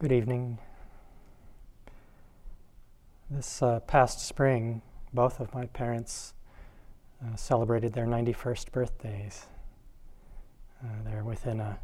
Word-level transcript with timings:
Good 0.00 0.12
evening. 0.12 0.56
This 3.28 3.60
uh, 3.60 3.80
past 3.80 4.26
spring, 4.26 4.80
both 5.12 5.40
of 5.40 5.52
my 5.52 5.66
parents 5.66 6.32
uh, 7.22 7.36
celebrated 7.36 7.92
their 7.92 8.06
91st 8.06 8.72
birthdays. 8.72 9.44
Uh, 10.82 10.86
they're 11.04 11.22
within 11.22 11.60
a, 11.60 11.78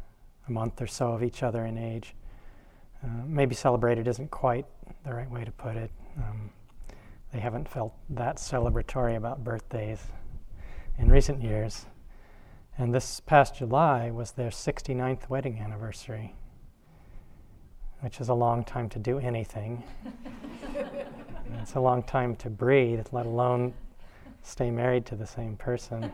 a, 0.47 0.51
month 0.51 0.81
or 0.81 0.87
so 0.87 1.11
of 1.11 1.21
each 1.21 1.43
other 1.43 1.63
in 1.67 1.77
age. 1.77 2.15
Uh, 3.03 3.21
maybe 3.27 3.53
celebrated 3.53 4.07
isn't 4.07 4.31
quite 4.31 4.65
the 5.05 5.13
right 5.13 5.29
way 5.29 5.45
to 5.45 5.51
put 5.51 5.77
it. 5.77 5.91
Um, 6.17 6.49
they 7.31 7.39
haven't 7.39 7.69
felt 7.69 7.93
that 8.09 8.37
celebratory 8.37 9.15
about 9.15 9.43
birthdays 9.43 10.01
in 10.97 11.11
recent 11.11 11.43
years. 11.43 11.85
And 12.79 12.95
this 12.95 13.19
past 13.19 13.57
July 13.57 14.09
was 14.09 14.31
their 14.31 14.49
69th 14.49 15.29
wedding 15.29 15.59
anniversary 15.59 16.33
which 18.01 18.21
is 18.21 18.29
a 18.29 18.33
long 18.33 18.63
time 18.63 18.89
to 18.89 18.99
do 18.99 19.19
anything. 19.19 19.83
it's 21.61 21.75
a 21.75 21.79
long 21.79 22.03
time 22.03 22.35
to 22.37 22.49
breathe, 22.49 23.05
let 23.11 23.25
alone 23.25 23.73
stay 24.43 24.71
married 24.71 25.05
to 25.05 25.15
the 25.15 25.27
same 25.27 25.55
person. 25.57 26.11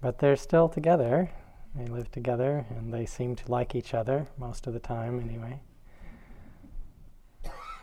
But 0.00 0.18
they're 0.18 0.36
still 0.36 0.68
together. 0.68 1.30
They 1.74 1.86
live 1.86 2.10
together 2.10 2.64
and 2.70 2.92
they 2.92 3.06
seem 3.06 3.36
to 3.36 3.50
like 3.50 3.74
each 3.74 3.94
other 3.94 4.26
most 4.38 4.66
of 4.66 4.72
the 4.72 4.80
time, 4.80 5.20
anyway. 5.20 5.60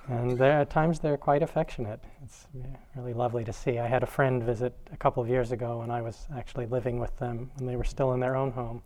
And 0.07 0.39
at 0.39 0.69
times 0.69 0.99
they're 0.99 1.17
quite 1.17 1.41
affectionate. 1.41 1.99
It's 2.23 2.47
really 2.95 3.13
lovely 3.13 3.43
to 3.43 3.53
see. 3.53 3.79
I 3.79 3.87
had 3.87 4.03
a 4.03 4.07
friend 4.07 4.43
visit 4.43 4.75
a 4.93 4.97
couple 4.97 5.23
of 5.23 5.29
years 5.29 5.51
ago 5.51 5.79
when 5.79 5.89
I 5.89 6.01
was 6.01 6.27
actually 6.35 6.67
living 6.67 6.99
with 6.99 7.17
them 7.17 7.49
and 7.57 7.67
they 7.67 7.75
were 7.75 7.83
still 7.83 8.13
in 8.13 8.19
their 8.19 8.35
own 8.35 8.51
home. 8.51 8.83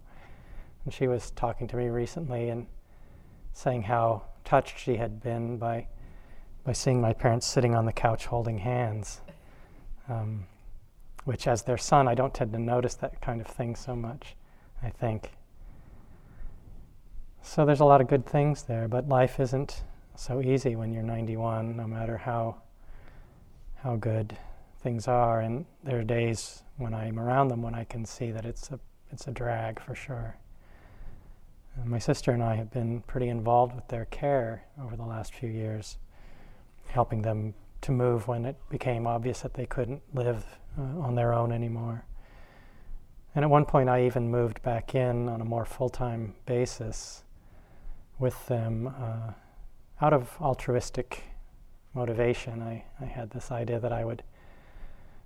And 0.86 0.94
she 0.94 1.08
was 1.08 1.32
talking 1.32 1.68
to 1.68 1.78
me 1.78 1.88
recently 1.88 2.50
and 2.50 2.68
saying 3.54 3.84
how 3.84 4.24
touched 4.46 4.80
she 4.80 4.96
had 4.98 5.22
been 5.22 5.58
by, 5.58 5.88
by 6.64 6.74
seeing 6.74 7.02
my 7.02 7.14
parents 7.14 7.46
sitting 7.46 7.76
on 7.76 7.86
the 7.86 7.94
couch 7.94 8.26
holding 8.26 8.60
hands. 8.60 9.22
Um, 10.08 10.46
which, 11.26 11.48
as 11.48 11.62
their 11.62 11.78
son, 11.78 12.08
I 12.08 12.16
don't 12.16 12.34
tend 12.34 12.54
to 12.54 12.60
notice 12.60 12.96
that 12.96 13.22
kind 13.22 13.40
of 13.40 13.46
thing 13.46 13.76
so 13.76 13.96
much, 13.96 14.36
I 14.82 14.90
think. 14.90 15.32
So 17.44 17.66
there's 17.66 17.80
a 17.80 17.86
lot 17.86 18.02
of 18.02 18.08
good 18.08 18.26
things 18.26 18.64
there, 18.64 18.88
but 18.88 19.08
life 19.08 19.40
isn't 19.40 19.84
so 20.16 20.42
easy 20.42 20.76
when 20.76 20.92
you're 20.92 21.04
91, 21.04 21.78
no 21.78 21.86
matter 21.86 22.18
how, 22.18 22.62
how 23.84 23.96
good 23.96 24.38
things 24.82 25.08
are. 25.08 25.42
And 25.42 25.66
there 25.84 26.00
are 26.00 26.04
days 26.04 26.64
when 26.78 26.94
I'm 26.94 27.20
around 27.20 27.50
them 27.50 27.62
when 27.62 27.76
I 27.76 27.84
can 27.84 28.06
see 28.06 28.32
that 28.32 28.46
it's 28.46 28.72
a, 28.72 28.80
it's 29.12 29.28
a 29.28 29.32
drag 29.32 29.80
for 29.80 29.96
sure. 29.96 30.36
My 31.86 32.00
sister 32.00 32.32
and 32.32 32.44
I 32.44 32.56
have 32.56 32.72
been 32.72 33.02
pretty 33.02 33.30
involved 33.30 33.76
with 33.76 33.88
their 33.88 34.06
care 34.06 34.66
over 34.82 34.96
the 34.96 35.06
last 35.06 35.34
few 35.34 35.50
years, 35.50 35.98
helping 36.88 37.22
them 37.22 37.54
to 37.82 37.92
move 37.92 38.28
when 38.28 38.46
it 38.46 38.58
became 38.70 39.08
obvious 39.08 39.42
that 39.42 39.54
they 39.54 39.66
couldn't 39.66 40.02
live 40.14 40.46
uh, 40.78 41.00
on 41.00 41.16
their 41.16 41.34
own 41.34 41.52
anymore. 41.52 42.06
And 43.36 43.46
at 43.46 43.50
one 43.50 43.66
point, 43.66 43.90
I 43.90 44.06
even 44.06 44.30
moved 44.30 44.62
back 44.62 44.96
in 44.96 45.30
on 45.30 45.42
a 45.42 45.46
more 45.46 45.66
full 45.66 45.90
time 45.90 46.36
basis 46.46 47.24
with 48.18 48.48
them 48.48 48.88
uh, 48.88 49.32
out 50.02 50.14
of 50.14 50.36
altruistic 50.42 51.24
motivation. 51.94 52.62
I, 52.62 52.84
I 53.00 53.06
had 53.06 53.30
this 53.32 53.52
idea 53.52 53.80
that 53.80 53.94
I 53.94 54.04
would 54.04 54.24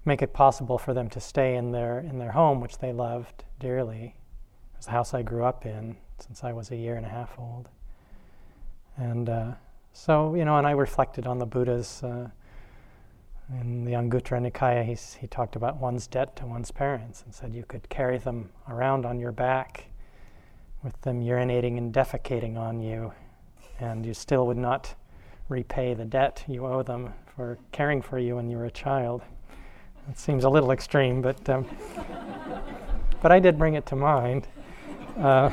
make 0.06 0.22
it 0.22 0.34
possible 0.34 0.78
for 0.78 0.94
them 0.94 1.10
to 1.10 1.20
stay 1.20 1.56
in 1.56 1.72
their, 1.72 2.00
in 2.00 2.20
their 2.20 2.32
home, 2.32 2.60
which 2.60 2.78
they 2.80 2.92
loved 2.92 3.46
dearly. 3.60 4.16
It 4.74 4.78
was 4.78 4.86
the 4.86 4.92
house 4.92 5.14
I 5.14 5.22
grew 5.22 5.44
up 5.44 5.66
in, 5.66 5.96
since 6.26 6.44
I 6.44 6.54
was 6.54 6.72
a 6.72 6.76
year 6.76 6.96
and 6.96 7.06
a 7.06 7.10
half 7.10 7.38
old. 7.38 7.68
And 8.96 9.28
uh, 9.28 9.52
so, 9.92 10.36
you 10.36 10.46
know, 10.46 10.58
and 10.58 10.66
I 10.66 10.72
reflected 10.72 11.28
on 11.28 11.38
the 11.38 11.46
Buddha's, 11.46 12.02
uh, 12.02 12.30
in 13.60 13.84
the 13.84 13.92
Anguttara 13.92 14.40
Nikaya, 14.50 14.86
he's, 14.86 15.16
he 15.16 15.28
talked 15.28 15.56
about 15.58 15.78
one's 15.78 16.08
debt 16.08 16.36
to 16.38 16.46
one's 16.46 16.72
parents 16.72 17.24
and 17.26 17.34
said 17.34 17.54
you 17.54 17.66
could 17.68 17.90
carry 17.90 18.18
them 18.18 18.50
around 18.70 19.06
on 19.06 19.20
your 19.20 19.34
back 19.34 19.86
with 20.82 21.00
them 21.02 21.22
urinating 21.22 21.78
and 21.78 21.94
defecating 21.94 22.58
on 22.58 22.80
you, 22.82 23.12
and 23.80 24.06
you 24.06 24.14
still 24.14 24.48
would 24.48 24.58
not 24.58 24.96
repay 25.50 25.94
the 25.94 26.06
debt 26.06 26.44
you 26.48 26.66
owe 26.66 26.84
them 26.84 27.14
for 27.36 27.58
caring 27.72 28.02
for 28.02 28.18
you 28.18 28.38
when 28.38 28.50
you 28.50 28.58
were 28.58 28.66
a 28.66 28.72
child. 28.72 29.22
It 30.10 30.18
seems 30.18 30.46
a 30.46 30.50
little 30.50 30.72
extreme, 30.72 31.22
but 31.22 31.50
um, 31.50 31.66
but 33.22 33.32
I 33.32 33.40
did 33.40 33.58
bring 33.58 33.76
it 33.76 33.86
to 33.88 33.96
mind. 33.96 34.48
Uh, 35.18 35.52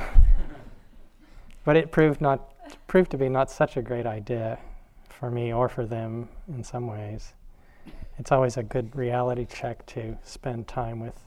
but 1.64 1.76
it 1.76 1.92
proved 1.92 2.20
not 2.20 2.54
proved 2.86 3.10
to 3.10 3.18
be 3.18 3.28
not 3.28 3.50
such 3.50 3.76
a 3.76 3.82
great 3.82 4.06
idea 4.06 4.58
for 5.08 5.30
me 5.30 5.52
or 5.52 5.68
for 5.68 5.86
them 5.86 6.28
in 6.48 6.64
some 6.64 6.86
ways. 6.86 7.34
It's 8.18 8.32
always 8.32 8.56
a 8.56 8.62
good 8.62 8.94
reality 8.94 9.46
check 9.46 9.86
to 9.86 10.16
spend 10.22 10.68
time 10.68 11.00
with 11.00 11.18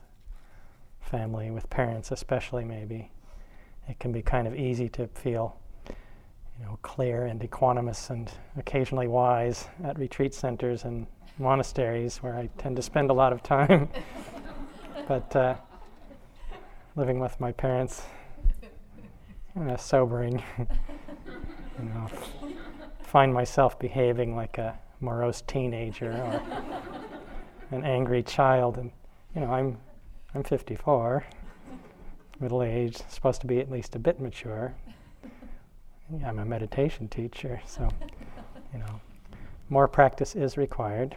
family, 1.01 1.51
with 1.51 1.69
parents 1.69 2.11
especially 2.11 2.63
maybe. 2.63 3.11
It 3.87 3.99
can 3.99 4.11
be 4.11 4.21
kind 4.21 4.47
of 4.47 4.55
easy 4.55 4.89
to 4.89 5.07
feel 5.07 5.57
you 6.59 6.65
know, 6.65 6.79
clear 6.81 7.25
and 7.25 7.41
equanimous 7.41 8.09
and 8.09 8.31
occasionally 8.57 9.07
wise 9.07 9.67
at 9.83 9.97
retreat 9.97 10.33
centers 10.33 10.85
and 10.85 11.07
monasteries 11.39 12.17
where 12.17 12.35
I 12.35 12.47
tend 12.57 12.75
to 12.77 12.81
spend 12.81 13.09
a 13.09 13.13
lot 13.13 13.33
of 13.33 13.43
time. 13.43 13.89
but 15.07 15.35
uh, 15.35 15.55
living 16.95 17.19
with 17.19 17.39
my 17.39 17.51
parents 17.51 18.03
kind 19.53 19.71
of 19.71 19.79
sobering. 19.79 20.41
you 20.57 21.85
know, 21.85 22.07
find 23.01 23.33
myself 23.33 23.77
behaving 23.79 24.35
like 24.35 24.57
a 24.57 24.77
morose 24.99 25.41
teenager 25.41 26.11
or 26.11 26.41
an 27.71 27.83
angry 27.83 28.23
child, 28.23 28.77
and 28.77 28.91
you 29.35 29.41
know, 29.41 29.51
I'm 29.51 29.77
I'm 30.35 30.43
54, 30.43 31.23
middle 32.39 32.63
aged, 32.63 33.03
supposed 33.09 33.41
to 33.41 33.47
be 33.47 33.59
at 33.59 33.69
least 33.69 33.95
a 33.95 33.99
bit 33.99 34.19
mature. 34.19 34.73
I'm 36.25 36.39
a 36.39 36.45
meditation 36.45 37.07
teacher, 37.07 37.61
so 37.65 37.89
you 38.73 38.79
know, 38.79 39.01
more 39.69 39.87
practice 39.87 40.35
is 40.35 40.57
required. 40.57 41.15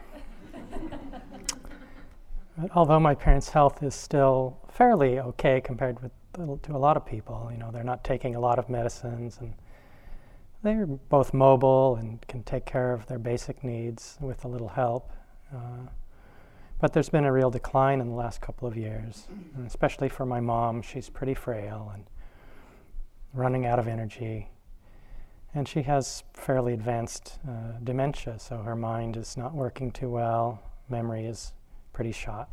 But 2.57 2.71
although 2.75 2.99
my 2.99 3.13
parents' 3.13 3.49
health 3.49 3.83
is 3.83 3.93
still 3.93 4.57
fairly 4.71 5.19
okay 5.19 5.61
compared 5.61 6.01
with 6.01 6.11
to 6.37 6.75
a 6.75 6.77
lot 6.77 6.97
of 6.97 7.05
people. 7.05 7.49
You 7.51 7.57
know, 7.57 7.71
they're 7.71 7.83
not 7.83 8.03
taking 8.03 8.35
a 8.35 8.39
lot 8.39 8.59
of 8.59 8.69
medicines, 8.69 9.37
and 9.41 9.53
they're 10.63 10.85
both 10.85 11.33
mobile 11.33 11.95
and 11.95 12.25
can 12.27 12.43
take 12.43 12.65
care 12.65 12.93
of 12.93 13.07
their 13.07 13.19
basic 13.19 13.63
needs 13.63 14.17
with 14.21 14.45
a 14.45 14.47
little 14.47 14.69
help. 14.69 15.11
Uh, 15.53 15.87
but 16.79 16.93
there's 16.93 17.09
been 17.09 17.25
a 17.25 17.31
real 17.31 17.49
decline 17.49 17.99
in 18.01 18.09
the 18.09 18.15
last 18.15 18.39
couple 18.39 18.67
of 18.67 18.77
years, 18.77 19.27
and 19.55 19.65
especially 19.65 20.09
for 20.09 20.25
my 20.25 20.39
mom. 20.39 20.81
She's 20.81 21.09
pretty 21.09 21.33
frail 21.33 21.91
and 21.93 22.05
running 23.33 23.65
out 23.65 23.79
of 23.79 23.87
energy. 23.87 24.49
And 25.55 25.67
she 25.67 25.81
has 25.83 26.23
fairly 26.33 26.73
advanced 26.73 27.39
uh, 27.47 27.79
dementia, 27.83 28.37
so 28.37 28.57
her 28.57 28.75
mind 28.75 29.17
is 29.17 29.37
not 29.37 29.55
working 29.55 29.91
too 29.91 30.09
well. 30.09 30.61
Memory 30.87 31.25
is 31.25 31.53
pretty 31.93 32.11
shot. 32.11 32.49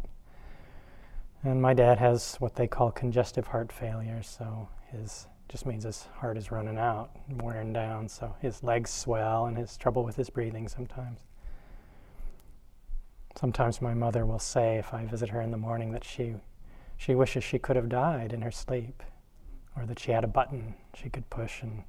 And 1.44 1.60
my 1.60 1.74
dad 1.74 1.98
has 1.98 2.36
what 2.36 2.54
they 2.54 2.66
call 2.66 2.90
congestive 2.90 3.48
heart 3.48 3.70
failure, 3.70 4.22
so 4.22 4.66
his 4.90 5.26
just 5.50 5.66
means 5.66 5.84
his 5.84 6.08
heart 6.16 6.38
is 6.38 6.50
running 6.50 6.78
out, 6.78 7.10
wearing 7.28 7.70
down, 7.70 8.08
so 8.08 8.34
his 8.40 8.62
legs 8.62 8.90
swell 8.90 9.44
and 9.44 9.58
has 9.58 9.76
trouble 9.76 10.02
with 10.02 10.16
his 10.16 10.30
breathing 10.30 10.68
sometimes. 10.68 11.20
Sometimes 13.38 13.82
my 13.82 13.92
mother 13.92 14.24
will 14.24 14.38
say, 14.38 14.78
if 14.78 14.94
I 14.94 15.04
visit 15.04 15.28
her 15.28 15.42
in 15.42 15.50
the 15.50 15.58
morning, 15.58 15.92
that 15.92 16.02
she, 16.02 16.34
she 16.96 17.14
wishes 17.14 17.44
she 17.44 17.58
could 17.58 17.76
have 17.76 17.90
died 17.90 18.32
in 18.32 18.40
her 18.40 18.50
sleep, 18.50 19.02
or 19.76 19.84
that 19.84 19.98
she 19.98 20.12
had 20.12 20.24
a 20.24 20.28
button 20.28 20.74
she 20.94 21.10
could 21.10 21.28
push 21.28 21.62
and, 21.62 21.82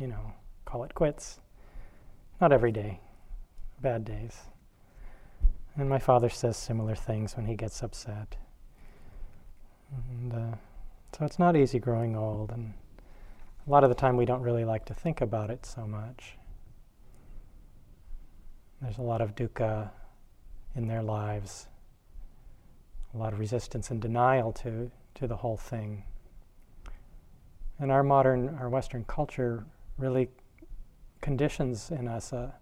you 0.00 0.08
know, 0.08 0.32
call 0.64 0.82
it 0.82 0.94
quits. 0.94 1.38
Not 2.40 2.52
every 2.52 2.72
day, 2.72 2.98
bad 3.80 4.04
days. 4.04 4.36
And 5.76 5.88
my 5.88 6.00
father 6.00 6.28
says 6.28 6.56
similar 6.56 6.96
things 6.96 7.36
when 7.36 7.46
he 7.46 7.54
gets 7.54 7.84
upset. 7.84 8.36
And 9.92 10.32
uh, 10.32 10.56
so 11.16 11.24
it's 11.24 11.38
not 11.38 11.56
easy 11.56 11.78
growing 11.78 12.16
old, 12.16 12.52
and 12.52 12.72
a 13.66 13.70
lot 13.70 13.84
of 13.84 13.90
the 13.90 13.96
time 13.96 14.16
we 14.16 14.24
don't 14.24 14.42
really 14.42 14.64
like 14.64 14.84
to 14.86 14.94
think 14.94 15.20
about 15.20 15.50
it 15.50 15.66
so 15.66 15.86
much. 15.86 16.36
There's 18.80 18.98
a 18.98 19.02
lot 19.02 19.20
of 19.20 19.34
dukkha 19.34 19.90
in 20.74 20.86
their 20.86 21.02
lives, 21.02 21.66
a 23.14 23.18
lot 23.18 23.32
of 23.32 23.38
resistance 23.38 23.90
and 23.90 24.00
denial 24.00 24.52
to, 24.52 24.90
to 25.16 25.26
the 25.26 25.36
whole 25.36 25.56
thing. 25.56 26.04
And 27.78 27.90
our 27.90 28.02
modern, 28.02 28.56
our 28.60 28.68
Western 28.68 29.04
culture 29.04 29.64
really 29.98 30.28
conditions 31.20 31.90
in 31.90 32.08
us 32.08 32.32
a, 32.32 32.54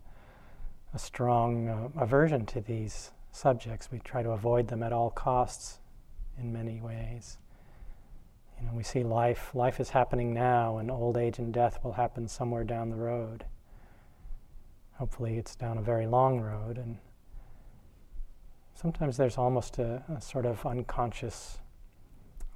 a 0.94 0.98
strong 0.98 1.69
uh, 1.69 1.88
aversion 2.00 2.46
to 2.46 2.60
these 2.60 3.12
subjects. 3.30 3.90
We 3.92 3.98
try 4.00 4.22
to 4.22 4.30
avoid 4.30 4.69
them 4.69 4.82
at 4.82 4.92
all 4.92 5.10
costs 5.10 5.77
in 6.38 6.52
many 6.52 6.81
ways. 6.81 7.38
You 8.61 8.67
know, 8.67 8.73
we 8.75 8.82
see 8.82 9.02
life, 9.05 9.55
life 9.55 9.81
is 9.81 9.90
happening 9.90 10.35
now, 10.35 10.79
and 10.79 10.90
old 10.90 11.17
age 11.17 11.38
and 11.38 11.52
death 11.52 11.79
will 11.82 11.93
happen 11.93 12.26
somewhere 12.26 12.64
down 12.64 12.90
the 12.90 12.96
road. 12.96 13.44
Hopefully, 14.94 15.38
it's 15.38 15.55
down 15.55 15.79
a 15.79 15.82
very 15.82 16.06
long 16.06 16.40
road, 16.40 16.76
and 16.76 16.99
sometimes 18.75 19.17
there's 19.17 19.38
almost 19.38 19.79
a, 19.79 20.02
a 20.08 20.20
sort 20.20 20.44
of 20.44 20.67
unconscious, 20.67 21.58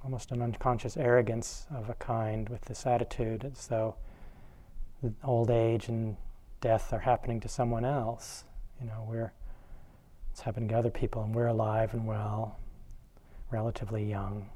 almost 0.03 0.31
an 0.31 0.41
unconscious 0.41 0.97
arrogance 0.97 1.67
of 1.73 1.89
a 1.89 1.93
kind 1.95 2.49
with 2.49 2.61
this 2.63 2.85
attitude, 2.85 3.45
as 3.45 3.67
though 3.67 3.95
old 5.23 5.49
age 5.49 5.87
and 5.87 6.17
death 6.59 6.91
are 6.91 6.99
happening 6.99 7.39
to 7.39 7.47
someone 7.47 7.85
else. 7.85 8.43
You 8.81 8.87
know, 8.87 9.05
we're 9.07 9.31
it's 10.31 10.41
happening 10.41 10.67
to 10.69 10.75
other 10.75 10.89
people, 10.89 11.23
and 11.23 11.33
we're 11.33 11.47
alive 11.47 11.93
and 11.93 12.07
well, 12.07 12.57
relatively 13.53 14.03
young. 14.03 14.49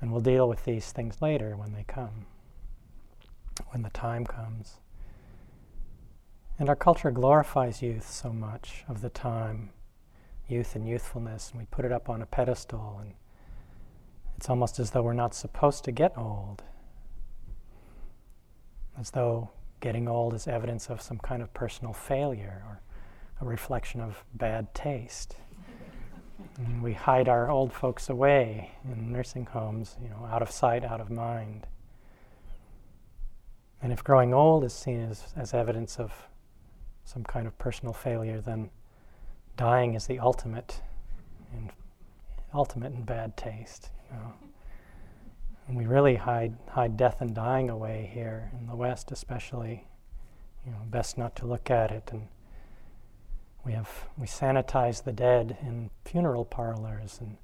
And 0.00 0.10
we'll 0.10 0.22
deal 0.22 0.48
with 0.48 0.64
these 0.64 0.90
things 0.92 1.20
later 1.20 1.56
when 1.56 1.72
they 1.74 1.84
come, 1.86 2.26
when 3.68 3.82
the 3.82 3.90
time 3.90 4.24
comes. 4.24 4.80
And 6.58 6.68
our 6.68 6.76
culture 6.76 7.10
glorifies 7.10 7.82
youth 7.82 8.10
so 8.10 8.32
much 8.32 8.84
of 8.88 9.02
the 9.02 9.10
time, 9.10 9.70
youth 10.48 10.74
and 10.74 10.88
youthfulness, 10.88 11.50
and 11.50 11.60
we 11.60 11.66
put 11.66 11.84
it 11.84 11.92
up 11.92 12.08
on 12.08 12.22
a 12.22 12.26
pedestal, 12.26 12.98
and 13.00 13.14
it's 14.36 14.48
almost 14.48 14.78
as 14.78 14.90
though 14.90 15.02
we're 15.02 15.12
not 15.12 15.34
supposed 15.34 15.84
to 15.84 15.92
get 15.92 16.16
old, 16.16 16.62
as 18.98 19.10
though 19.10 19.50
getting 19.80 20.08
old 20.08 20.34
is 20.34 20.46
evidence 20.46 20.88
of 20.88 21.00
some 21.00 21.18
kind 21.18 21.42
of 21.42 21.52
personal 21.54 21.92
failure 21.92 22.62
or 22.66 22.80
a 23.40 23.44
reflection 23.44 24.00
of 24.00 24.24
bad 24.34 24.74
taste. 24.74 25.36
And 26.58 26.82
we 26.82 26.92
hide 26.92 27.28
our 27.28 27.50
old 27.50 27.72
folks 27.72 28.08
away 28.08 28.72
in 28.84 29.12
nursing 29.12 29.46
homes, 29.46 29.96
you 30.02 30.08
know, 30.08 30.26
out 30.26 30.42
of 30.42 30.50
sight, 30.50 30.84
out 30.84 31.00
of 31.00 31.10
mind. 31.10 31.66
And 33.82 33.92
if 33.92 34.04
growing 34.04 34.34
old 34.34 34.64
is 34.64 34.74
seen 34.74 35.00
as, 35.10 35.32
as 35.36 35.54
evidence 35.54 35.98
of 35.98 36.28
some 37.04 37.24
kind 37.24 37.46
of 37.46 37.56
personal 37.58 37.92
failure, 37.92 38.40
then 38.40 38.70
dying 39.56 39.94
is 39.94 40.06
the 40.06 40.18
ultimate 40.18 40.80
in 41.52 41.70
ultimate 42.52 42.92
in 42.92 43.02
bad 43.02 43.36
taste. 43.36 43.90
You 44.10 44.18
know. 44.18 44.32
And 45.68 45.76
we 45.76 45.86
really 45.86 46.16
hide 46.16 46.56
hide 46.68 46.96
death 46.96 47.20
and 47.20 47.34
dying 47.34 47.70
away 47.70 48.10
here 48.12 48.50
in 48.58 48.66
the 48.66 48.76
West, 48.76 49.12
especially. 49.12 49.86
You 50.66 50.72
know, 50.72 50.78
best 50.90 51.16
not 51.16 51.34
to 51.36 51.46
look 51.46 51.70
at 51.70 51.90
it 51.90 52.10
and 52.12 52.28
we 53.64 53.72
have 53.72 53.90
we 54.16 54.26
sanitize 54.26 55.04
the 55.04 55.12
dead 55.12 55.56
in 55.62 55.90
funeral 56.04 56.44
parlors 56.44 57.18
and 57.20 57.36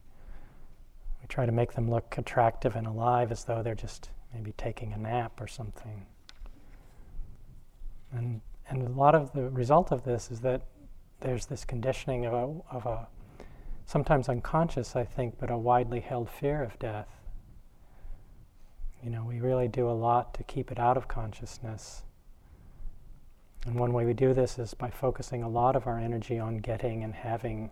we 1.21 1.27
try 1.29 1.47
to 1.47 1.53
make 1.53 1.73
them 1.75 1.91
look 1.91 2.17
attractive 2.17 2.77
and 2.77 2.87
alive 2.87 3.31
as 3.31 3.45
though 3.45 3.63
they're 3.63 3.75
just 3.75 4.11
maybe 4.33 4.53
taking 4.57 4.93
a 4.93 4.99
nap 4.99 5.41
or 5.41 5.47
something. 5.47 6.07
And 8.13 8.41
and 8.69 8.83
a 8.83 8.91
lot 8.91 9.15
of 9.15 9.33
the 9.33 9.49
result 9.51 9.93
of 9.93 10.05
this 10.05 10.31
is 10.31 10.41
that 10.41 10.63
there's 11.21 11.47
this 11.47 11.65
conditioning 11.65 12.27
of 12.27 12.33
a, 12.33 12.75
of 12.75 12.87
a 12.87 13.07
sometimes 13.87 14.29
unconscious, 14.29 14.97
I 14.97 15.05
think, 15.05 15.39
but 15.39 15.51
a 15.51 15.57
widely 15.57 16.01
held 16.01 16.29
fear 16.29 16.63
of 16.63 16.79
death. 16.79 17.09
You 19.03 19.11
know, 19.11 19.25
we 19.25 19.41
really 19.41 19.69
do 19.69 19.89
a 19.89 19.93
lot 19.93 20.35
to 20.35 20.43
keep 20.45 20.73
it 20.73 20.79
out 20.79 20.97
of 20.97 21.07
consciousness. 21.07 22.03
And 23.67 23.75
one 23.75 23.93
way 23.93 24.05
we 24.05 24.15
do 24.15 24.33
this 24.33 24.61
is 24.61 24.75
by 24.75 24.91
focusing 24.91 25.43
a 25.43 25.49
lot 25.49 25.75
of 25.75 25.89
our 25.89 25.99
energy 25.99 26.39
on 26.39 26.59
getting 26.59 27.03
and 27.03 27.13
having, 27.13 27.71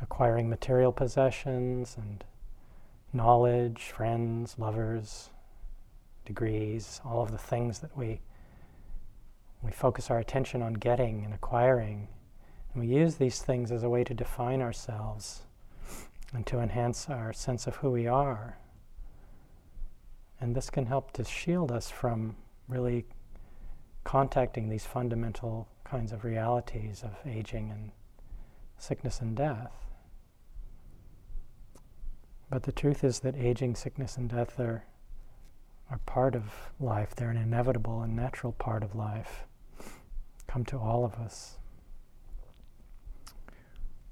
acquiring 0.00 0.48
material 0.48 0.92
possessions 0.92 1.94
and 1.98 2.24
knowledge, 3.12 3.92
friends, 3.94 4.58
lovers, 4.58 5.28
degrees, 6.24 7.02
all 7.04 7.22
of 7.22 7.30
the 7.30 7.38
things 7.38 7.80
that 7.80 7.96
we 7.96 8.20
we 9.62 9.72
focus 9.72 10.08
our 10.08 10.20
attention 10.20 10.62
on 10.62 10.74
getting 10.74 11.24
and 11.24 11.34
acquiring. 11.34 12.06
And 12.72 12.82
we 12.82 12.88
use 12.88 13.16
these 13.16 13.42
things 13.42 13.72
as 13.72 13.82
a 13.82 13.88
way 13.88 14.04
to 14.04 14.14
define 14.14 14.62
ourselves 14.62 15.42
and 16.32 16.46
to 16.46 16.60
enhance 16.60 17.08
our 17.08 17.32
sense 17.32 17.66
of 17.66 17.76
who 17.76 17.90
we 17.90 18.06
are. 18.06 18.56
And 20.40 20.54
this 20.54 20.70
can 20.70 20.86
help 20.86 21.12
to 21.14 21.24
shield 21.24 21.72
us 21.72 21.90
from 21.90 22.36
really 22.68 23.04
contacting 24.04 24.68
these 24.68 24.86
fundamental 24.86 25.68
kinds 25.84 26.12
of 26.12 26.24
realities 26.24 27.02
of 27.02 27.16
aging 27.26 27.70
and 27.70 27.90
sickness 28.78 29.20
and 29.20 29.36
death. 29.36 29.72
But 32.50 32.62
the 32.62 32.72
truth 32.72 33.04
is 33.04 33.20
that 33.20 33.34
aging, 33.36 33.74
sickness, 33.74 34.16
and 34.16 34.28
death 34.28 34.58
are, 34.58 34.84
are 35.90 35.98
part 36.06 36.34
of 36.34 36.44
life. 36.80 37.14
They're 37.14 37.30
an 37.30 37.36
inevitable 37.36 38.00
and 38.02 38.16
natural 38.16 38.52
part 38.52 38.82
of 38.82 38.94
life. 38.94 39.44
Come 40.46 40.64
to 40.66 40.78
all 40.78 41.04
of 41.04 41.14
us. 41.14 41.56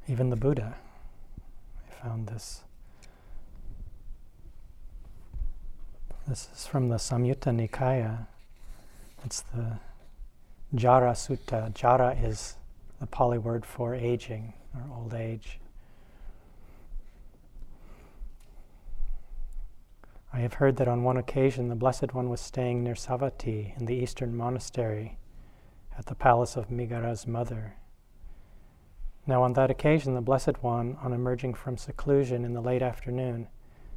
Even 0.07 0.29
the 0.29 0.37
Buddha. 0.37 0.77
I 1.89 2.03
found 2.03 2.29
this. 2.29 2.63
This 6.29 6.49
is 6.55 6.67
from 6.67 6.89
the 6.89 6.97
Samyutta 6.97 7.53
Nikaya. 7.55 8.27
It's 9.27 9.41
the 9.41 9.81
Jara 10.73 11.11
Sutta. 11.11 11.75
Jara 11.75 12.15
is 12.15 12.55
the 13.01 13.09
Pali 13.09 13.39
word 13.39 13.67
for 13.67 13.93
aging 13.93 14.53
or 14.73 14.97
old 14.97 15.15
age. 15.15 15.59
I 20.33 20.39
have 20.39 20.55
heard 20.55 20.77
that 20.77 20.87
on 20.87 21.03
one 21.03 21.17
occasion 21.17 21.69
the 21.69 21.75
Blessed 21.75 22.15
One 22.15 22.31
was 22.31 22.41
staying 22.41 22.85
near 22.85 22.95
Savatthi 22.95 23.77
in 23.77 23.87
the 23.87 23.97
eastern 23.97 24.37
monastery 24.37 25.19
at 25.99 26.07
the 26.07 26.15
palace 26.15 26.55
of 26.57 26.71
Migara's 26.71 27.27
mother. 27.27 27.75
Now, 29.27 29.43
on 29.43 29.55
that 29.55 29.73
occasion, 29.73 30.15
the 30.15 30.21
Blessed 30.21 30.63
One, 30.63 30.99
on 31.03 31.13
emerging 31.13 31.55
from 31.55 31.77
seclusion 31.77 32.45
in 32.45 32.53
the 32.53 32.61
late 32.61 32.83
afternoon, 32.83 33.49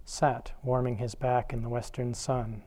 sat 0.06 0.54
warming 0.64 0.98
his 0.98 1.14
back 1.14 1.54
in 1.54 1.62
the 1.62 1.70
western 1.70 2.16
sun 2.16 2.64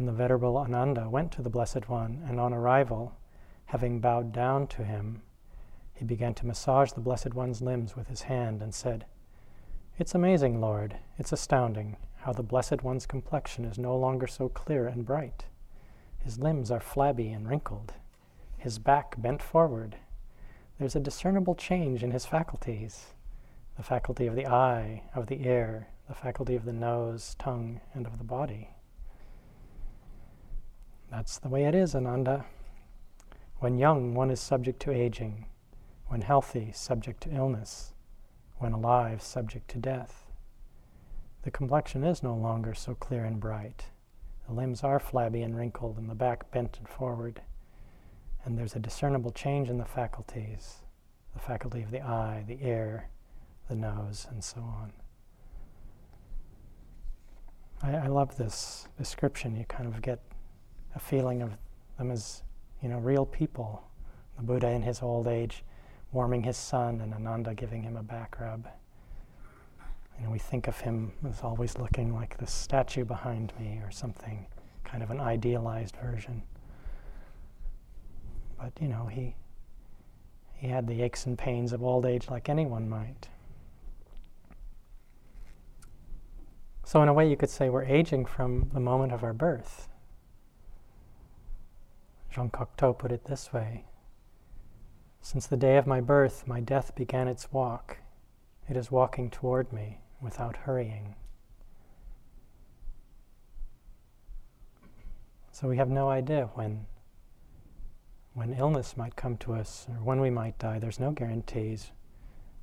and 0.00 0.08
the 0.08 0.12
Venerable 0.12 0.56
Ananda 0.56 1.10
went 1.10 1.30
to 1.32 1.42
the 1.42 1.50
Blessed 1.50 1.90
One, 1.90 2.24
and 2.26 2.40
on 2.40 2.54
arrival, 2.54 3.18
having 3.66 4.00
bowed 4.00 4.32
down 4.32 4.66
to 4.68 4.82
him, 4.82 5.20
he 5.92 6.06
began 6.06 6.32
to 6.36 6.46
massage 6.46 6.92
the 6.92 7.02
Blessed 7.02 7.34
One's 7.34 7.60
limbs 7.60 7.94
with 7.94 8.08
his 8.08 8.22
hand 8.22 8.62
and 8.62 8.74
said, 8.74 9.04
It's 9.98 10.14
amazing, 10.14 10.58
Lord, 10.58 10.96
it's 11.18 11.32
astounding 11.32 11.98
how 12.16 12.32
the 12.32 12.42
Blessed 12.42 12.82
One's 12.82 13.04
complexion 13.04 13.66
is 13.66 13.78
no 13.78 13.94
longer 13.94 14.26
so 14.26 14.48
clear 14.48 14.86
and 14.88 15.04
bright. 15.04 15.44
His 16.16 16.38
limbs 16.38 16.70
are 16.70 16.80
flabby 16.80 17.30
and 17.30 17.46
wrinkled, 17.46 17.92
his 18.56 18.78
back 18.78 19.20
bent 19.20 19.42
forward. 19.42 19.96
There's 20.78 20.96
a 20.96 21.00
discernible 21.00 21.56
change 21.56 22.02
in 22.02 22.12
his 22.12 22.24
faculties 22.24 23.08
the 23.76 23.82
faculty 23.82 24.26
of 24.26 24.34
the 24.34 24.46
eye, 24.46 25.02
of 25.14 25.26
the 25.26 25.46
ear, 25.46 25.88
the 26.08 26.14
faculty 26.14 26.56
of 26.56 26.64
the 26.64 26.72
nose, 26.72 27.36
tongue, 27.38 27.82
and 27.92 28.06
of 28.06 28.16
the 28.16 28.24
body. 28.24 28.70
That's 31.10 31.38
the 31.38 31.48
way 31.48 31.64
it 31.64 31.74
is, 31.74 31.94
Ananda. 31.94 32.44
When 33.58 33.78
young, 33.78 34.14
one 34.14 34.30
is 34.30 34.40
subject 34.40 34.80
to 34.82 34.92
aging. 34.92 35.46
When 36.06 36.22
healthy, 36.22 36.70
subject 36.72 37.22
to 37.24 37.34
illness. 37.34 37.94
When 38.58 38.72
alive, 38.72 39.20
subject 39.20 39.68
to 39.70 39.78
death. 39.78 40.26
The 41.42 41.50
complexion 41.50 42.04
is 42.04 42.22
no 42.22 42.34
longer 42.34 42.74
so 42.74 42.94
clear 42.94 43.24
and 43.24 43.40
bright. 43.40 43.86
The 44.46 44.54
limbs 44.54 44.84
are 44.84 45.00
flabby 45.00 45.42
and 45.42 45.56
wrinkled, 45.56 45.98
and 45.98 46.08
the 46.08 46.14
back 46.14 46.50
bent 46.52 46.78
and 46.78 46.88
forward. 46.88 47.42
And 48.44 48.56
there's 48.56 48.76
a 48.76 48.80
discernible 48.80 49.32
change 49.32 49.68
in 49.68 49.78
the 49.78 49.84
faculties 49.84 50.76
the 51.32 51.38
faculty 51.38 51.82
of 51.82 51.92
the 51.92 52.00
eye, 52.00 52.44
the 52.46 52.58
ear, 52.60 53.08
the 53.68 53.76
nose, 53.76 54.26
and 54.30 54.42
so 54.42 54.60
on. 54.60 54.92
I, 57.82 57.96
I 57.96 58.06
love 58.08 58.36
this 58.36 58.88
description. 58.98 59.54
You 59.54 59.64
kind 59.64 59.86
of 59.86 60.02
get 60.02 60.20
a 60.94 60.98
feeling 60.98 61.42
of 61.42 61.56
them 61.98 62.10
as, 62.10 62.42
you 62.82 62.88
know, 62.88 62.98
real 62.98 63.26
people. 63.26 63.82
The 64.36 64.42
Buddha 64.42 64.68
in 64.68 64.82
his 64.82 65.02
old 65.02 65.26
age 65.26 65.64
warming 66.12 66.42
his 66.42 66.56
sun 66.56 67.00
and 67.00 67.14
Ananda 67.14 67.54
giving 67.54 67.82
him 67.82 67.96
a 67.96 68.02
back 68.02 68.40
rub. 68.40 68.66
Know, 70.22 70.30
we 70.30 70.38
think 70.38 70.68
of 70.68 70.78
him 70.78 71.12
as 71.26 71.40
always 71.42 71.78
looking 71.78 72.14
like 72.14 72.36
the 72.36 72.46
statue 72.46 73.04
behind 73.04 73.52
me 73.58 73.80
or 73.82 73.90
something, 73.90 74.46
kind 74.84 75.02
of 75.02 75.10
an 75.10 75.18
idealized 75.18 75.96
version. 75.96 76.42
But, 78.58 78.72
you 78.80 78.88
know, 78.88 79.06
he, 79.06 79.34
he 80.52 80.68
had 80.68 80.86
the 80.86 81.00
aches 81.00 81.24
and 81.24 81.38
pains 81.38 81.72
of 81.72 81.82
old 81.82 82.04
age 82.04 82.28
like 82.28 82.50
anyone 82.50 82.88
might. 82.88 83.28
So, 86.84 87.02
in 87.02 87.08
a 87.08 87.14
way, 87.14 87.30
you 87.30 87.36
could 87.36 87.48
say 87.48 87.70
we're 87.70 87.84
aging 87.84 88.26
from 88.26 88.68
the 88.74 88.80
moment 88.80 89.12
of 89.12 89.24
our 89.24 89.32
birth. 89.32 89.88
Jean 92.30 92.48
Cocteau 92.48 92.96
put 92.96 93.12
it 93.12 93.24
this 93.24 93.52
way 93.52 93.84
Since 95.20 95.46
the 95.46 95.56
day 95.56 95.76
of 95.76 95.86
my 95.86 96.00
birth, 96.00 96.46
my 96.46 96.60
death 96.60 96.94
began 96.94 97.28
its 97.28 97.52
walk. 97.52 97.98
It 98.68 98.76
is 98.76 98.90
walking 98.90 99.30
toward 99.30 99.72
me 99.72 100.00
without 100.20 100.58
hurrying. 100.58 101.16
So 105.50 105.68
we 105.68 105.76
have 105.76 105.90
no 105.90 106.08
idea 106.08 106.50
when 106.54 106.86
when 108.32 108.54
illness 108.54 108.96
might 108.96 109.16
come 109.16 109.36
to 109.38 109.52
us 109.52 109.86
or 109.88 110.02
when 110.04 110.20
we 110.20 110.30
might 110.30 110.58
die. 110.58 110.78
There's 110.78 111.00
no 111.00 111.10
guarantees. 111.10 111.90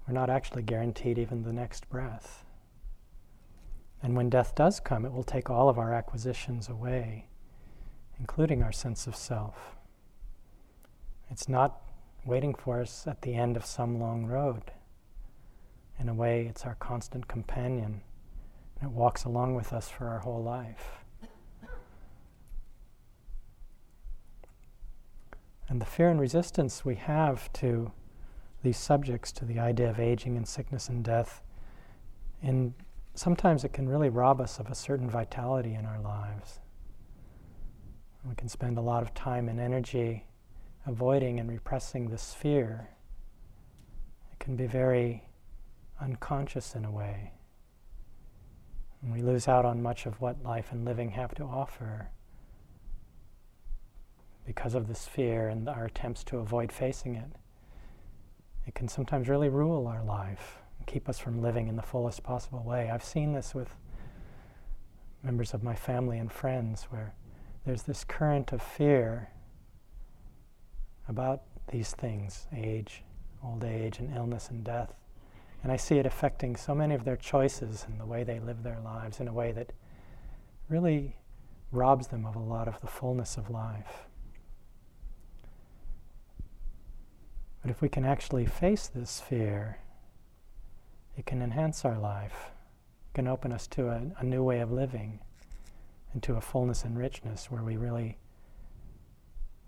We're 0.07 0.13
not 0.13 0.29
actually 0.29 0.63
guaranteed 0.63 1.17
even 1.17 1.43
the 1.43 1.51
next 1.51 1.89
breath. 1.89 2.45
And 4.01 4.15
when 4.15 4.29
death 4.29 4.55
does 4.55 4.79
come, 4.79 5.05
it 5.05 5.11
will 5.11 5.23
take 5.23 5.49
all 5.49 5.67
of 5.67 5.77
our 5.77 5.93
acquisitions 5.93 6.69
away 6.69 7.27
including 8.19 8.63
our 8.63 8.71
sense 8.71 9.07
of 9.07 9.15
self. 9.15 9.75
It's 11.29 11.49
not 11.49 11.81
waiting 12.25 12.53
for 12.53 12.81
us 12.81 13.05
at 13.07 13.21
the 13.21 13.35
end 13.35 13.57
of 13.57 13.65
some 13.65 13.99
long 13.99 14.25
road. 14.25 14.71
In 15.99 16.09
a 16.09 16.13
way, 16.13 16.45
it's 16.47 16.65
our 16.65 16.75
constant 16.75 17.27
companion, 17.27 18.01
and 18.79 18.91
it 18.91 18.95
walks 18.95 19.23
along 19.23 19.55
with 19.55 19.73
us 19.73 19.89
for 19.89 20.07
our 20.07 20.19
whole 20.19 20.43
life. 20.43 21.03
And 25.69 25.81
the 25.81 25.85
fear 25.85 26.09
and 26.09 26.19
resistance 26.19 26.85
we 26.85 26.95
have 26.95 27.51
to 27.53 27.91
these 28.63 28.77
subjects, 28.77 29.31
to 29.33 29.45
the 29.45 29.59
idea 29.59 29.89
of 29.89 29.99
aging 29.99 30.37
and 30.37 30.47
sickness 30.47 30.89
and 30.89 31.03
death, 31.03 31.41
in 32.41 32.73
sometimes 33.13 33.63
it 33.63 33.73
can 33.73 33.89
really 33.89 34.09
rob 34.09 34.39
us 34.39 34.59
of 34.59 34.69
a 34.69 34.75
certain 34.75 35.09
vitality 35.09 35.73
in 35.73 35.85
our 35.85 35.99
lives. 35.99 36.59
We 38.27 38.35
can 38.35 38.49
spend 38.49 38.77
a 38.77 38.81
lot 38.81 39.03
of 39.03 39.13
time 39.13 39.47
and 39.47 39.59
energy 39.59 40.25
avoiding 40.85 41.39
and 41.39 41.49
repressing 41.49 42.09
this 42.09 42.33
fear. 42.33 42.89
It 44.31 44.39
can 44.39 44.55
be 44.55 44.67
very 44.67 45.23
unconscious 46.01 46.75
in 46.75 46.83
a 46.83 46.91
way. 46.91 47.31
And 49.01 49.13
we 49.13 49.21
lose 49.21 49.47
out 49.47 49.63
on 49.63 49.81
much 49.81 50.05
of 50.05 50.19
what 50.19 50.43
life 50.43 50.71
and 50.71 50.83
living 50.83 51.11
have 51.11 51.33
to 51.35 51.43
offer 51.43 52.09
because 54.45 54.75
of 54.75 54.87
this 54.87 55.05
fear 55.05 55.49
and 55.49 55.69
our 55.69 55.85
attempts 55.85 56.23
to 56.25 56.37
avoid 56.37 56.71
facing 56.71 57.15
it. 57.15 57.31
It 58.65 58.75
can 58.75 58.87
sometimes 58.87 59.29
really 59.29 59.49
rule 59.49 59.87
our 59.87 60.03
life 60.03 60.57
and 60.77 60.87
keep 60.87 61.07
us 61.07 61.19
from 61.19 61.41
living 61.41 61.67
in 61.67 61.75
the 61.75 61.81
fullest 61.81 62.23
possible 62.23 62.63
way. 62.63 62.89
I've 62.89 63.03
seen 63.03 63.33
this 63.33 63.55
with 63.55 63.69
members 65.23 65.53
of 65.53 65.63
my 65.63 65.75
family 65.75 66.17
and 66.17 66.31
friends 66.31 66.83
where 66.89 67.13
there's 67.67 67.83
this 67.83 68.05
current 68.05 68.53
of 68.53 68.61
fear 68.61 69.27
about 71.09 71.41
these 71.69 71.91
things 71.91 72.47
age, 72.55 73.03
old 73.43 73.65
age, 73.65 73.99
and 73.99 74.15
illness 74.15 74.49
and 74.49 74.63
death. 74.63 74.93
And 75.61 75.69
I 75.69 75.75
see 75.75 75.97
it 75.97 76.05
affecting 76.05 76.55
so 76.55 76.73
many 76.73 76.95
of 76.95 77.03
their 77.03 77.17
choices 77.17 77.85
and 77.85 77.99
the 77.99 78.05
way 78.05 78.23
they 78.23 78.39
live 78.39 78.63
their 78.63 78.79
lives 78.79 79.19
in 79.19 79.27
a 79.27 79.33
way 79.33 79.51
that 79.51 79.73
really 80.69 81.17
robs 81.73 82.07
them 82.07 82.25
of 82.25 82.37
a 82.37 82.39
lot 82.39 82.69
of 82.69 82.79
the 82.79 82.87
fullness 82.87 83.35
of 83.35 83.49
life. 83.49 84.07
But 87.61 87.69
if 87.69 87.81
we 87.81 87.89
can 87.89 88.05
actually 88.05 88.45
face 88.45 88.87
this 88.87 89.19
fear, 89.19 89.79
it 91.17 91.25
can 91.25 91.41
enhance 91.41 91.83
our 91.83 91.99
life, 91.99 92.51
it 93.09 93.15
can 93.15 93.27
open 93.27 93.51
us 93.51 93.67
to 93.67 93.89
a, 93.89 94.01
a 94.19 94.23
new 94.23 94.41
way 94.41 94.61
of 94.61 94.71
living, 94.71 95.19
and 96.17 96.23
to 96.23 96.35
a 96.35 96.41
fullness 96.41 96.83
and 96.83 96.97
richness 96.97 97.51
where 97.51 97.61
we 97.61 97.77
really 97.77 98.17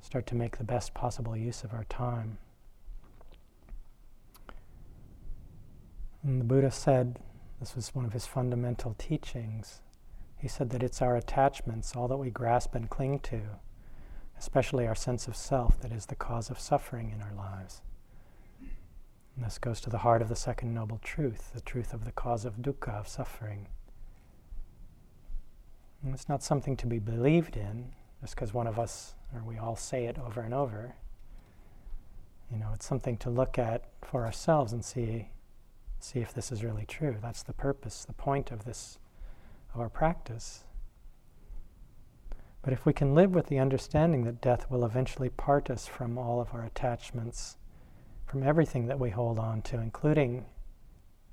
start 0.02 0.26
to 0.26 0.34
make 0.34 0.58
the 0.58 0.64
best 0.64 0.96
possible 0.96 1.38
use 1.38 1.64
of 1.64 1.76
our 1.76 1.84
time. 1.84 2.40
And 6.24 6.42
the 6.42 6.46
Buddha 6.46 6.72
said, 6.72 7.20
this 7.60 7.76
was 7.76 7.94
one 7.94 8.04
of 8.04 8.14
his 8.14 8.26
fundamental 8.26 8.96
teachings, 8.98 9.82
he 10.40 10.48
said 10.48 10.72
that 10.72 10.82
it's 10.82 11.04
our 11.04 11.16
attachments, 11.16 11.96
all 11.96 12.08
that 12.08 12.18
we 12.18 12.32
grasp 12.32 12.74
and 12.74 12.90
cling 12.90 13.20
to, 13.20 13.42
especially 14.40 14.88
our 14.88 14.96
sense 14.96 15.28
of 15.28 15.36
self, 15.36 15.80
that 15.82 15.92
is 15.92 16.08
the 16.08 16.16
cause 16.16 16.50
of 16.50 16.60
suffering 16.60 17.12
in 17.12 17.22
our 17.22 17.36
lives. 17.36 17.84
And 19.36 19.46
this 19.46 19.60
goes 19.60 19.80
to 19.82 19.92
the 19.92 20.00
heart 20.00 20.24
of 20.24 20.30
the 20.30 20.36
second 20.36 20.74
noble 20.74 21.00
truth, 21.04 21.52
the 21.54 21.62
truth 21.62 21.94
of 21.94 22.06
the 22.06 22.12
cause 22.12 22.44
of 22.44 22.56
dukkha, 22.56 23.02
of 23.02 23.08
suffering. 23.08 23.68
And 26.04 26.14
it's 26.14 26.30
not 26.30 26.44
something 26.44 26.78
to 26.78 26.88
be 26.88 27.00
believed 27.00 27.58
in 27.58 27.92
just 28.22 28.36
because 28.36 28.54
one 28.54 28.68
of 28.68 28.80
us, 28.80 29.16
or 29.34 29.44
we 29.44 29.58
all 29.58 29.76
say 29.76 30.06
it 30.06 30.18
over 30.18 30.42
and 30.42 30.54
over. 30.54 30.96
You 32.52 32.58
know, 32.58 32.70
it's 32.74 32.86
something 32.86 33.18
to 33.18 33.30
look 33.30 33.60
at 33.60 33.86
for 34.02 34.26
ourselves 34.26 34.74
and 34.74 34.84
see, 34.84 35.30
see 36.00 36.20
if 36.20 36.34
this 36.34 36.52
is 36.52 36.64
really 36.64 36.86
true. 36.86 37.18
That's 37.22 37.44
the 37.44 37.54
purpose, 37.54 38.06
the 38.06 38.14
point 38.14 38.52
of 38.52 38.66
this, 38.66 38.98
of 39.74 39.82
our 39.82 39.90
practice. 39.90 40.64
But 42.62 42.74
if 42.74 42.86
we 42.86 42.94
can 42.94 43.14
live 43.14 43.36
with 43.36 43.48
the 43.48 43.60
understanding 43.60 44.24
that 44.26 44.42
death 44.42 44.70
will 44.70 44.84
eventually 44.84 45.30
part 45.30 45.70
us 45.70 45.88
from 45.88 46.18
all 46.18 46.42
of 46.42 46.54
our 46.54 46.64
attachments 46.64 47.58
from 48.30 48.44
everything 48.44 48.86
that 48.86 49.00
we 49.00 49.10
hold 49.10 49.40
on 49.40 49.60
to, 49.64 49.80
including 49.80 50.46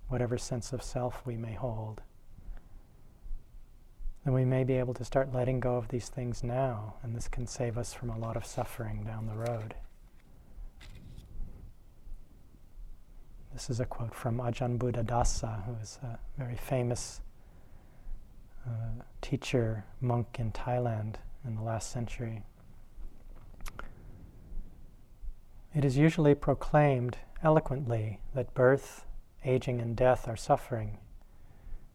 whatever 0.08 0.38
sense 0.38 0.72
of 0.72 0.82
self 0.82 1.20
we 1.26 1.36
may 1.36 1.52
hold, 1.52 2.00
then 4.26 4.34
we 4.34 4.44
may 4.44 4.64
be 4.64 4.74
able 4.74 4.92
to 4.92 5.04
start 5.04 5.32
letting 5.32 5.60
go 5.60 5.76
of 5.76 5.86
these 5.86 6.08
things 6.08 6.42
now, 6.42 6.94
and 7.04 7.14
this 7.14 7.28
can 7.28 7.46
save 7.46 7.78
us 7.78 7.94
from 7.94 8.10
a 8.10 8.18
lot 8.18 8.36
of 8.36 8.44
suffering 8.44 9.04
down 9.04 9.24
the 9.28 9.36
road. 9.36 9.72
This 13.52 13.70
is 13.70 13.78
a 13.78 13.84
quote 13.86 14.12
from 14.12 14.38
Ajahn 14.38 14.78
Buddhadasa, 14.78 15.64
who 15.64 15.74
is 15.80 16.00
a 16.02 16.18
very 16.36 16.56
famous 16.56 17.20
uh, 18.66 19.04
teacher, 19.22 19.84
monk 20.00 20.38
in 20.40 20.50
Thailand 20.50 21.14
in 21.46 21.54
the 21.54 21.62
last 21.62 21.92
century. 21.92 22.42
It 25.72 25.84
is 25.84 25.96
usually 25.96 26.34
proclaimed 26.34 27.16
eloquently 27.44 28.18
that 28.34 28.54
birth, 28.54 29.06
aging, 29.44 29.80
and 29.80 29.94
death 29.94 30.26
are 30.26 30.36
suffering. 30.36 30.98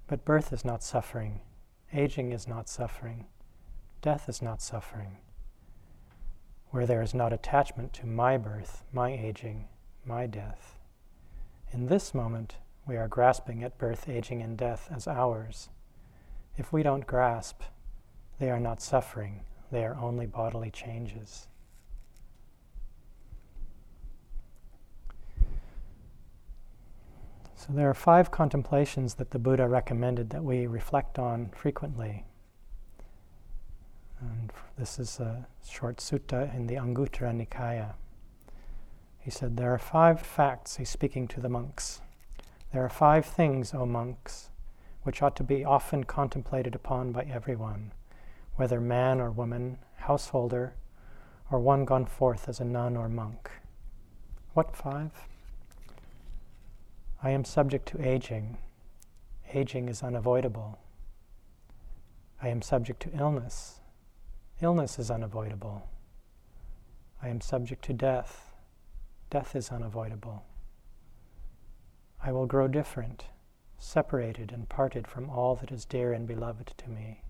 But 0.08 0.24
birth 0.24 0.54
is 0.54 0.64
not 0.64 0.82
suffering, 0.82 1.42
aging 1.93 2.31
is 2.31 2.48
not 2.48 2.69
suffering, 2.69 3.25
death 4.01 4.29
is 4.29 4.41
not 4.41 4.62
suffering. 4.62 5.17
Where 6.69 6.86
there 6.86 7.01
is 7.01 7.13
not 7.13 7.33
attachment 7.33 7.91
to 7.93 8.05
my 8.05 8.38
birth, 8.38 8.83
my 8.93 9.12
aging, 9.12 9.67
my 10.05 10.25
death. 10.25 10.79
In 11.74 11.88
this 11.88 12.13
moment, 12.13 12.55
we 12.88 12.95
are 12.95 13.07
grasping 13.07 13.63
at 13.63 13.77
birth, 13.77 14.07
aging, 14.07 14.41
and 14.41 14.57
death 14.57 14.89
as 14.93 15.07
ours. 15.07 15.69
If 16.57 16.71
we 16.71 16.81
don't 16.81 17.05
grasp, 17.05 17.62
they 18.39 18.50
are 18.50 18.60
not 18.60 18.81
suffering, 18.81 19.41
they 19.71 19.83
are 19.86 19.98
only 19.98 20.25
bodily 20.25 20.71
changes. 20.71 21.48
So 27.62 27.74
there 27.74 27.91
are 27.91 27.94
five 27.94 28.32
contemplations 28.32 29.13
that 29.15 29.30
the 29.30 29.38
Buddha 29.38 29.68
recommended 29.68 30.32
that 30.32 30.44
we 30.44 30.65
reflect 30.65 31.20
on 31.20 31.51
frequently. 31.56 32.25
And 34.20 34.51
this 34.80 34.98
is 34.98 35.20
a 35.20 35.46
short 35.70 35.98
sutta 35.98 36.51
in 36.56 36.65
the 36.65 36.74
Anguttara 36.77 37.32
Nikaya. 37.32 37.94
He 39.20 39.30
said, 39.30 39.58
There 39.58 39.72
are 39.72 39.77
five 39.77 40.20
facts, 40.22 40.77
he's 40.77 40.89
speaking 40.89 41.27
to 41.27 41.39
the 41.39 41.50
monks. 41.50 42.01
There 42.74 42.84
are 42.84 42.89
five 42.89 43.27
things, 43.27 43.75
O 43.75 43.86
monks, 43.86 44.50
which 45.03 45.22
ought 45.22 45.36
to 45.36 45.44
be 45.44 45.63
often 45.63 46.06
contemplated 46.06 46.74
upon 46.74 47.12
by 47.12 47.25
everyone, 47.25 47.91
whether 48.56 48.82
man 48.82 49.22
or 49.22 49.30
woman, 49.30 49.77
householder, 49.98 50.74
or 51.51 51.60
one 51.60 51.86
gone 51.86 52.08
forth 52.08 52.50
as 52.50 52.60
a 52.60 52.65
nun 52.65 52.98
or 52.98 53.08
monk. 53.08 53.51
What 54.56 54.75
five? 54.75 55.12
I 57.24 57.30
am 57.30 57.46
subject 57.46 57.88
to 57.90 58.08
aging. 58.08 58.58
Aging 59.54 59.90
is 59.90 60.01
unavoidable. 60.01 60.80
I 62.42 62.48
am 62.48 62.63
subject 62.63 63.01
to 63.04 63.16
illness. 63.16 63.80
Illness 64.60 64.98
is 64.98 65.12
unavoidable. 65.12 65.88
I 67.22 67.28
am 67.30 67.40
subject 67.40 67.84
to 67.86 67.94
death. 67.94 68.51
Death 69.30 69.56
is 69.56 69.70
unavoidable. 69.70 70.44
I 72.24 72.32
will 72.32 72.48
grow 72.48 72.68
different, 72.68 73.25
separated 73.78 74.51
and 74.51 74.68
parted 74.68 75.08
from 75.08 75.30
all 75.30 75.56
that 75.56 75.72
is 75.72 75.86
dear 75.86 76.13
and 76.13 76.28
beloved 76.28 76.74
to 76.78 76.90
me. 76.90 77.22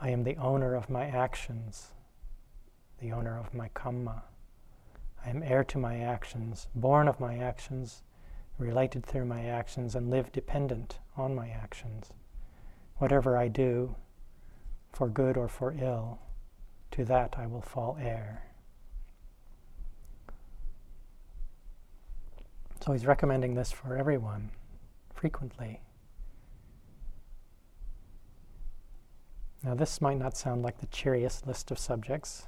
I 0.00 0.10
am 0.10 0.22
the 0.22 0.36
owner 0.36 0.74
of 0.74 0.88
my 0.88 1.06
actions, 1.06 1.88
the 3.00 3.12
owner 3.12 3.36
of 3.36 3.52
my 3.52 3.68
kamma. 3.70 4.22
I 5.24 5.30
am 5.30 5.42
heir 5.42 5.64
to 5.64 5.78
my 5.78 5.98
actions, 5.98 6.68
born 6.74 7.08
of 7.08 7.20
my 7.20 7.38
actions, 7.38 8.02
related 8.58 9.06
through 9.06 9.24
my 9.26 9.44
actions, 9.44 9.94
and 9.94 10.10
live 10.10 10.32
dependent 10.32 10.98
on 11.16 11.34
my 11.34 11.48
actions. 11.48 12.10
Whatever 12.96 13.36
I 13.36 13.48
do, 13.48 13.94
for 14.92 15.08
good 15.08 15.36
or 15.36 15.48
for 15.48 15.74
ill, 15.78 16.18
to 16.92 17.04
that 17.04 17.36
I 17.38 17.46
will 17.46 17.62
fall 17.62 17.96
heir. 18.00 18.44
So 22.84 22.92
he's 22.92 23.06
recommending 23.06 23.54
this 23.54 23.70
for 23.70 23.96
everyone 23.96 24.50
frequently. 25.14 25.80
Now, 29.62 29.76
this 29.76 30.00
might 30.00 30.18
not 30.18 30.36
sound 30.36 30.62
like 30.62 30.78
the 30.78 30.86
cheeriest 30.86 31.46
list 31.46 31.70
of 31.70 31.78
subjects, 31.78 32.46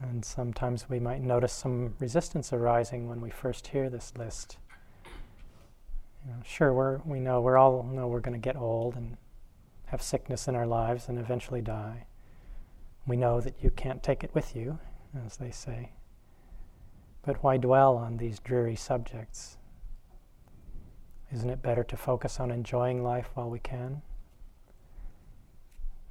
and 0.00 0.24
sometimes 0.24 0.88
we 0.88 1.00
might 1.00 1.20
notice 1.20 1.52
some 1.52 1.94
resistance 1.98 2.52
arising 2.52 3.08
when 3.08 3.20
we 3.20 3.30
first 3.30 3.68
hear 3.68 3.90
this 3.90 4.12
list. 4.16 4.58
You 5.04 6.32
know, 6.32 6.40
sure, 6.44 6.72
we're, 6.72 6.98
we 7.04 7.20
know 7.20 7.40
we 7.40 7.52
all 7.54 7.82
know 7.82 8.06
we're 8.06 8.20
going 8.20 8.40
to 8.40 8.44
get 8.44 8.56
old 8.56 8.94
and 8.96 9.16
have 9.86 10.02
sickness 10.02 10.46
in 10.46 10.54
our 10.54 10.66
lives 10.66 11.08
and 11.08 11.18
eventually 11.18 11.60
die. 11.60 12.06
We 13.06 13.16
know 13.16 13.40
that 13.40 13.54
you 13.60 13.70
can't 13.70 14.02
take 14.02 14.22
it 14.22 14.34
with 14.34 14.54
you, 14.54 14.78
as 15.24 15.38
they 15.38 15.50
say. 15.50 15.92
But 17.22 17.42
why 17.42 17.56
dwell 17.56 17.96
on 17.96 18.18
these 18.18 18.38
dreary 18.38 18.76
subjects? 18.76 19.56
Isn't 21.32 21.50
it 21.50 21.62
better 21.62 21.84
to 21.84 21.96
focus 21.96 22.38
on 22.38 22.50
enjoying 22.50 23.02
life 23.02 23.30
while 23.34 23.50
we 23.50 23.58
can? 23.58 24.02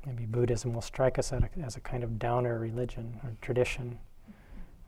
Maybe 0.07 0.25
Buddhism 0.25 0.73
will 0.73 0.81
strike 0.81 1.19
us 1.19 1.33
a, 1.33 1.49
as 1.61 1.75
a 1.75 1.81
kind 1.81 2.01
of 2.01 2.17
downer 2.17 2.57
religion 2.57 3.19
or 3.23 3.35
tradition. 3.41 3.99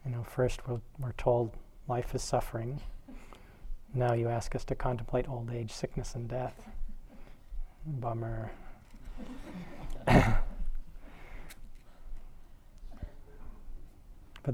You 0.05 0.11
know, 0.11 0.23
first 0.23 0.65
we're, 0.65 0.79
we're 0.97 1.11
told 1.13 1.51
life 1.89 2.15
is 2.15 2.23
suffering. 2.23 2.79
Now 3.93 4.13
you 4.13 4.29
ask 4.29 4.55
us 4.55 4.63
to 4.65 4.75
contemplate 4.75 5.27
old 5.27 5.51
age, 5.51 5.73
sickness, 5.73 6.15
and 6.15 6.29
death. 6.29 6.69
Bummer. 7.85 8.49
but 10.05 10.45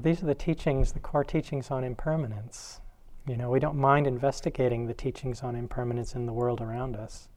these 0.02 0.20
are 0.20 0.26
the 0.26 0.34
teachings, 0.34 0.92
the 0.92 0.98
core 0.98 1.22
teachings 1.22 1.70
on 1.70 1.84
impermanence. 1.84 2.80
You 3.28 3.36
know, 3.36 3.50
we 3.50 3.60
don't 3.60 3.76
mind 3.76 4.08
investigating 4.08 4.88
the 4.88 4.94
teachings 4.94 5.42
on 5.42 5.54
impermanence 5.54 6.16
in 6.16 6.26
the 6.26 6.32
world 6.32 6.60
around 6.60 6.96
us. 6.96 7.28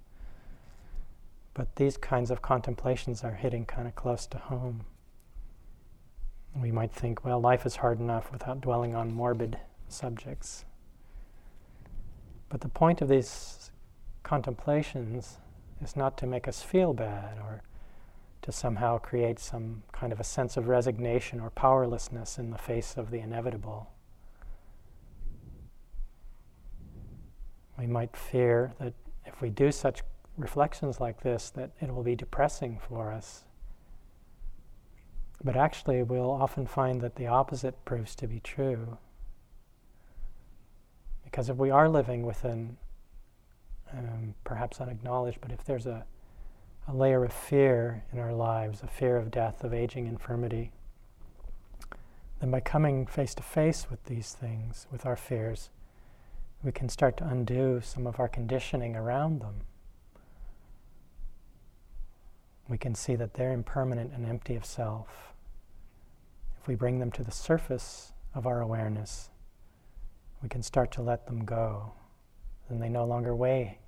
But 1.59 1.75
these 1.75 1.97
kinds 1.97 2.31
of 2.31 2.41
contemplations 2.41 3.21
are 3.21 3.33
hitting 3.33 3.65
kind 3.65 3.85
of 3.85 3.93
close 3.93 4.25
to 4.27 4.37
home. 4.37 4.85
We 6.55 6.71
might 6.71 6.93
think, 6.93 7.25
well, 7.25 7.41
life 7.41 7.65
is 7.65 7.75
hard 7.75 7.99
enough 7.99 8.31
without 8.31 8.61
dwelling 8.61 8.95
on 8.95 9.13
morbid 9.13 9.59
subjects. 9.89 10.63
But 12.47 12.61
the 12.61 12.69
point 12.69 13.01
of 13.01 13.09
these 13.09 13.71
contemplations 14.23 15.39
is 15.81 15.97
not 15.97 16.17
to 16.19 16.25
make 16.25 16.47
us 16.47 16.61
feel 16.61 16.93
bad 16.93 17.39
or 17.39 17.61
to 18.43 18.53
somehow 18.53 18.97
create 18.97 19.37
some 19.37 19.83
kind 19.91 20.13
of 20.13 20.21
a 20.21 20.23
sense 20.23 20.55
of 20.55 20.69
resignation 20.69 21.41
or 21.41 21.49
powerlessness 21.49 22.37
in 22.37 22.51
the 22.51 22.57
face 22.57 22.95
of 22.95 23.11
the 23.11 23.19
inevitable. 23.19 23.91
We 27.77 27.85
might 27.85 28.15
fear 28.15 28.71
that 28.79 28.93
if 29.25 29.41
we 29.41 29.49
do 29.49 29.73
such 29.73 30.03
reflections 30.39 30.99
like 30.99 31.21
this 31.21 31.49
that 31.51 31.71
it 31.81 31.93
will 31.93 32.03
be 32.03 32.15
depressing 32.15 32.79
for 32.87 33.11
us. 33.11 33.43
But 35.43 35.55
actually, 35.55 36.01
we'll 36.03 36.31
often 36.31 36.65
find 36.65 37.01
that 37.01 37.15
the 37.15 37.27
opposite 37.27 37.85
proves 37.85 38.15
to 38.15 38.27
be 38.27 38.39
true. 38.39 38.97
Because 41.23 41.49
if 41.49 41.57
we 41.57 41.69
are 41.69 41.87
living 41.87 42.25
within, 42.25 42.77
um, 43.93 44.33
perhaps 44.43 44.81
unacknowledged, 44.81 45.39
but 45.41 45.51
if 45.51 45.63
there's 45.63 45.85
a, 45.85 46.05
a 46.87 46.93
layer 46.93 47.23
of 47.23 47.31
fear 47.31 48.03
in 48.11 48.19
our 48.19 48.33
lives, 48.33 48.81
a 48.81 48.87
fear 48.87 49.15
of 49.15 49.31
death, 49.31 49.63
of 49.63 49.73
aging, 49.73 50.07
infirmity, 50.07 50.71
then 52.39 52.51
by 52.51 52.59
coming 52.59 53.05
face 53.05 53.35
to 53.35 53.43
face 53.43 53.87
with 53.89 54.03
these 54.05 54.33
things, 54.33 54.87
with 54.91 55.05
our 55.05 55.15
fears, 55.15 55.69
we 56.63 56.71
can 56.71 56.89
start 56.89 57.15
to 57.17 57.27
undo 57.27 57.79
some 57.81 58.07
of 58.07 58.19
our 58.19 58.27
conditioning 58.27 58.95
around 58.95 59.41
them 59.41 59.61
we 62.69 62.77
can 62.77 62.93
see 62.93 63.15
that 63.15 63.33
they're 63.33 63.51
impermanent 63.51 64.13
and 64.13 64.25
empty 64.25 64.55
of 64.55 64.63
self. 64.63 65.33
If 66.61 66.67
we 66.67 66.75
bring 66.75 66.99
them 66.99 67.11
to 67.13 67.23
the 67.23 67.31
surface 67.31 68.13
of 68.35 68.45
our 68.45 68.61
awareness, 68.61 69.31
we 70.43 70.49
can 70.49 70.61
start 70.61 70.91
to 70.93 71.01
let 71.01 71.25
them 71.25 71.43
go. 71.43 71.93
Then 72.69 72.79
they 72.79 72.89
no 72.89 73.05
longer 73.05 73.35
weigh 73.35 73.79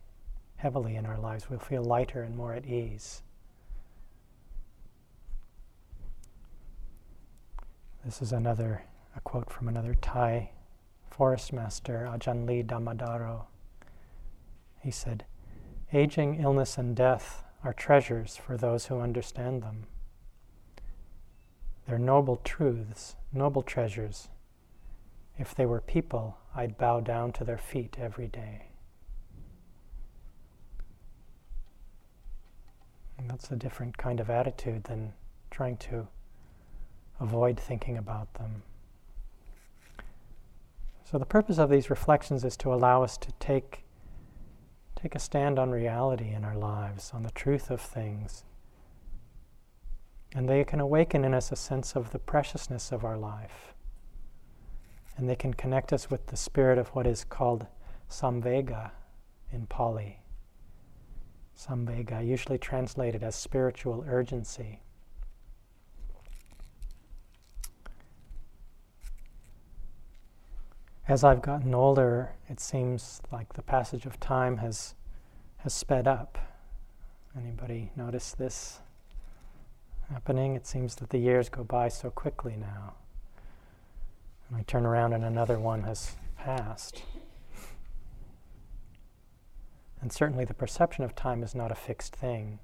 heavily 0.57 0.95
in 0.95 1.05
our 1.05 1.19
lives. 1.19 1.49
We'll 1.49 1.59
feel 1.59 1.83
lighter 1.83 2.23
and 2.23 2.35
more 2.35 2.53
at 2.53 2.65
ease. 2.65 3.21
This 8.03 8.21
is 8.21 8.31
another 8.31 8.83
a 9.15 9.21
quote 9.21 9.51
from 9.51 9.67
another 9.67 9.93
Thai 10.01 10.51
forest 11.09 11.53
master, 11.53 12.09
Ajahn 12.09 12.47
Lee 12.47 12.63
Dhammadharo. 12.63 13.43
He 14.79 14.89
said, 14.89 15.25
Aging, 15.93 16.41
illness, 16.41 16.77
and 16.77 16.95
death 16.95 17.43
are 17.63 17.73
treasures 17.73 18.37
for 18.37 18.57
those 18.57 18.87
who 18.87 18.99
understand 18.99 19.61
them. 19.61 19.83
They're 21.87 21.99
noble 21.99 22.37
truths, 22.43 23.15
noble 23.33 23.61
treasures. 23.61 24.29
If 25.37 25.55
they 25.55 25.65
were 25.65 25.81
people, 25.81 26.37
I'd 26.55 26.77
bow 26.77 26.99
down 26.99 27.31
to 27.33 27.43
their 27.43 27.57
feet 27.57 27.97
every 27.99 28.27
day. 28.27 28.67
And 33.17 33.29
that's 33.29 33.51
a 33.51 33.55
different 33.55 33.97
kind 33.97 34.19
of 34.19 34.29
attitude 34.29 34.85
than 34.85 35.13
trying 35.51 35.77
to 35.77 36.07
avoid 37.19 37.59
thinking 37.59 37.97
about 37.97 38.33
them. 38.33 38.63
So, 41.03 41.17
the 41.17 41.25
purpose 41.25 41.57
of 41.57 41.69
these 41.69 41.89
reflections 41.89 42.43
is 42.43 42.57
to 42.57 42.73
allow 42.73 43.03
us 43.03 43.17
to 43.17 43.31
take 43.33 43.83
take 45.01 45.15
a 45.15 45.19
stand 45.19 45.57
on 45.57 45.71
reality 45.71 46.29
in 46.29 46.43
our 46.43 46.55
lives, 46.55 47.11
on 47.13 47.23
the 47.23 47.31
truth 47.31 47.71
of 47.71 47.81
things. 47.81 48.43
And 50.35 50.47
they 50.47 50.63
can 50.63 50.79
awaken 50.79 51.25
in 51.25 51.33
us 51.33 51.51
a 51.51 51.55
sense 51.55 51.95
of 51.95 52.11
the 52.11 52.19
preciousness 52.19 52.91
of 52.91 53.03
our 53.03 53.17
life. 53.17 53.73
And 55.17 55.27
they 55.27 55.35
can 55.35 55.53
connect 55.53 55.91
us 55.91 56.09
with 56.09 56.27
the 56.27 56.37
spirit 56.37 56.77
of 56.77 56.89
what 56.89 57.07
is 57.07 57.23
called 57.23 57.65
samvega 58.09 58.91
in 59.51 59.65
Pali. 59.65 60.19
Samvega, 61.57 62.25
usually 62.25 62.57
translated 62.57 63.23
as 63.23 63.35
spiritual 63.35 64.05
urgency. 64.07 64.81
As 71.11 71.25
I've 71.25 71.41
gotten 71.41 71.75
older, 71.75 72.31
it 72.47 72.61
seems 72.61 73.21
like 73.33 73.51
the 73.51 73.61
passage 73.61 74.05
of 74.05 74.17
time 74.21 74.57
has 74.57 74.95
has 75.57 75.73
sped 75.73 76.07
up. 76.07 76.37
Anybody 77.37 77.91
notice 77.97 78.31
this 78.31 78.79
happening? 80.09 80.55
It 80.55 80.65
seems 80.65 80.95
that 80.95 81.09
the 81.09 81.17
years 81.17 81.49
go 81.49 81.65
by 81.65 81.89
so 81.89 82.09
quickly 82.11 82.55
now. 82.55 82.93
And 84.47 84.57
I 84.57 84.61
turn 84.61 84.85
around 84.85 85.11
and 85.11 85.25
another 85.25 85.59
one 85.59 85.83
has 85.83 86.15
passed. 86.37 87.03
And 89.99 90.13
certainly 90.13 90.45
the 90.45 90.53
perception 90.53 91.03
of 91.03 91.13
time 91.13 91.43
is 91.43 91.53
not 91.53 91.73
a 91.73 91.75
fixed 91.75 92.15
thing. 92.15 92.59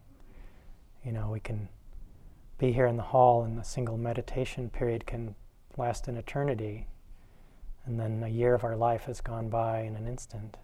You 1.04 1.12
know, 1.12 1.30
we 1.30 1.42
can 1.42 1.68
be 2.58 2.72
here 2.72 2.88
in 2.88 2.96
the 2.96 3.04
hall 3.04 3.44
and 3.44 3.60
a 3.60 3.66
single 3.66 3.98
meditation 3.98 4.70
period 4.70 5.06
can 5.06 5.36
last 5.76 6.08
an 6.08 6.16
eternity 6.16 6.88
and 7.88 8.00
then 8.00 8.22
a 8.24 8.28
year 8.28 8.54
of 8.54 8.64
our 8.64 8.76
life 8.76 9.06
has 9.06 9.22
gone 9.22 9.50
by 9.50 9.80
in 9.80 9.96
an 9.96 10.08
instant. 10.08 10.58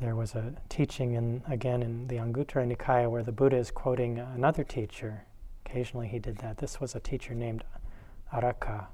There 0.00 0.16
was 0.16 0.34
a 0.34 0.54
teaching 0.68 1.12
in 1.12 1.42
again 1.48 1.82
in 1.82 2.06
the 2.08 2.16
Anguttara 2.16 2.66
Nikaya 2.66 3.10
where 3.10 3.22
the 3.22 3.32
Buddha 3.32 3.56
is 3.56 3.70
quoting 3.70 4.18
another 4.18 4.64
teacher. 4.64 5.24
Occasionally 5.66 6.08
he 6.08 6.18
did 6.18 6.38
that. 6.38 6.58
This 6.58 6.80
was 6.80 6.94
a 6.94 7.00
teacher 7.00 7.34
named 7.34 7.64
Araka 8.32 8.86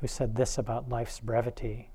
who 0.00 0.06
said 0.06 0.36
this 0.36 0.58
about 0.58 0.88
life's 0.88 1.20
brevity. 1.20 1.90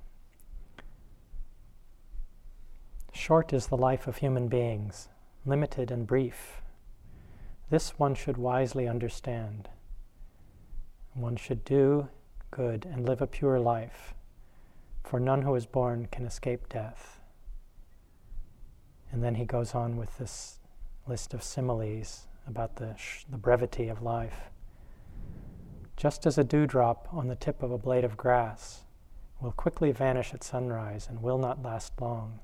Short 3.14 3.54
is 3.54 3.68
the 3.68 3.78
life 3.78 4.08
of 4.08 4.18
human 4.18 4.48
beings, 4.48 5.10
limited 5.46 5.92
and 5.92 6.08
brief. 6.08 6.62
This 7.70 8.00
one 8.00 8.16
should 8.16 8.38
wisely 8.38 8.88
understand. 8.88 9.70
One 11.14 11.36
should 11.36 11.66
do 11.66 12.08
good 12.52 12.86
and 12.86 13.06
live 13.06 13.22
a 13.22 13.28
pure 13.28 13.60
life, 13.60 14.14
for 15.04 15.20
none 15.20 15.42
who 15.42 15.56
is 15.56 15.66
born 15.66 16.08
can 16.12 16.26
escape 16.26 16.70
death. 16.70 17.20
And 19.12 19.24
then 19.24 19.36
he 19.36 19.46
goes 19.46 19.74
on 19.74 19.98
with 19.98 20.18
this 20.18 20.60
list 21.08 21.34
of 21.34 21.44
similes 21.44 22.28
about 22.48 22.76
the, 22.76 22.96
sh- 22.96 23.26
the 23.30 23.38
brevity 23.38 23.90
of 23.90 24.02
life. 24.02 24.50
Just 25.98 26.26
as 26.26 26.38
a 26.38 26.44
dewdrop 26.44 27.08
on 27.12 27.28
the 27.28 27.36
tip 27.36 27.62
of 27.62 27.72
a 27.72 27.78
blade 27.78 28.04
of 28.04 28.16
grass 28.16 28.84
will 29.42 29.52
quickly 29.52 29.92
vanish 29.92 30.34
at 30.34 30.44
sunrise 30.44 31.08
and 31.10 31.22
will 31.22 31.38
not 31.38 31.64
last 31.64 31.94
long, 32.00 32.40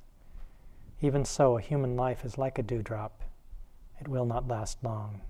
even 1.02 1.24
so 1.24 1.58
a 1.58 1.62
human 1.62 1.96
life 1.96 2.26
is 2.26 2.38
like 2.38 2.58
a 2.58 2.64
dewdrop, 2.64 3.22
it 4.00 4.08
will 4.08 4.26
not 4.26 4.48
last 4.48 4.84
long. 4.84 5.22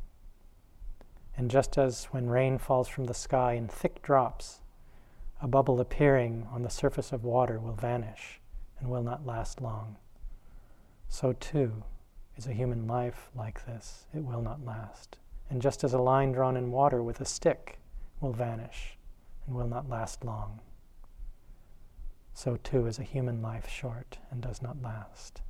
And 1.37 1.51
just 1.51 1.77
as 1.77 2.05
when 2.05 2.29
rain 2.29 2.57
falls 2.57 2.87
from 2.87 3.05
the 3.05 3.13
sky 3.13 3.53
in 3.53 3.67
thick 3.67 4.01
drops, 4.01 4.61
a 5.41 5.47
bubble 5.47 5.79
appearing 5.81 6.47
on 6.51 6.63
the 6.63 6.69
surface 6.69 7.11
of 7.11 7.23
water 7.23 7.59
will 7.59 7.73
vanish 7.73 8.39
and 8.79 8.89
will 8.89 9.03
not 9.03 9.25
last 9.25 9.61
long. 9.61 9.97
so 11.07 11.33
too 11.33 11.83
is 12.37 12.47
a 12.47 12.53
human 12.53 12.87
life 12.87 13.29
like 13.35 13.65
this. 13.65 14.05
It 14.13 14.23
will 14.23 14.41
not 14.41 14.65
last. 14.65 15.17
And 15.49 15.61
just 15.61 15.83
as 15.83 15.93
a 15.93 16.01
line 16.01 16.31
drawn 16.31 16.57
in 16.57 16.71
water 16.71 17.01
with 17.03 17.21
a 17.21 17.25
stick 17.25 17.77
will 18.19 18.33
vanish 18.33 18.97
and 19.45 19.55
will 19.55 19.67
not 19.67 19.89
last 19.89 20.23
long, 20.23 20.59
so 22.33 22.57
too 22.57 22.87
is 22.87 22.99
a 22.99 23.03
human 23.03 23.41
life 23.41 23.69
short 23.69 24.17
and 24.31 24.41
does 24.41 24.61
not 24.61 24.81
last. 24.81 25.41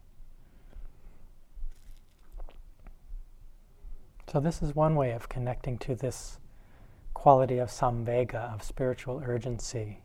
So, 4.32 4.40
this 4.40 4.62
is 4.62 4.76
one 4.76 4.96
way 4.96 5.12
of 5.12 5.30
connecting 5.30 5.78
to 5.80 5.96
this 5.96 6.40
quality 7.14 7.60
of 7.60 7.70
samvega, 7.70 8.54
of 8.54 8.64
spiritual 8.64 9.22
urgency, 9.24 10.02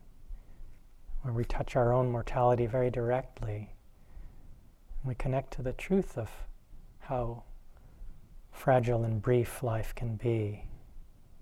where 1.23 1.33
we 1.33 1.45
touch 1.45 1.75
our 1.75 1.93
own 1.93 2.11
mortality 2.11 2.67
very 2.67 2.91
directly. 2.91 3.75
We 5.05 5.15
connect 5.15 5.55
to 5.55 5.63
the 5.63 5.73
truth 5.73 6.19
of 6.19 6.31
how 6.99 7.45
fragile 8.53 9.05
and 9.05 9.23
brief 9.23 9.63
life 9.63 9.95
can 9.95 10.17
be, 10.17 10.65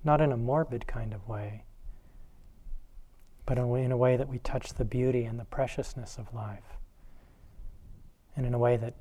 not 0.05 0.21
in 0.21 0.31
a 0.31 0.37
morbid 0.37 0.87
kind 0.87 1.13
of 1.13 1.27
way, 1.29 1.65
but 3.45 3.59
in 3.59 3.93
a 3.93 3.97
way 3.97 4.17
that 4.17 4.29
we 4.29 4.39
touch 4.39 4.75
the 4.75 4.85
beauty 4.85 5.25
and 5.25 5.39
the 5.39 5.45
preciousness 5.45 6.17
of 6.17 6.33
life, 6.33 6.79
and 8.37 8.47
in 8.47 8.55
a 8.55 8.59
way 8.59 8.77
that 8.77 8.95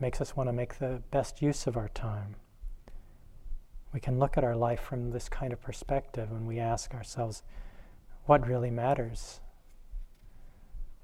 makes 0.00 0.20
us 0.20 0.34
want 0.34 0.48
to 0.48 0.52
make 0.52 0.78
the 0.78 1.02
best 1.10 1.42
use 1.42 1.66
of 1.66 1.76
our 1.76 1.88
time. 1.90 2.36
We 3.92 4.00
can 4.00 4.18
look 4.18 4.36
at 4.36 4.44
our 4.44 4.56
life 4.56 4.80
from 4.80 5.10
this 5.10 5.28
kind 5.28 5.52
of 5.52 5.60
perspective 5.60 6.30
and 6.30 6.46
we 6.46 6.58
ask 6.58 6.94
ourselves, 6.94 7.42
what 8.26 8.46
really 8.46 8.70
matters 8.70 9.40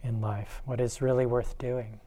in 0.03 0.21
life? 0.21 0.63
What 0.65 0.81
is 0.81 1.03
really 1.03 1.27
worth 1.27 1.59
doing? 1.59 2.01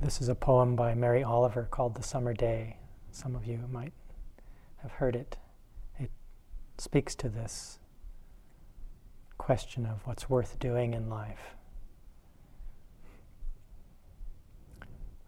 This 0.00 0.20
is 0.20 0.28
a 0.28 0.34
poem 0.34 0.76
by 0.76 0.94
Mary 0.94 1.24
Oliver 1.24 1.66
called 1.70 1.94
The 1.94 2.02
Summer 2.02 2.34
Day. 2.34 2.76
Some 3.10 3.34
of 3.34 3.46
you 3.46 3.60
might 3.72 3.94
have 4.82 4.92
heard 4.92 5.16
it. 5.16 5.36
It 5.98 6.10
speaks 6.78 7.14
to 7.16 7.28
this 7.28 7.78
question 9.38 9.86
of 9.86 10.06
what's 10.06 10.28
worth 10.28 10.58
doing 10.58 10.94
in 10.94 11.08
life. 11.08 11.56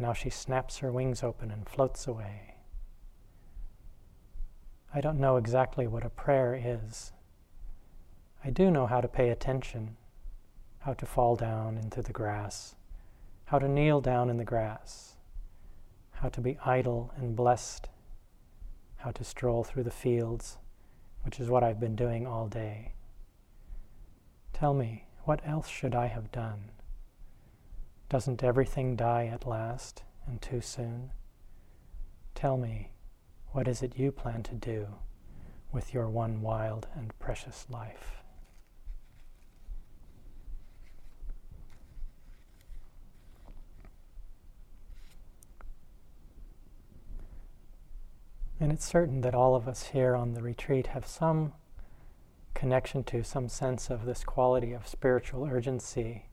Now 0.00 0.14
she 0.14 0.30
snaps 0.30 0.78
her 0.78 0.90
wings 0.90 1.22
open 1.22 1.52
and 1.52 1.68
floats 1.68 2.08
away. 2.08 2.56
I 4.92 5.00
don't 5.00 5.20
know 5.20 5.36
exactly 5.36 5.86
what 5.86 6.04
a 6.04 6.10
prayer 6.10 6.58
is. 6.60 7.12
I 8.42 8.50
do 8.50 8.70
know 8.70 8.86
how 8.86 9.00
to 9.00 9.06
pay 9.06 9.28
attention 9.28 9.96
how 10.80 10.94
to 10.94 11.04
fall 11.04 11.36
down 11.36 11.76
into 11.76 12.00
the 12.00 12.12
grass, 12.12 12.74
how 13.44 13.58
to 13.58 13.68
kneel 13.68 14.00
down 14.00 14.30
in 14.30 14.38
the 14.38 14.44
grass, 14.44 15.16
how 16.12 16.30
to 16.30 16.40
be 16.40 16.58
idle 16.64 17.12
and 17.16 17.36
blessed, 17.36 17.88
how 18.96 19.10
to 19.10 19.22
stroll 19.22 19.62
through 19.62 19.82
the 19.82 19.90
fields, 19.90 20.56
which 21.22 21.38
is 21.38 21.50
what 21.50 21.62
I've 21.62 21.78
been 21.78 21.96
doing 21.96 22.26
all 22.26 22.48
day. 22.48 22.94
Tell 24.54 24.72
me, 24.72 25.04
what 25.24 25.42
else 25.46 25.68
should 25.68 25.94
I 25.94 26.06
have 26.06 26.32
done? 26.32 26.70
Doesn't 28.10 28.42
everything 28.42 28.96
die 28.96 29.30
at 29.32 29.46
last 29.46 30.02
and 30.26 30.42
too 30.42 30.60
soon? 30.60 31.12
Tell 32.34 32.56
me, 32.56 32.90
what 33.52 33.68
is 33.68 33.82
it 33.82 33.96
you 33.96 34.10
plan 34.10 34.42
to 34.42 34.54
do 34.56 34.88
with 35.70 35.94
your 35.94 36.08
one 36.08 36.42
wild 36.42 36.88
and 36.96 37.16
precious 37.20 37.66
life? 37.70 38.24
And 48.58 48.72
it's 48.72 48.84
certain 48.84 49.20
that 49.20 49.36
all 49.36 49.54
of 49.54 49.68
us 49.68 49.90
here 49.90 50.16
on 50.16 50.34
the 50.34 50.42
retreat 50.42 50.88
have 50.88 51.06
some 51.06 51.52
connection 52.54 53.04
to, 53.04 53.22
some 53.22 53.48
sense 53.48 53.88
of 53.88 54.04
this 54.04 54.24
quality 54.24 54.72
of 54.72 54.88
spiritual 54.88 55.46
urgency 55.46 56.24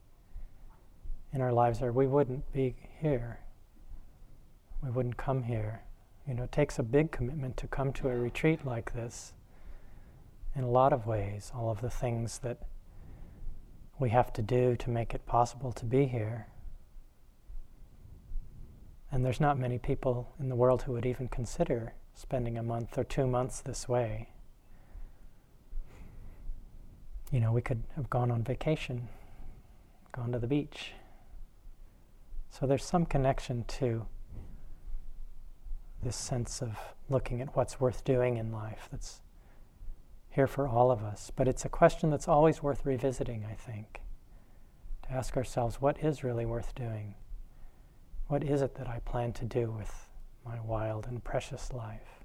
in 1.32 1.40
our 1.40 1.52
lives, 1.52 1.82
or 1.82 1.92
we 1.92 2.06
wouldn't 2.06 2.52
be 2.52 2.74
here. 3.00 3.40
We 4.82 4.90
wouldn't 4.90 5.16
come 5.16 5.42
here. 5.42 5.82
You 6.26 6.34
know, 6.34 6.44
it 6.44 6.52
takes 6.52 6.78
a 6.78 6.82
big 6.82 7.10
commitment 7.10 7.56
to 7.58 7.66
come 7.66 7.92
to 7.94 8.08
a 8.08 8.16
retreat 8.16 8.64
like 8.64 8.92
this 8.94 9.32
in 10.54 10.64
a 10.64 10.70
lot 10.70 10.92
of 10.92 11.06
ways, 11.06 11.52
all 11.54 11.70
of 11.70 11.80
the 11.80 11.90
things 11.90 12.38
that 12.40 12.58
we 13.98 14.10
have 14.10 14.32
to 14.34 14.42
do 14.42 14.76
to 14.76 14.90
make 14.90 15.14
it 15.14 15.26
possible 15.26 15.72
to 15.72 15.84
be 15.84 16.06
here. 16.06 16.46
And 19.10 19.24
there's 19.24 19.40
not 19.40 19.58
many 19.58 19.78
people 19.78 20.34
in 20.38 20.48
the 20.48 20.56
world 20.56 20.82
who 20.82 20.92
would 20.92 21.06
even 21.06 21.28
consider 21.28 21.94
spending 22.14 22.58
a 22.58 22.62
month 22.62 22.98
or 22.98 23.04
two 23.04 23.26
months 23.26 23.60
this 23.60 23.88
way. 23.88 24.28
You 27.32 27.40
know, 27.40 27.52
we 27.52 27.62
could 27.62 27.82
have 27.96 28.10
gone 28.10 28.30
on 28.30 28.42
vacation, 28.42 29.08
gone 30.12 30.32
to 30.32 30.38
the 30.38 30.46
beach. 30.46 30.92
So 32.50 32.66
there's 32.66 32.84
some 32.84 33.06
connection 33.06 33.64
to 33.64 34.06
this 36.02 36.16
sense 36.16 36.62
of 36.62 36.78
looking 37.08 37.40
at 37.40 37.54
what's 37.56 37.80
worth 37.80 38.04
doing 38.04 38.36
in 38.36 38.52
life 38.52 38.88
that's 38.90 39.20
here 40.30 40.46
for 40.46 40.68
all 40.68 40.90
of 40.90 41.02
us. 41.02 41.30
But 41.34 41.48
it's 41.48 41.64
a 41.64 41.68
question 41.68 42.10
that's 42.10 42.28
always 42.28 42.62
worth 42.62 42.84
revisiting, 42.84 43.44
I 43.50 43.54
think. 43.54 44.00
To 45.04 45.12
ask 45.12 45.36
ourselves, 45.36 45.80
what 45.80 46.02
is 46.02 46.24
really 46.24 46.46
worth 46.46 46.74
doing? 46.74 47.14
What 48.26 48.44
is 48.44 48.62
it 48.62 48.74
that 48.76 48.88
I 48.88 49.00
plan 49.00 49.32
to 49.34 49.44
do 49.44 49.70
with 49.70 50.08
my 50.48 50.60
wild 50.60 51.06
and 51.06 51.22
precious 51.22 51.72
life. 51.72 52.24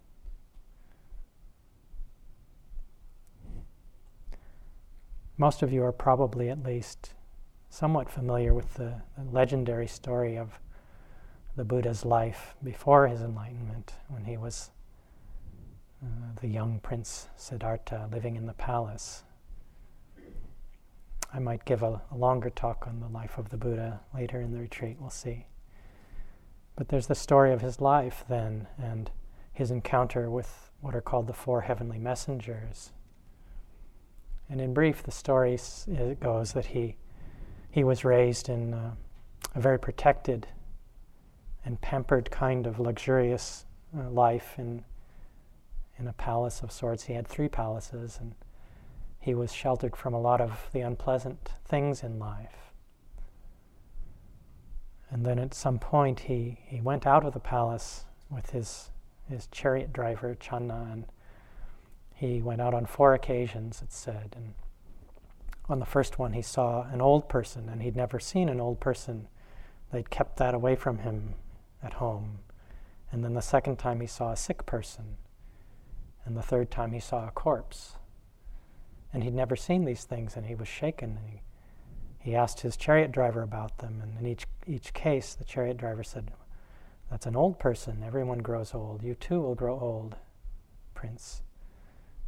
Most 5.38 5.62
of 5.62 5.73
you 5.73 5.83
are 5.83 5.91
probably 5.91 6.49
at 6.49 6.63
least 6.63 7.13
somewhat 7.73 8.07
familiar 8.07 8.53
with 8.53 8.71
the, 8.75 8.93
the, 9.17 9.23
legendary 9.31 9.88
story 9.88 10.38
of 10.38 10.59
the 11.55 11.63
Buddha's 11.63 12.05
life 12.05 12.53
before 12.63 13.07
his 13.07 13.21
enlightenment, 13.21 13.93
when 14.09 14.25
he 14.25 14.38
was 14.38 14.69
uh, 16.03 16.07
the 16.39 16.47
young 16.47 16.79
Prince 16.83 17.29
Siddhartha 17.36 18.09
living 18.12 18.36
in 18.36 18.45
the 18.45 18.53
palace. 18.53 19.23
I 21.33 21.39
might 21.39 21.65
give 21.65 21.81
a, 21.81 21.99
a 22.12 22.15
longer 22.15 22.51
talk 22.51 22.86
on 22.86 22.99
the 22.99 23.07
life 23.07 23.39
of 23.39 23.49
the 23.49 23.57
Buddha 23.57 24.01
later 24.13 24.39
in 24.39 24.51
the 24.51 24.59
retreat, 24.59 24.97
we'll 24.99 25.09
see. 25.09 25.47
But 26.75 26.89
there's 26.89 27.07
the 27.07 27.15
story 27.15 27.53
of 27.53 27.62
his 27.62 27.81
life 27.81 28.23
then 28.29 28.67
and 28.77 29.09
his 29.51 29.71
encounter 29.71 30.29
with 30.29 30.69
what 30.79 30.95
are 30.95 31.01
called 31.01 31.25
the 31.25 31.33
four 31.33 31.62
heavenly 31.62 31.97
messengers. 31.97 32.91
And 34.47 34.62
in 34.62 34.75
brief, 34.75 35.01
the 35.01 35.12
story 35.12 35.57
goes 36.19 36.53
that 36.53 36.67
he, 36.67 36.97
he 37.73 37.83
was 37.83 38.05
raised 38.05 38.49
in 38.49 38.71
uh, 38.71 38.91
a 39.55 39.59
very 39.59 39.79
protected 39.79 40.45
and 41.65 41.81
pampered 41.81 42.29
kind 42.29 42.67
of 42.67 42.79
luxurious 42.79 43.65
uh, 43.97 44.07
life 44.12 44.53
in, 44.59 44.83
in 45.97 46.07
a 46.07 46.13
palace 46.13 46.62
of 46.62 46.71
sorts. 46.71 47.05
He 47.05 47.13
had 47.13 47.27
three 47.27 47.47
palaces, 47.47 48.19
and 48.21 48.36
he 49.19 49.33
was 49.33 49.51
sheltered 49.51 49.95
from 49.95 50.13
a 50.13 50.21
lot 50.21 50.39
of 50.39 50.69
the 50.71 50.81
unpleasant 50.81 51.49
things 51.65 52.03
in 52.03 52.19
life. 52.19 52.73
And 55.09 55.25
then 55.25 55.39
at 55.39 55.55
some 55.55 55.79
point 55.79 56.19
he, 56.19 56.59
he 56.67 56.79
went 56.79 57.07
out 57.07 57.25
of 57.25 57.33
the 57.33 57.39
palace 57.39 58.05
with 58.29 58.51
his, 58.51 58.91
his 59.27 59.47
chariot 59.47 59.91
driver, 59.91 60.36
Channa, 60.39 60.89
and 60.91 61.05
he 62.13 62.39
went 62.39 62.62
out 62.62 62.75
on 62.75 62.86
four 62.86 63.15
occasions, 63.15 63.81
it 63.81 63.91
said. 63.91 64.36
And 64.36 64.53
on 65.69 65.80
the 65.80 65.86
first 65.86 66.19
one, 66.19 66.34
he 66.34 66.41
saw 66.41 66.84
an 66.91 67.02
old 67.02 67.30
person, 67.30 67.69
and 67.69 67.82
he'd 67.82 67.95
never 67.95 68.19
seen 68.19 68.49
an 68.49 68.60
old 68.60 68.80
person. 68.80 69.28
They'd 69.91 70.10
kept 70.10 70.38
that 70.38 70.54
away 70.54 70.76
from 70.76 70.99
him 70.99 71.36
at 71.82 71.93
home. 71.93 72.39
And 73.12 73.23
then 73.23 73.34
the 73.34 73.41
second 73.41 73.78
time, 73.78 74.02
he 74.02 74.08
saw 74.08 74.32
a 74.32 74.38
sick 74.38 74.65
person. 74.65 75.17
And 76.26 76.36
the 76.36 76.41
third 76.41 76.69
time, 76.69 76.91
he 76.91 76.99
saw 76.99 77.28
a 77.28 77.32
corpse. 77.32 77.95
And 79.13 79.23
he'd 79.23 79.34
never 79.34 79.56
seen 79.56 79.86
these 79.86 80.04
things, 80.04 80.36
and 80.36 80.47
he 80.47 80.56
was 80.56 80.67
shaken. 80.67 81.17
And 81.17 81.30
he, 81.30 81.41
he 82.19 82.36
asked 82.36 82.62
his 82.62 82.76
chariot 82.76 83.12
driver 83.12 83.41
about 83.41 83.78
them, 83.78 84.02
and 84.02 84.17
in 84.19 84.28
each, 84.28 84.45
each 84.67 84.93
case, 84.93 85.34
the 85.34 85.45
chariot 85.45 85.78
driver 85.78 86.04
said, 86.04 86.32
That's 87.10 87.26
an 87.26 87.36
old 87.36 87.60
person. 87.60 88.04
Everyone 88.04 88.39
grows 88.39 88.73
old. 88.73 89.04
You 89.04 89.15
too 89.15 89.39
will 89.39 89.56
grow 89.56 89.80
old, 89.80 90.17
Prince. 90.93 91.41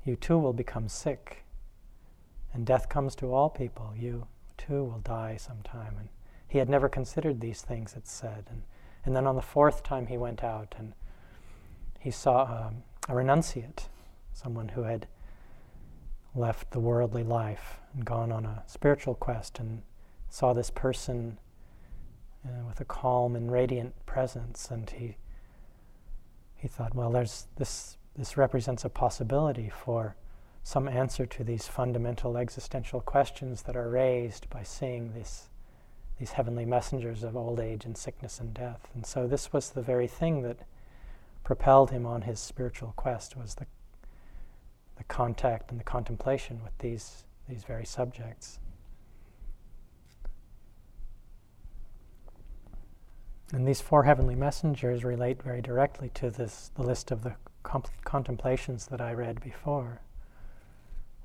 You 0.05 0.15
too 0.15 0.37
will 0.37 0.53
become 0.53 0.87
sick. 0.87 1.44
And 2.55 2.65
death 2.65 2.87
comes 2.87 3.15
to 3.15 3.33
all 3.33 3.49
people. 3.49 3.93
You 3.97 4.27
too 4.57 4.85
will 4.85 5.01
die 5.03 5.35
sometime. 5.35 5.95
And 5.99 6.07
he 6.47 6.57
had 6.57 6.69
never 6.69 6.87
considered 6.87 7.41
these 7.41 7.61
things, 7.61 7.95
it 7.95 8.07
said. 8.07 8.45
And, 8.49 8.63
and 9.03 9.13
then 9.13 9.27
on 9.27 9.35
the 9.35 9.41
fourth 9.41 9.83
time 9.83 10.07
he 10.07 10.17
went 10.17 10.41
out 10.41 10.73
and 10.77 10.93
he 11.99 12.11
saw 12.11 12.43
um, 12.43 12.83
a 13.09 13.11
renunciate, 13.11 13.89
someone 14.31 14.69
who 14.69 14.83
had 14.83 15.05
left 16.33 16.71
the 16.71 16.79
worldly 16.79 17.23
life 17.23 17.81
and 17.93 18.05
gone 18.05 18.31
on 18.31 18.45
a 18.45 18.63
spiritual 18.67 19.15
quest 19.15 19.59
and 19.59 19.81
saw 20.29 20.53
this 20.53 20.69
person 20.69 21.37
uh, 22.45 22.63
with 22.65 22.79
a 22.79 22.85
calm 22.85 23.35
and 23.35 23.51
radiant 23.51 23.93
presence 24.05 24.69
and 24.69 24.89
he 24.91 25.15
he 26.55 26.67
thought 26.67 26.93
well 26.93 27.09
there's 27.09 27.47
this 27.55 27.97
this 28.17 28.35
represents 28.35 28.83
a 28.83 28.89
possibility 28.89 29.69
for 29.69 30.15
some 30.65 30.89
answer 30.89 31.25
to 31.25 31.43
these 31.45 31.67
fundamental 31.67 32.37
existential 32.37 32.99
questions 32.99 33.61
that 33.61 33.77
are 33.77 33.89
raised 33.89 34.49
by 34.49 34.63
seeing 34.63 35.13
this 35.13 35.47
these 36.19 36.31
heavenly 36.31 36.65
messengers 36.65 37.23
of 37.23 37.37
old 37.37 37.59
age 37.59 37.85
and 37.85 37.97
sickness 37.97 38.39
and 38.39 38.53
death 38.53 38.89
and 38.93 39.05
so 39.05 39.27
this 39.27 39.53
was 39.53 39.69
the 39.69 39.81
very 39.81 40.07
thing 40.07 40.41
that 40.41 40.57
propelled 41.43 41.91
him 41.91 42.05
on 42.05 42.23
his 42.23 42.39
spiritual 42.39 42.93
quest 42.97 43.37
was 43.37 43.55
the 43.55 43.65
the 44.97 45.03
contact 45.05 45.71
and 45.71 45.79
the 45.79 45.83
contemplation 45.83 46.61
with 46.63 46.77
these, 46.79 47.25
these 47.47 47.63
very 47.63 47.85
subjects. 47.85 48.59
And 53.51 53.67
these 53.67 53.81
four 53.81 54.03
heavenly 54.03 54.35
messengers 54.35 55.03
relate 55.03 55.41
very 55.41 55.61
directly 55.61 56.09
to 56.15 56.29
this, 56.29 56.71
the 56.75 56.81
list 56.81 57.11
of 57.11 57.23
the 57.23 57.35
comp- 57.63 57.89
contemplations 58.03 58.87
that 58.87 59.01
I 59.01 59.13
read 59.13 59.39
before. 59.41 60.01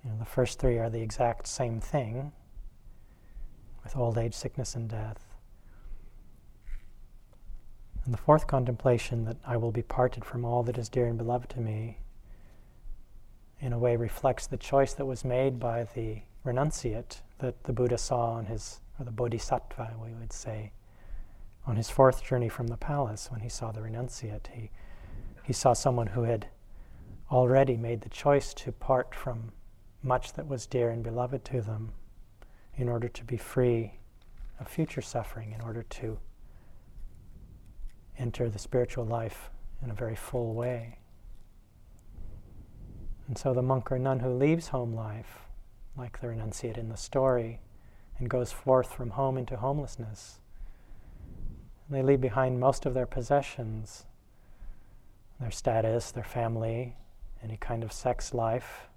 You 0.04 0.10
know, 0.10 0.16
the 0.18 0.24
first 0.24 0.58
three 0.58 0.78
are 0.78 0.90
the 0.90 1.02
exact 1.02 1.46
same 1.46 1.80
thing 1.80 2.32
with 3.84 3.96
old 3.96 4.16
age, 4.18 4.34
sickness, 4.34 4.74
and 4.74 4.88
death. 4.88 5.34
And 8.04 8.14
the 8.14 8.18
fourth 8.18 8.46
contemplation, 8.46 9.24
that 9.26 9.36
I 9.46 9.56
will 9.56 9.72
be 9.72 9.82
parted 9.82 10.24
from 10.24 10.44
all 10.44 10.62
that 10.64 10.78
is 10.78 10.88
dear 10.88 11.06
and 11.06 11.18
beloved 11.18 11.50
to 11.50 11.60
me, 11.60 11.98
in 13.60 13.74
a 13.74 13.78
way 13.78 13.96
reflects 13.96 14.46
the 14.46 14.56
choice 14.56 14.94
that 14.94 15.04
was 15.04 15.24
made 15.24 15.60
by 15.60 15.84
the 15.94 16.22
renunciate 16.46 17.20
that 17.38 17.62
the 17.64 17.72
Buddha 17.72 17.98
saw 17.98 18.32
on 18.32 18.46
his, 18.46 18.80
or 18.98 19.04
the 19.04 19.10
Bodhisattva, 19.10 19.96
we 20.02 20.14
would 20.14 20.32
say, 20.32 20.72
on 21.66 21.76
his 21.76 21.90
fourth 21.90 22.24
journey 22.24 22.48
from 22.48 22.68
the 22.68 22.76
palace 22.78 23.30
when 23.30 23.40
he 23.40 23.50
saw 23.50 23.70
the 23.70 23.80
renunciate. 23.80 24.46
He, 24.54 24.70
he 25.44 25.52
saw 25.52 25.74
someone 25.74 26.08
who 26.08 26.22
had 26.22 26.48
already 27.30 27.76
made 27.76 28.00
the 28.00 28.08
choice 28.08 28.54
to 28.54 28.72
part 28.72 29.14
from 29.14 29.52
much 30.02 30.32
that 30.34 30.46
was 30.46 30.66
dear 30.66 30.90
and 30.90 31.02
beloved 31.02 31.44
to 31.46 31.60
them 31.60 31.92
in 32.76 32.88
order 32.88 33.08
to 33.08 33.24
be 33.24 33.36
free 33.36 33.94
of 34.58 34.68
future 34.68 35.02
suffering, 35.02 35.52
in 35.52 35.60
order 35.60 35.82
to 35.82 36.18
enter 38.18 38.48
the 38.48 38.58
spiritual 38.58 39.04
life 39.04 39.50
in 39.82 39.90
a 39.90 39.94
very 39.94 40.16
full 40.16 40.54
way. 40.54 40.98
And 43.26 43.38
so 43.38 43.54
the 43.54 43.62
monk 43.62 43.90
or 43.92 43.98
nun 43.98 44.20
who 44.20 44.30
leaves 44.30 44.68
home 44.68 44.94
life, 44.94 45.38
like 45.96 46.20
the 46.20 46.26
renunciate 46.26 46.76
in 46.76 46.88
the 46.88 46.96
story, 46.96 47.60
and 48.18 48.28
goes 48.28 48.52
forth 48.52 48.92
from 48.92 49.10
home 49.10 49.38
into 49.38 49.56
homelessness, 49.56 50.40
they 51.88 52.02
leave 52.02 52.20
behind 52.20 52.60
most 52.60 52.86
of 52.86 52.94
their 52.94 53.06
possessions, 53.06 54.04
their 55.40 55.50
status, 55.50 56.12
their 56.12 56.24
family, 56.24 56.96
any 57.42 57.56
kind 57.56 57.82
of 57.82 57.92
sex 57.92 58.34
life. 58.34 58.89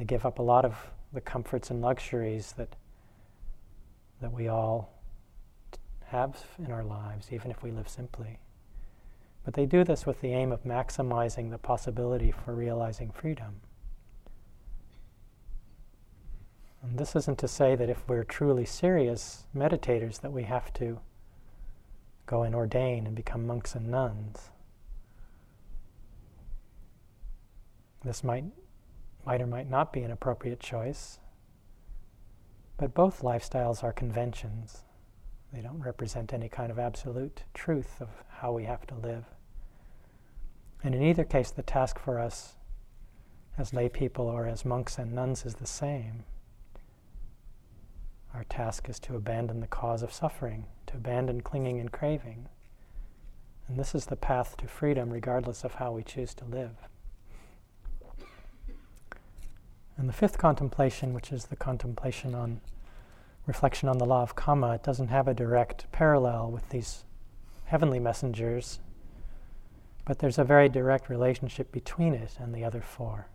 They 0.00 0.06
give 0.06 0.24
up 0.24 0.38
a 0.38 0.42
lot 0.42 0.64
of 0.64 0.92
the 1.12 1.20
comforts 1.20 1.68
and 1.68 1.82
luxuries 1.82 2.54
that 2.56 2.74
that 4.22 4.32
we 4.32 4.48
all 4.48 4.94
have 6.06 6.42
in 6.58 6.72
our 6.72 6.82
lives, 6.82 7.28
even 7.30 7.50
if 7.50 7.62
we 7.62 7.70
live 7.70 7.86
simply. 7.86 8.38
But 9.44 9.52
they 9.52 9.66
do 9.66 9.84
this 9.84 10.06
with 10.06 10.22
the 10.22 10.32
aim 10.32 10.52
of 10.52 10.64
maximizing 10.64 11.50
the 11.50 11.58
possibility 11.58 12.30
for 12.30 12.54
realizing 12.54 13.10
freedom. 13.10 13.60
And 16.82 16.98
this 16.98 17.14
isn't 17.14 17.38
to 17.40 17.48
say 17.48 17.76
that 17.76 17.90
if 17.90 18.02
we're 18.08 18.24
truly 18.24 18.64
serious 18.64 19.44
meditators 19.54 20.22
that 20.22 20.32
we 20.32 20.44
have 20.44 20.72
to 20.74 20.98
go 22.24 22.42
and 22.42 22.54
ordain 22.54 23.06
and 23.06 23.14
become 23.14 23.46
monks 23.46 23.74
and 23.74 23.90
nuns. 23.90 24.48
This 28.02 28.24
might, 28.24 28.44
might 29.30 29.42
or 29.42 29.46
might 29.46 29.70
not 29.70 29.92
be 29.92 30.02
an 30.02 30.10
appropriate 30.10 30.58
choice, 30.58 31.20
but 32.76 32.94
both 32.94 33.22
lifestyles 33.22 33.84
are 33.84 33.92
conventions. 33.92 34.82
They 35.52 35.60
don't 35.60 35.78
represent 35.78 36.32
any 36.32 36.48
kind 36.48 36.72
of 36.72 36.80
absolute 36.80 37.44
truth 37.54 38.00
of 38.00 38.08
how 38.28 38.50
we 38.50 38.64
have 38.64 38.88
to 38.88 38.96
live. 38.96 39.26
And 40.82 40.96
in 40.96 41.04
either 41.04 41.22
case, 41.22 41.52
the 41.52 41.62
task 41.62 42.00
for 42.00 42.18
us 42.18 42.54
as 43.56 43.72
lay 43.72 43.88
people 43.88 44.26
or 44.26 44.48
as 44.48 44.64
monks 44.64 44.98
and 44.98 45.12
nuns 45.12 45.46
is 45.46 45.54
the 45.54 45.66
same. 45.66 46.24
Our 48.34 48.42
task 48.42 48.88
is 48.88 48.98
to 49.00 49.14
abandon 49.14 49.60
the 49.60 49.68
cause 49.68 50.02
of 50.02 50.12
suffering, 50.12 50.66
to 50.88 50.96
abandon 50.96 51.42
clinging 51.42 51.78
and 51.78 51.92
craving. 51.92 52.48
And 53.68 53.78
this 53.78 53.94
is 53.94 54.06
the 54.06 54.16
path 54.16 54.56
to 54.56 54.66
freedom, 54.66 55.10
regardless 55.10 55.62
of 55.62 55.74
how 55.74 55.92
we 55.92 56.02
choose 56.02 56.34
to 56.34 56.44
live. 56.44 56.89
And 60.00 60.08
the 60.08 60.14
fifth 60.14 60.38
contemplation, 60.38 61.12
which 61.12 61.30
is 61.30 61.44
the 61.44 61.56
contemplation 61.56 62.34
on 62.34 62.62
reflection 63.46 63.86
on 63.86 63.98
the 63.98 64.06
law 64.06 64.22
of 64.22 64.34
karma, 64.34 64.76
it 64.76 64.82
doesn't 64.82 65.08
have 65.08 65.28
a 65.28 65.34
direct 65.34 65.92
parallel 65.92 66.50
with 66.50 66.66
these 66.70 67.04
heavenly 67.66 67.98
messengers, 67.98 68.80
but 70.06 70.18
there's 70.18 70.38
a 70.38 70.44
very 70.44 70.70
direct 70.70 71.10
relationship 71.10 71.70
between 71.70 72.14
it 72.14 72.38
and 72.38 72.54
the 72.54 72.64
other 72.64 72.80
four. 72.80 73.26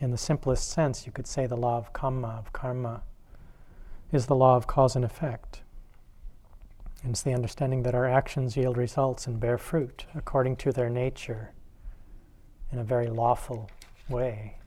In 0.00 0.10
the 0.10 0.18
simplest 0.18 0.68
sense, 0.68 1.06
you 1.06 1.12
could 1.12 1.28
say 1.28 1.46
the 1.46 1.56
law 1.56 1.76
of 1.76 1.92
karma, 1.92 2.34
of 2.36 2.52
karma, 2.52 3.02
is 4.10 4.26
the 4.26 4.34
law 4.34 4.56
of 4.56 4.66
cause 4.66 4.96
and 4.96 5.04
effect. 5.04 5.62
And 7.04 7.12
it's 7.12 7.22
the 7.22 7.34
understanding 7.34 7.84
that 7.84 7.94
our 7.94 8.08
actions 8.08 8.56
yield 8.56 8.78
results 8.78 9.28
and 9.28 9.38
bear 9.38 9.58
fruit 9.58 10.06
according 10.12 10.56
to 10.56 10.72
their 10.72 10.90
nature 10.90 11.52
in 12.72 12.80
a 12.80 12.84
very 12.84 13.06
lawful 13.06 13.70
way 14.08 14.58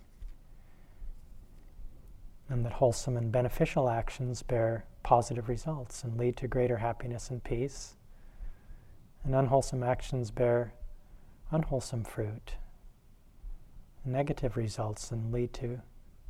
and 2.49 2.65
that 2.65 2.73
wholesome 2.73 3.17
and 3.17 3.31
beneficial 3.31 3.89
actions 3.89 4.41
bear 4.41 4.85
positive 5.03 5.49
results 5.49 6.03
and 6.03 6.17
lead 6.17 6.37
to 6.37 6.47
greater 6.47 6.77
happiness 6.77 7.29
and 7.29 7.43
peace, 7.43 7.95
and 9.23 9.35
unwholesome 9.35 9.83
actions 9.83 10.31
bear 10.31 10.73
unwholesome 11.51 12.03
fruit, 12.03 12.55
negative 14.05 14.57
results, 14.57 15.11
and 15.11 15.31
lead 15.31 15.53
to 15.53 15.81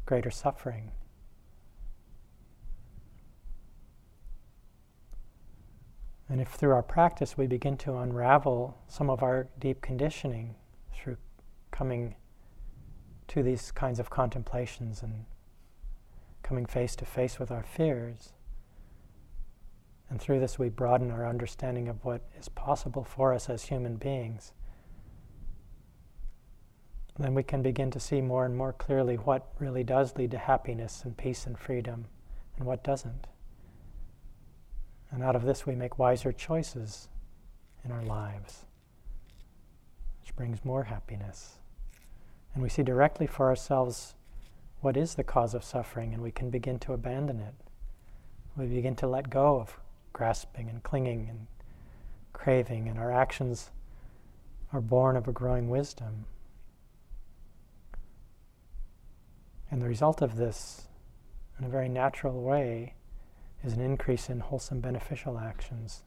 greater 0.06 0.32
suffering. 0.32 0.92
And 6.30 6.42
if 6.42 6.50
through 6.50 6.72
our 6.72 6.84
practice 6.84 7.38
we 7.38 7.48
begin 7.48 7.78
to 7.78 7.98
unravel 7.98 8.78
some 8.88 9.10
of 9.10 9.24
our 9.24 9.48
deep 9.60 9.82
conditioning 9.82 10.56
through 10.94 11.18
coming 11.72 12.16
to 13.30 13.44
these 13.44 13.72
kinds 13.72 14.00
of 14.00 14.10
contemplations 14.10 15.02
and 15.02 15.26
coming 16.44 16.66
face 16.66 16.96
to 16.96 17.06
face 17.06 17.40
with 17.40 17.52
our 17.52 17.64
fears. 17.64 18.34
And 20.10 20.22
through 20.22 20.40
this, 20.40 20.58
we 20.58 20.70
broaden 20.70 21.12
our 21.12 21.28
understanding 21.28 21.90
of 21.90 22.06
what 22.06 22.22
is 22.40 22.48
possible 22.48 23.04
for 23.04 23.34
us 23.34 23.50
as 23.50 23.64
human 23.64 23.98
beings. 23.98 24.54
Then 27.20 27.34
we 27.34 27.44
can 27.44 27.62
begin 27.62 27.92
to 27.92 28.00
see 28.00 28.22
more 28.22 28.46
and 28.46 28.56
more 28.56 28.74
clearly 28.74 29.16
what 29.16 29.52
really 29.60 29.84
does 29.84 30.16
lead 30.16 30.32
to 30.32 30.38
happiness 30.38 31.02
and 31.04 31.18
peace 31.18 31.46
and 31.46 31.58
freedom 31.58 32.06
and 32.56 32.66
what 32.66 32.84
doesn't. 32.84 33.28
And 35.12 35.24
out 35.24 35.36
of 35.36 35.44
this, 35.44 35.66
we 35.66 35.76
make 35.76 35.98
wiser 35.98 36.32
choices 36.32 37.10
in 37.84 37.92
our 37.92 38.04
lives, 38.04 38.66
which 40.22 40.36
brings 40.36 40.64
more 40.64 40.84
happiness. 40.84 41.58
And 42.58 42.64
we 42.64 42.70
see 42.70 42.82
directly 42.82 43.28
for 43.28 43.50
ourselves 43.50 44.16
what 44.82 44.98
is 44.98 45.14
the 45.14 45.24
cause 45.24 45.54
of 45.54 45.64
suffering, 45.64 46.12
and 46.12 46.24
we 46.24 46.32
can 46.32 46.50
begin 46.50 46.80
to 46.80 46.94
abandon 46.94 47.40
it. 47.40 47.54
We 48.58 48.66
begin 48.66 48.96
to 48.96 49.06
let 49.06 49.30
go 49.30 49.60
of 49.60 49.80
grasping 50.12 50.68
and 50.68 50.82
clinging 50.82 51.28
and 51.30 51.46
craving, 52.34 52.88
and 52.88 52.98
our 52.98 53.12
actions 53.12 53.70
are 54.74 54.82
born 54.82 55.16
of 55.16 55.28
a 55.28 55.32
growing 55.32 55.70
wisdom. 55.70 56.26
And 59.70 59.80
the 59.80 59.88
result 59.88 60.24
of 60.24 60.36
this, 60.36 60.88
in 61.60 61.66
a 61.66 61.70
very 61.70 61.90
natural 61.90 62.42
way, 62.42 62.96
is 63.64 63.74
an 63.74 63.82
increase 63.82 64.32
in 64.32 64.40
wholesome 64.40 64.80
beneficial 64.80 65.38
actions 65.38 66.02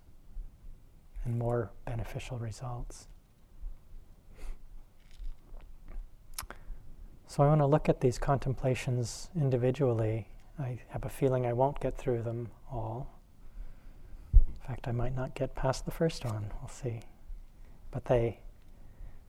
and 1.24 1.38
more 1.38 1.70
beneficial 1.84 2.38
results. 2.38 3.06
So 7.30 7.44
I 7.44 7.46
want 7.46 7.60
to 7.60 7.66
look 7.66 7.88
at 7.88 8.00
these 8.00 8.18
contemplations 8.18 9.30
individually. 9.36 10.26
I 10.58 10.80
have 10.88 11.04
a 11.04 11.08
feeling 11.08 11.46
I 11.46 11.52
won't 11.52 11.78
get 11.78 11.96
through 11.96 12.22
them 12.22 12.48
all. 12.72 13.20
In 14.34 14.66
fact, 14.66 14.88
I 14.88 14.90
might 14.90 15.14
not 15.14 15.36
get 15.36 15.54
past 15.54 15.84
the 15.84 15.92
first 15.92 16.24
one. 16.24 16.50
We'll 16.60 16.68
see. 16.68 17.02
But 17.92 18.06
they, 18.06 18.40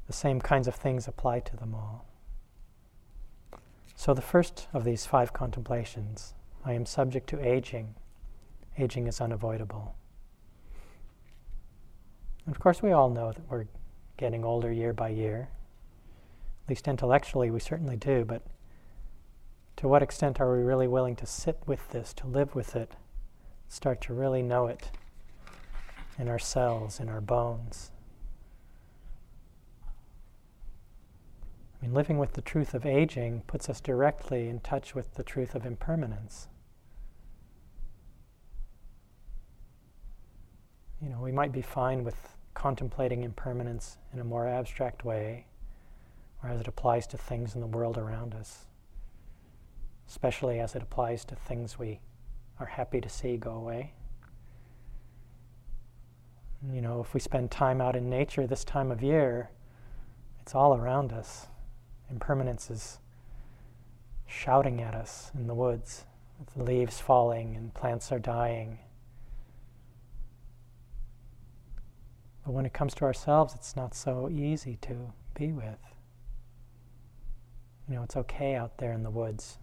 the 0.08 0.14
same 0.14 0.42
kinds 0.42 0.68
of 0.68 0.74
things 0.74 1.08
apply 1.08 1.42
to 1.42 1.56
them 1.56 1.76
all. 1.76 2.08
So 3.94 4.16
the 4.16 4.22
first 4.24 4.68
of 4.74 4.84
these 4.84 5.06
five 5.06 5.32
contemplations, 5.32 6.34
I 6.66 6.74
am 6.74 6.88
subject 6.88 7.30
to 7.30 7.48
aging. 7.48 7.94
Aging 8.80 9.06
is 9.06 9.22
unavoidable. 9.22 9.94
And 12.48 12.56
of 12.56 12.60
course, 12.60 12.82
we 12.82 12.94
all 12.94 13.12
know 13.12 13.32
that 13.32 13.48
we're 13.48 13.68
getting 14.18 14.44
older 14.44 14.72
year 14.72 14.92
by 14.92 15.10
year 15.10 15.50
least 16.70 16.88
intellectually, 16.88 17.50
we 17.50 17.60
certainly 17.60 17.96
do, 17.96 18.26
but 18.26 18.44
to 19.78 19.88
what 19.88 20.04
extent 20.04 20.40
are 20.40 20.56
we 20.56 20.64
really 20.64 20.88
willing 20.88 21.16
to 21.18 21.26
sit 21.26 21.60
with 21.66 21.90
this, 21.90 22.14
to 22.14 22.28
live 22.28 22.54
with 22.56 22.76
it, 22.76 22.94
start 23.68 24.02
to 24.02 24.14
really 24.14 24.42
know 24.42 24.68
it 24.68 24.92
in 26.20 26.28
our 26.28 26.40
cells, 26.40 27.00
in 27.00 27.10
our 27.10 27.22
bones? 27.22 27.92
I 31.82 31.86
mean, 31.86 31.96
living 31.96 32.20
with 32.20 32.34
the 32.34 32.42
truth 32.42 32.76
of 32.76 32.86
aging 32.86 33.42
puts 33.48 33.68
us 33.68 33.82
directly 33.82 34.48
in 34.48 34.60
touch 34.60 34.94
with 34.94 35.16
the 35.16 35.24
truth 35.24 35.56
of 35.56 35.66
impermanence. 35.66 36.48
You 41.02 41.10
know, 41.10 41.20
we 41.20 41.32
might 41.32 41.52
be 41.52 41.64
fine 41.64 42.04
with 42.04 42.36
contemplating 42.54 43.24
impermanence 43.24 43.98
in 44.14 44.20
a 44.20 44.24
more 44.24 44.48
abstract 44.48 45.04
way, 45.04 45.48
or 46.44 46.50
as 46.50 46.62
it 46.62 46.68
applies 46.68 47.08
to 47.08 47.18
things 47.18 47.56
in 47.56 47.62
the 47.62 47.68
world 47.68 47.98
around 47.98 48.34
us, 48.34 48.66
especially 50.08 50.60
as 50.60 50.76
it 50.76 50.82
applies 50.82 51.24
to 51.26 51.36
things 51.36 51.78
we 51.78 52.00
are 52.60 52.66
happy 52.66 53.02
to 53.02 53.10
see 53.10 53.38
go 53.38 53.52
away. 53.52 53.94
You 56.72 56.82
know, 56.82 57.02
if 57.02 57.14
we 57.14 57.20
spend 57.20 57.50
time 57.50 57.82
out 57.82 57.96
in 57.96 58.10
nature 58.10 58.46
this 58.46 58.64
time 58.64 58.92
of 58.92 59.02
year, 59.02 59.50
it's 60.40 60.54
all 60.54 60.76
around 60.76 61.12
us. 61.12 61.48
Impermanence 62.10 62.70
is 62.70 63.00
shouting 64.28 64.82
at 64.82 64.94
us 64.94 65.32
in 65.34 65.48
the 65.48 65.56
woods, 65.56 66.06
with 66.40 66.68
leaves 66.68 67.00
falling 67.00 67.56
and 67.56 67.74
plants 67.74 68.12
are 68.12 68.20
dying. 68.20 68.80
But 72.46 72.54
when 72.54 72.66
it 72.66 72.74
comes 72.74 72.94
to 72.96 73.06
ourselves, 73.06 73.54
it's 73.56 73.76
not 73.76 73.94
so 73.94 74.30
easy 74.30 74.78
to 74.82 75.14
be 75.36 75.52
with. 75.52 75.91
You 77.92 77.98
know, 77.98 78.04
it's 78.04 78.16
okay 78.16 78.56
out 78.56 78.78
there 78.78 78.94
in 78.94 79.04
the 79.04 79.10
woods. 79.10 79.58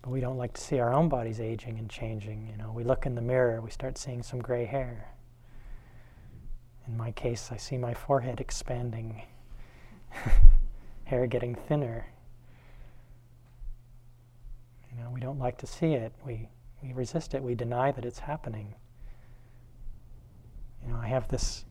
But 0.00 0.08
we 0.08 0.20
don't 0.20 0.38
like 0.38 0.54
to 0.54 0.60
see 0.62 0.78
our 0.78 0.94
own 0.94 1.10
bodies 1.10 1.40
aging 1.40 1.78
and 1.78 1.90
changing. 1.90 2.48
You 2.50 2.56
know, 2.56 2.72
we 2.72 2.84
look 2.84 3.04
in 3.04 3.14
the 3.14 3.20
mirror, 3.20 3.60
we 3.60 3.70
start 3.70 3.98
seeing 3.98 4.22
some 4.22 4.40
gray 4.40 4.64
hair. 4.64 5.10
In 6.86 6.96
my 6.96 7.10
case, 7.10 7.50
I 7.52 7.58
see 7.58 7.76
my 7.76 7.92
forehead 7.92 8.40
expanding, 8.40 9.20
hair 11.04 11.26
getting 11.26 11.54
thinner. 11.54 12.06
You 14.90 15.02
know, 15.02 15.10
we 15.10 15.20
don't 15.20 15.38
like 15.38 15.58
to 15.58 15.66
see 15.66 15.92
it. 15.92 16.14
We, 16.24 16.48
we 16.82 16.94
resist 16.94 17.34
it. 17.34 17.42
We 17.42 17.54
deny 17.54 17.92
that 17.92 18.06
it's 18.06 18.20
happening. 18.20 18.74
You 20.82 20.94
know, 20.94 20.98
I 20.98 21.08
have 21.08 21.28
this 21.28 21.66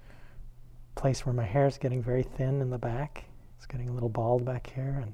place 0.97 1.25
where 1.25 1.33
my 1.33 1.45
hair 1.45 1.67
is 1.67 1.77
getting 1.77 2.01
very 2.01 2.23
thin 2.23 2.59
in 2.59 2.69
the 2.69 2.77
back. 2.77 3.23
It's 3.57 3.65
getting 3.65 3.87
a 3.87 3.93
little 3.93 4.09
bald 4.09 4.43
back 4.43 4.71
here, 4.73 4.99
and 5.01 5.13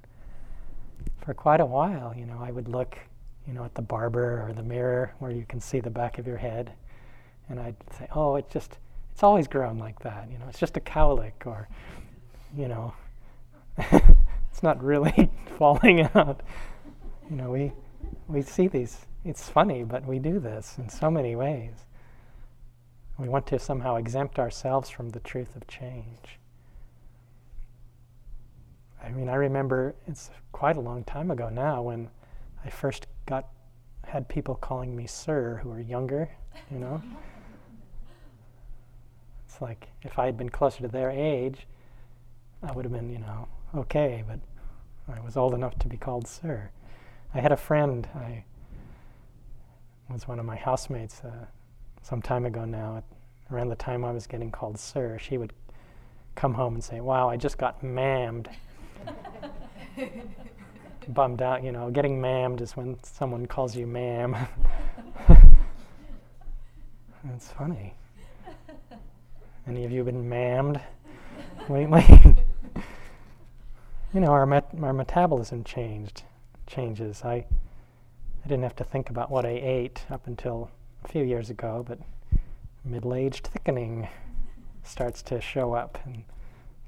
for 1.21 1.33
quite 1.33 1.59
a 1.59 1.65
while, 1.65 2.13
you 2.15 2.25
know, 2.25 2.39
I 2.41 2.51
would 2.51 2.67
look, 2.67 2.97
you 3.45 3.53
know, 3.53 3.63
at 3.63 3.75
the 3.75 3.81
barber 3.81 4.47
or 4.47 4.53
the 4.53 4.63
mirror 4.63 5.13
where 5.19 5.31
you 5.31 5.45
can 5.47 5.59
see 5.59 5.79
the 5.79 5.89
back 5.89 6.17
of 6.17 6.25
your 6.25 6.37
head, 6.37 6.73
and 7.49 7.59
I'd 7.59 7.75
say, 7.97 8.07
"Oh, 8.15 8.35
it's 8.35 8.51
just, 8.51 8.77
it's 9.11 9.23
always 9.23 9.47
grown 9.47 9.77
like 9.77 9.99
that. 9.99 10.29
You 10.31 10.39
know, 10.39 10.45
it's 10.49 10.59
just 10.59 10.77
a 10.77 10.81
cowlick, 10.81 11.45
or, 11.45 11.67
you 12.57 12.67
know, 12.67 12.93
it's 13.77 14.63
not 14.63 14.81
really 14.81 15.29
falling 15.57 16.01
out." 16.15 16.41
You 17.29 17.35
know, 17.35 17.51
we 17.51 17.71
we 18.27 18.41
see 18.41 18.67
these. 18.67 19.05
It's 19.25 19.49
funny, 19.49 19.83
but 19.83 20.05
we 20.05 20.19
do 20.19 20.39
this 20.39 20.75
in 20.77 20.89
so 20.89 21.09
many 21.09 21.35
ways. 21.35 21.73
We 23.17 23.29
want 23.29 23.47
to 23.47 23.59
somehow 23.59 23.95
exempt 23.95 24.39
ourselves 24.39 24.89
from 24.89 25.09
the 25.09 25.19
truth 25.19 25.55
of 25.55 25.67
change. 25.67 26.39
I 29.03 29.09
mean, 29.09 29.29
I 29.29 29.35
remember 29.35 29.95
it's 30.07 30.31
quite 30.51 30.77
a 30.77 30.81
long 30.81 31.03
time 31.03 31.29
ago 31.29 31.49
now 31.49 31.81
when 31.81 32.09
I 32.65 32.69
first 32.69 33.07
got 33.25 33.49
had 34.05 34.27
people 34.27 34.55
calling 34.55 34.95
me 34.95 35.07
sir 35.07 35.59
who 35.61 35.69
were 35.69 35.79
younger, 35.79 36.29
you 36.71 36.77
know. 36.77 37.01
it's 39.45 39.61
like 39.61 39.89
if 40.01 40.17
I 40.17 40.25
had 40.25 40.37
been 40.37 40.49
closer 40.49 40.81
to 40.81 40.87
their 40.87 41.11
age, 41.11 41.67
I 42.61 42.71
would 42.71 42.85
have 42.85 42.91
been, 42.91 43.09
you 43.09 43.19
know, 43.19 43.47
okay, 43.75 44.23
but 44.27 44.39
I 45.13 45.19
was 45.19 45.35
old 45.35 45.53
enough 45.53 45.77
to 45.79 45.87
be 45.87 45.97
called 45.97 46.27
sir. 46.27 46.69
I 47.33 47.39
had 47.39 47.51
a 47.51 47.57
friend, 47.57 48.07
I 48.15 48.45
was 50.09 50.27
one 50.27 50.39
of 50.39 50.45
my 50.45 50.55
housemates, 50.55 51.21
uh, 51.23 51.45
some 52.03 52.21
time 52.21 52.45
ago 52.45 52.65
now, 52.65 53.01
around 53.51 53.69
the 53.69 53.75
time 53.75 54.05
I 54.05 54.11
was 54.11 54.27
getting 54.27 54.51
called 54.51 54.77
sir, 54.77 55.17
she 55.17 55.37
would 55.37 55.53
come 56.35 56.53
home 56.53 56.75
and 56.75 56.83
say, 56.83 56.99
Wow, 56.99 57.29
I 57.29 57.37
just 57.37 57.57
got 57.57 57.81
mammed. 57.81 58.47
Bummed 61.09 61.41
out, 61.41 61.63
you 61.63 61.71
know. 61.71 61.89
Getting 61.89 62.21
mammed 62.21 62.61
is 62.61 62.77
when 62.77 62.97
someone 63.03 63.45
calls 63.45 63.75
you 63.75 63.87
ma'am. 63.87 64.35
It's 67.33 67.49
funny. 67.51 67.93
Any 69.65 69.85
of 69.85 69.91
you 69.91 70.03
been 70.03 70.29
mammed 70.29 70.81
lately? 71.69 72.03
you 74.13 74.19
know, 74.19 74.27
our, 74.27 74.45
met- 74.45 74.75
our 74.81 74.91
metabolism 74.91 75.63
changed, 75.63 76.23
changes. 76.67 77.23
I, 77.23 77.35
I 77.35 78.47
didn't 78.47 78.63
have 78.63 78.75
to 78.75 78.83
think 78.83 79.09
about 79.09 79.31
what 79.31 79.45
I 79.45 79.51
ate 79.51 80.05
up 80.09 80.27
until 80.27 80.69
a 81.03 81.07
few 81.07 81.23
years 81.23 81.49
ago, 81.49 81.83
but 81.87 81.99
middle 82.85 83.13
aged 83.13 83.47
thickening 83.47 84.07
starts 84.83 85.21
to 85.23 85.41
show 85.41 85.73
up. 85.73 85.99
And 86.05 86.23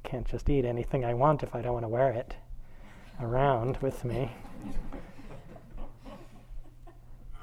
I 0.03 0.07
can't 0.07 0.27
just 0.27 0.49
eat 0.49 0.65
anything 0.65 1.05
I 1.05 1.13
want 1.13 1.43
if 1.43 1.55
I 1.55 1.61
don't 1.61 1.73
want 1.73 1.85
to 1.85 1.89
wear 1.89 2.11
it 2.11 2.35
around 3.21 3.77
with 3.77 4.03
me. 4.03 4.31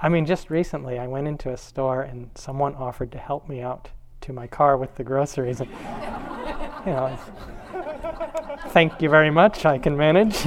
I 0.00 0.08
mean, 0.08 0.26
just 0.26 0.50
recently 0.50 0.98
I 0.98 1.06
went 1.06 1.28
into 1.28 1.50
a 1.50 1.56
store 1.56 2.02
and 2.02 2.30
someone 2.34 2.74
offered 2.74 3.12
to 3.12 3.18
help 3.18 3.48
me 3.48 3.60
out 3.62 3.90
to 4.22 4.32
my 4.32 4.46
car 4.46 4.76
with 4.76 4.96
the 4.96 5.04
groceries. 5.04 5.60
And, 5.60 5.70
you 6.84 6.92
know, 6.92 7.18
thank 8.68 9.00
you 9.00 9.08
very 9.08 9.30
much, 9.30 9.64
I 9.64 9.78
can 9.78 9.96
manage. 9.96 10.44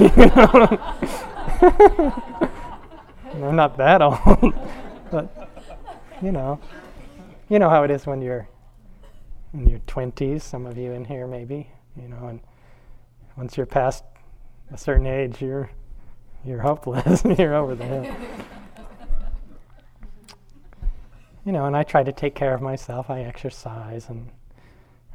I'm 3.42 3.56
not 3.56 3.76
that 3.78 4.02
old, 4.02 4.54
but 5.10 5.45
you 6.22 6.32
know, 6.32 6.58
you 7.48 7.58
know 7.58 7.68
how 7.68 7.82
it 7.82 7.90
is 7.90 8.06
when 8.06 8.20
you're 8.20 8.48
in 9.52 9.66
your 9.66 9.78
20s, 9.80 10.42
some 10.42 10.66
of 10.66 10.76
you 10.76 10.92
in 10.92 11.04
here 11.04 11.26
maybe, 11.26 11.70
you 12.00 12.08
know, 12.08 12.28
and 12.28 12.40
once 13.36 13.56
you're 13.56 13.66
past 13.66 14.04
a 14.72 14.78
certain 14.78 15.06
age, 15.06 15.40
you're 15.40 15.70
you're 16.44 16.60
hopeless. 16.60 17.22
you're 17.38 17.54
over 17.54 17.74
the 17.74 17.84
hill. 17.84 18.16
you 21.44 21.52
know, 21.52 21.66
and 21.66 21.76
I 21.76 21.82
try 21.82 22.02
to 22.02 22.12
take 22.12 22.34
care 22.34 22.54
of 22.54 22.62
myself. 22.62 23.10
I 23.10 23.22
exercise 23.22 24.08
and 24.08 24.30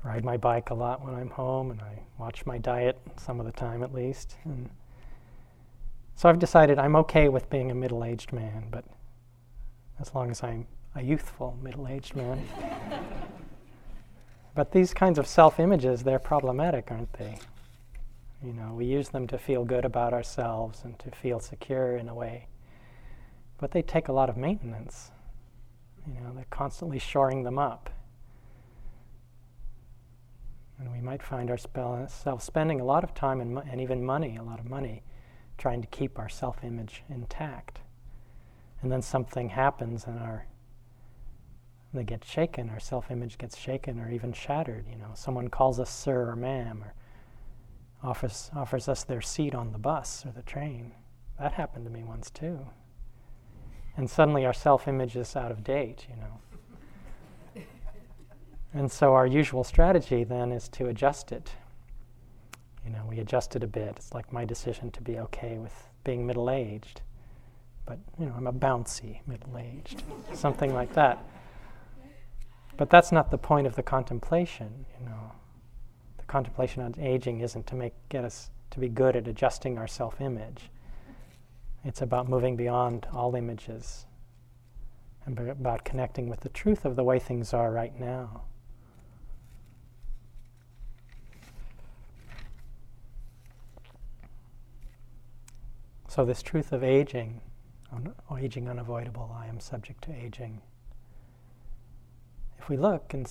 ride 0.03 0.25
my 0.25 0.37
bike 0.37 0.71
a 0.71 0.73
lot 0.73 1.03
when 1.05 1.15
I'm 1.15 1.29
home, 1.29 1.71
and 1.71 1.81
I 1.81 1.99
watch 2.17 2.45
my 2.45 2.57
diet 2.57 2.99
some 3.17 3.39
of 3.39 3.45
the 3.45 3.51
time 3.51 3.81
at 3.81 3.93
least. 3.93 4.35
And 4.43 4.69
so 6.15 6.29
I've 6.29 6.39
decided 6.39 6.77
I'm 6.79 6.95
okay 6.97 7.29
with 7.29 7.49
being 7.49 7.71
a 7.71 7.75
middle-aged 7.75 8.33
man, 8.33 8.65
but 8.69 8.83
as 9.99 10.13
long 10.13 10.31
as 10.31 10.43
I'm 10.43 10.67
a 10.95 11.03
youthful 11.03 11.57
middle 11.61 11.87
aged 11.87 12.15
man. 12.15 12.43
but 14.55 14.71
these 14.71 14.93
kinds 14.93 15.17
of 15.17 15.27
self 15.27 15.59
images, 15.59 16.03
they're 16.03 16.19
problematic, 16.19 16.91
aren't 16.91 17.13
they? 17.13 17.37
You 18.43 18.53
know, 18.53 18.73
we 18.73 18.85
use 18.85 19.09
them 19.09 19.27
to 19.27 19.37
feel 19.37 19.63
good 19.63 19.85
about 19.85 20.13
ourselves 20.13 20.81
and 20.83 20.97
to 20.99 21.11
feel 21.11 21.39
secure 21.39 21.95
in 21.95 22.09
a 22.09 22.15
way. 22.15 22.47
But 23.59 23.71
they 23.71 23.83
take 23.83 24.07
a 24.07 24.13
lot 24.13 24.29
of 24.29 24.37
maintenance. 24.37 25.11
You 26.07 26.19
know, 26.21 26.33
they're 26.33 26.45
constantly 26.49 26.97
shoring 26.97 27.43
them 27.43 27.59
up. 27.59 27.91
And 30.79 30.91
we 30.91 30.99
might 30.99 31.21
find 31.21 31.51
ourselves 31.51 32.43
spending 32.43 32.81
a 32.81 32.83
lot 32.83 33.03
of 33.03 33.13
time 33.13 33.39
and, 33.39 33.53
mo- 33.53 33.63
and 33.69 33.79
even 33.79 34.03
money, 34.03 34.37
a 34.37 34.43
lot 34.43 34.59
of 34.59 34.67
money, 34.67 35.03
trying 35.59 35.81
to 35.81 35.87
keep 35.87 36.17
our 36.17 36.29
self 36.29 36.63
image 36.63 37.03
intact. 37.07 37.81
And 38.81 38.91
then 38.91 39.03
something 39.03 39.49
happens 39.49 40.05
and 40.05 40.17
our 40.17 40.47
they 41.93 42.03
get 42.03 42.23
shaken, 42.23 42.69
our 42.69 42.79
self 42.79 43.11
image 43.11 43.37
gets 43.37 43.57
shaken 43.57 43.99
or 43.99 44.09
even 44.09 44.31
shattered. 44.33 44.85
You 44.89 44.97
know, 44.97 45.11
someone 45.13 45.49
calls 45.49 45.79
us 45.79 45.89
sir 45.89 46.29
or 46.29 46.35
ma'am 46.35 46.83
or 46.83 46.93
offers, 48.09 48.49
offers 48.55 48.87
us 48.87 49.03
their 49.03 49.21
seat 49.21 49.53
on 49.53 49.71
the 49.71 49.77
bus 49.77 50.25
or 50.25 50.31
the 50.31 50.41
train. 50.41 50.93
That 51.39 51.53
happened 51.53 51.85
to 51.85 51.91
me 51.91 52.03
once 52.03 52.29
too. 52.29 52.67
And 53.97 54.09
suddenly 54.09 54.45
our 54.45 54.53
self 54.53 54.87
image 54.87 55.15
is 55.15 55.35
out 55.35 55.51
of 55.51 55.63
date, 55.63 56.07
you 56.09 56.15
know. 56.15 57.63
and 58.73 58.91
so 58.91 59.13
our 59.13 59.27
usual 59.27 59.63
strategy 59.63 60.23
then 60.23 60.51
is 60.51 60.69
to 60.69 60.87
adjust 60.87 61.31
it. 61.31 61.51
You 62.85 62.91
know, 62.91 63.05
we 63.07 63.19
adjust 63.19 63.55
it 63.55 63.63
a 63.63 63.67
bit. 63.67 63.93
It's 63.97 64.13
like 64.13 64.31
my 64.31 64.45
decision 64.45 64.91
to 64.91 65.01
be 65.01 65.19
okay 65.19 65.57
with 65.57 65.73
being 66.03 66.25
middle 66.25 66.49
aged. 66.49 67.01
But, 67.85 67.99
you 68.17 68.27
know, 68.27 68.33
I'm 68.37 68.47
a 68.47 68.53
bouncy 68.53 69.19
middle 69.27 69.57
aged, 69.57 70.03
something 70.33 70.73
like 70.73 70.93
that. 70.93 71.23
But 72.77 72.89
that's 72.89 73.11
not 73.11 73.31
the 73.31 73.37
point 73.37 73.67
of 73.67 73.75
the 73.75 73.83
contemplation, 73.83 74.85
you 74.99 75.05
know. 75.05 75.31
The 76.17 76.23
contemplation 76.25 76.81
on 76.81 76.95
aging 76.99 77.41
isn't 77.41 77.67
to 77.67 77.75
make 77.75 77.93
get 78.09 78.23
us 78.23 78.49
to 78.71 78.79
be 78.79 78.87
good 78.87 79.15
at 79.15 79.27
adjusting 79.27 79.77
our 79.77 79.87
self-image. 79.87 80.69
It's 81.83 82.01
about 82.01 82.29
moving 82.29 82.55
beyond 82.55 83.07
all 83.13 83.35
images 83.35 84.05
and 85.25 85.37
about 85.37 85.83
connecting 85.83 86.29
with 86.29 86.39
the 86.41 86.49
truth 86.49 86.85
of 86.85 86.95
the 86.95 87.03
way 87.03 87.19
things 87.19 87.53
are 87.53 87.71
right 87.71 87.97
now. 87.99 88.43
So, 96.07 96.25
this 96.25 96.41
truth 96.41 96.73
of 96.73 96.83
aging, 96.83 97.39
aging 98.37 98.67
unavoidable, 98.67 99.33
I 99.33 99.47
am 99.47 99.59
subject 99.59 100.03
to 100.05 100.13
aging 100.13 100.61
if 102.61 102.69
we 102.69 102.77
look, 102.77 103.13
and 103.15 103.27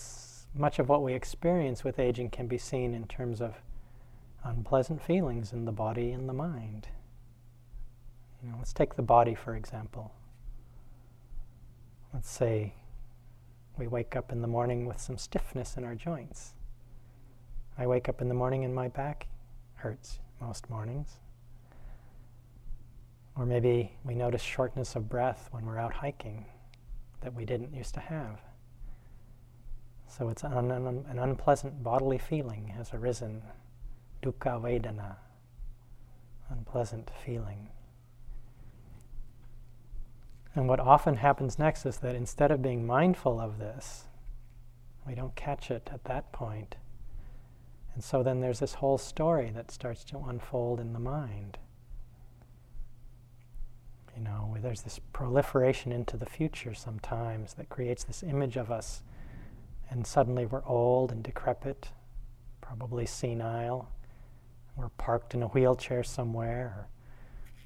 much 0.56 0.80
of 0.80 0.88
what 0.88 1.04
we 1.04 1.12
experience 1.12 1.84
with 1.84 2.00
aging 2.00 2.30
can 2.30 2.48
be 2.48 2.58
seen 2.58 2.94
in 2.94 3.06
terms 3.06 3.40
of 3.40 3.54
unpleasant 4.42 5.00
feelings 5.00 5.52
in 5.52 5.64
the 5.66 5.72
body 5.72 6.10
and 6.10 6.28
the 6.28 6.32
mind. 6.32 6.88
You 8.42 8.50
know, 8.50 8.56
let's 8.58 8.72
take 8.72 8.96
the 8.96 9.02
body, 9.02 9.36
for 9.36 9.54
example. 9.54 10.12
Let's 12.12 12.28
say 12.28 12.74
we 13.78 13.86
wake 13.86 14.16
up 14.16 14.32
in 14.32 14.42
the 14.42 14.48
morning 14.48 14.84
with 14.86 15.00
some 15.00 15.16
stiffness 15.16 15.76
in 15.76 15.84
our 15.84 15.94
joints. 15.94 16.54
I 17.78 17.86
wake 17.86 18.08
up 18.08 18.20
in 18.20 18.28
the 18.28 18.34
morning 18.34 18.64
and 18.64 18.74
my 18.74 18.88
back 18.88 19.28
hurts 19.74 20.18
most 20.40 20.68
mornings. 20.68 21.20
Or 23.36 23.46
maybe 23.46 23.92
we 24.04 24.16
notice 24.16 24.42
shortness 24.42 24.96
of 24.96 25.08
breath 25.08 25.48
when 25.52 25.66
we're 25.66 25.78
out 25.78 25.94
hiking 25.94 26.46
that 27.20 27.32
we 27.32 27.44
didn't 27.44 27.72
used 27.72 27.94
to 27.94 28.00
have. 28.00 28.40
So 30.10 30.28
it's 30.28 30.42
an, 30.42 30.72
un, 30.72 31.04
an 31.08 31.18
unpleasant 31.20 31.84
bodily 31.84 32.18
feeling 32.18 32.72
has 32.76 32.92
arisen, 32.92 33.42
dukkha 34.22 34.60
vedana, 34.60 35.16
unpleasant 36.50 37.10
feeling. 37.24 37.68
And 40.56 40.68
what 40.68 40.80
often 40.80 41.16
happens 41.18 41.60
next 41.60 41.86
is 41.86 41.98
that 41.98 42.16
instead 42.16 42.50
of 42.50 42.60
being 42.60 42.84
mindful 42.84 43.38
of 43.40 43.58
this, 43.58 44.06
we 45.06 45.14
don't 45.14 45.36
catch 45.36 45.70
it 45.70 45.88
at 45.92 46.04
that 46.04 46.32
point. 46.32 46.74
And 47.94 48.02
so 48.02 48.24
then 48.24 48.40
there's 48.40 48.58
this 48.58 48.74
whole 48.74 48.98
story 48.98 49.52
that 49.54 49.70
starts 49.70 50.02
to 50.04 50.18
unfold 50.18 50.80
in 50.80 50.92
the 50.92 50.98
mind. 50.98 51.56
You 54.16 54.24
know, 54.24 54.56
there's 54.60 54.82
this 54.82 54.98
proliferation 55.12 55.92
into 55.92 56.16
the 56.16 56.26
future 56.26 56.74
sometimes 56.74 57.54
that 57.54 57.68
creates 57.68 58.02
this 58.02 58.24
image 58.24 58.56
of 58.56 58.72
us 58.72 59.02
and 59.90 60.06
suddenly 60.06 60.46
we're 60.46 60.64
old 60.64 61.10
and 61.10 61.22
decrepit, 61.22 61.90
probably 62.60 63.04
senile. 63.04 63.90
We're 64.76 64.88
parked 64.90 65.34
in 65.34 65.42
a 65.42 65.48
wheelchair 65.48 66.04
somewhere, 66.04 66.74
or 66.76 66.88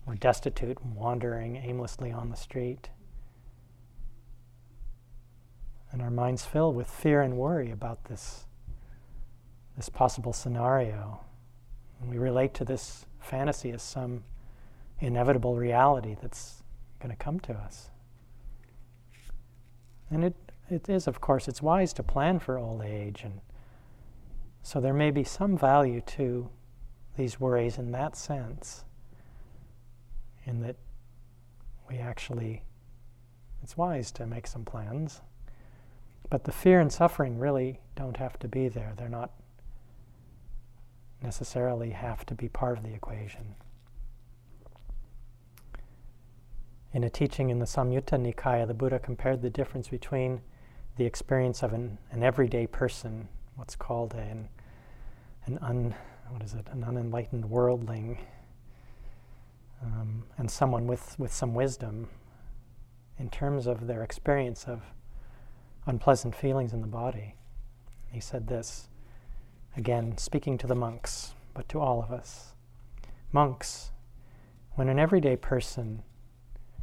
we're 0.06 0.14
destitute 0.14 0.78
and 0.82 0.94
wandering 0.94 1.56
aimlessly 1.56 2.10
on 2.10 2.30
the 2.30 2.36
street. 2.36 2.88
And 5.92 6.00
our 6.02 6.10
minds 6.10 6.44
fill 6.44 6.72
with 6.72 6.88
fear 6.88 7.22
and 7.22 7.36
worry 7.36 7.70
about 7.70 8.04
this, 8.06 8.46
this 9.76 9.88
possible 9.88 10.32
scenario. 10.32 11.20
And 12.00 12.10
we 12.10 12.18
relate 12.18 12.54
to 12.54 12.64
this 12.64 13.04
fantasy 13.20 13.70
as 13.70 13.82
some 13.82 14.24
inevitable 14.98 15.56
reality 15.56 16.16
that's 16.20 16.62
going 16.98 17.10
to 17.10 17.16
come 17.16 17.38
to 17.40 17.52
us. 17.52 17.90
And 20.10 20.24
it 20.24 20.34
it 20.70 20.88
is, 20.88 21.06
of 21.06 21.20
course, 21.20 21.48
it's 21.48 21.62
wise 21.62 21.92
to 21.94 22.02
plan 22.02 22.38
for 22.38 22.58
old 22.58 22.82
age, 22.82 23.22
and 23.22 23.40
so 24.62 24.80
there 24.80 24.94
may 24.94 25.10
be 25.10 25.24
some 25.24 25.58
value 25.58 26.00
to 26.00 26.48
these 27.16 27.38
worries 27.38 27.78
in 27.78 27.92
that 27.92 28.16
sense, 28.16 28.84
in 30.44 30.60
that 30.62 30.76
we 31.88 31.98
actually, 31.98 32.62
it's 33.62 33.76
wise 33.76 34.10
to 34.12 34.26
make 34.26 34.46
some 34.46 34.64
plans, 34.64 35.20
but 36.30 36.44
the 36.44 36.52
fear 36.52 36.80
and 36.80 36.92
suffering 36.92 37.38
really 37.38 37.80
don't 37.94 38.16
have 38.16 38.38
to 38.38 38.48
be 38.48 38.68
there. 38.68 38.94
They're 38.96 39.08
not 39.08 39.32
necessarily 41.22 41.90
have 41.90 42.24
to 42.26 42.34
be 42.34 42.48
part 42.48 42.78
of 42.78 42.84
the 42.84 42.94
equation. 42.94 43.54
In 46.92 47.04
a 47.04 47.10
teaching 47.10 47.50
in 47.50 47.58
the 47.58 47.66
Samyutta 47.66 48.18
Nikaya, 48.18 48.66
the 48.66 48.74
Buddha 48.74 48.98
compared 48.98 49.42
the 49.42 49.50
difference 49.50 49.88
between 49.88 50.40
the 50.96 51.04
experience 51.04 51.62
of 51.62 51.72
an, 51.72 51.98
an 52.10 52.22
everyday 52.22 52.66
person, 52.66 53.28
what's 53.56 53.74
called 53.74 54.14
an, 54.14 54.48
an 55.46 55.58
un, 55.60 55.94
what 56.30 56.42
is 56.42 56.54
it, 56.54 56.66
an 56.70 56.84
unenlightened 56.84 57.44
worldling, 57.44 58.18
um, 59.82 60.24
and 60.38 60.50
someone 60.50 60.86
with, 60.86 61.18
with 61.18 61.32
some 61.32 61.54
wisdom 61.54 62.08
in 63.18 63.28
terms 63.28 63.66
of 63.66 63.86
their 63.86 64.02
experience 64.02 64.64
of 64.66 64.82
unpleasant 65.86 66.34
feelings 66.34 66.72
in 66.72 66.80
the 66.80 66.86
body. 66.86 67.34
He 68.10 68.20
said 68.20 68.46
this, 68.46 68.88
again, 69.76 70.16
speaking 70.16 70.56
to 70.58 70.66
the 70.66 70.74
monks, 70.74 71.34
but 71.52 71.68
to 71.70 71.80
all 71.80 72.02
of 72.02 72.12
us. 72.12 72.54
Monks, 73.32 73.90
when 74.72 74.88
an 74.88 74.98
everyday 74.98 75.36
person 75.36 76.02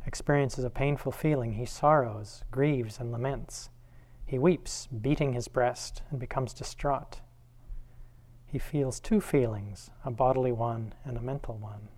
experiences 0.06 0.64
a 0.64 0.70
painful 0.70 1.12
feeling, 1.12 1.54
he 1.54 1.66
sorrows, 1.66 2.44
grieves, 2.52 3.00
and 3.00 3.12
laments. 3.12 3.70
He 4.32 4.40
weeps, 4.40 4.88
beating 4.88 5.34
his 5.34 5.50
breast, 5.50 6.04
and 6.10 6.18
becomes 6.18 6.54
distraught. 6.54 7.20
He 8.46 8.60
feels 8.60 9.02
two 9.02 9.20
feelings 9.20 9.90
a 10.06 10.10
bodily 10.10 10.54
one 10.54 10.94
and 11.04 11.18
a 11.18 11.22
mental 11.22 11.56
one. 11.56 11.90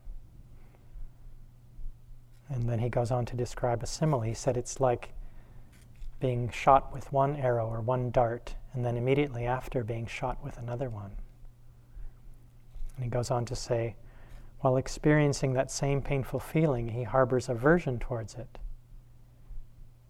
And 2.49 2.67
then 2.67 2.79
he 2.79 2.89
goes 2.89 3.11
on 3.11 3.27
to 3.27 3.35
describe 3.35 3.83
a 3.83 3.85
simile. 3.85 4.21
He 4.21 4.33
said 4.33 4.57
it's 4.57 4.79
like 4.79 5.09
being 6.19 6.49
shot 6.49 6.91
with 6.91 7.13
one 7.13 7.35
arrow 7.35 7.67
or 7.67 7.81
one 7.81 8.09
dart, 8.09 8.55
and 8.73 8.83
then 8.83 8.97
immediately 8.97 9.45
after 9.45 9.83
being 9.83 10.07
shot 10.07 10.43
with 10.43 10.57
another 10.57 10.89
one. 10.89 11.11
And 12.95 13.03
he 13.03 13.11
goes 13.11 13.29
on 13.29 13.45
to 13.45 13.55
say, 13.55 13.95
while 14.61 14.77
experiencing 14.77 15.53
that 15.53 15.69
same 15.69 16.01
painful 16.01 16.39
feeling, 16.39 16.87
he 16.87 17.03
harbors 17.03 17.47
aversion 17.47 17.99
towards 17.99 18.33
it 18.33 18.57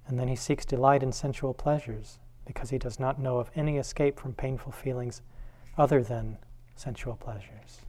and 0.08 0.20
then 0.20 0.28
he 0.28 0.36
seeks 0.36 0.66
delight 0.66 1.04
in 1.04 1.12
sensual 1.12 1.54
pleasures 1.54 2.20
because 2.46 2.70
he 2.70 2.78
does 2.78 3.00
not 3.00 3.20
know 3.20 3.38
of 3.38 3.50
any 3.56 3.78
escape 3.78 4.20
from 4.20 4.34
painful 4.34 4.72
feelings 4.72 5.22
other 5.78 6.04
than 6.04 6.38
sensual 6.76 7.16
pleasures. 7.16 7.82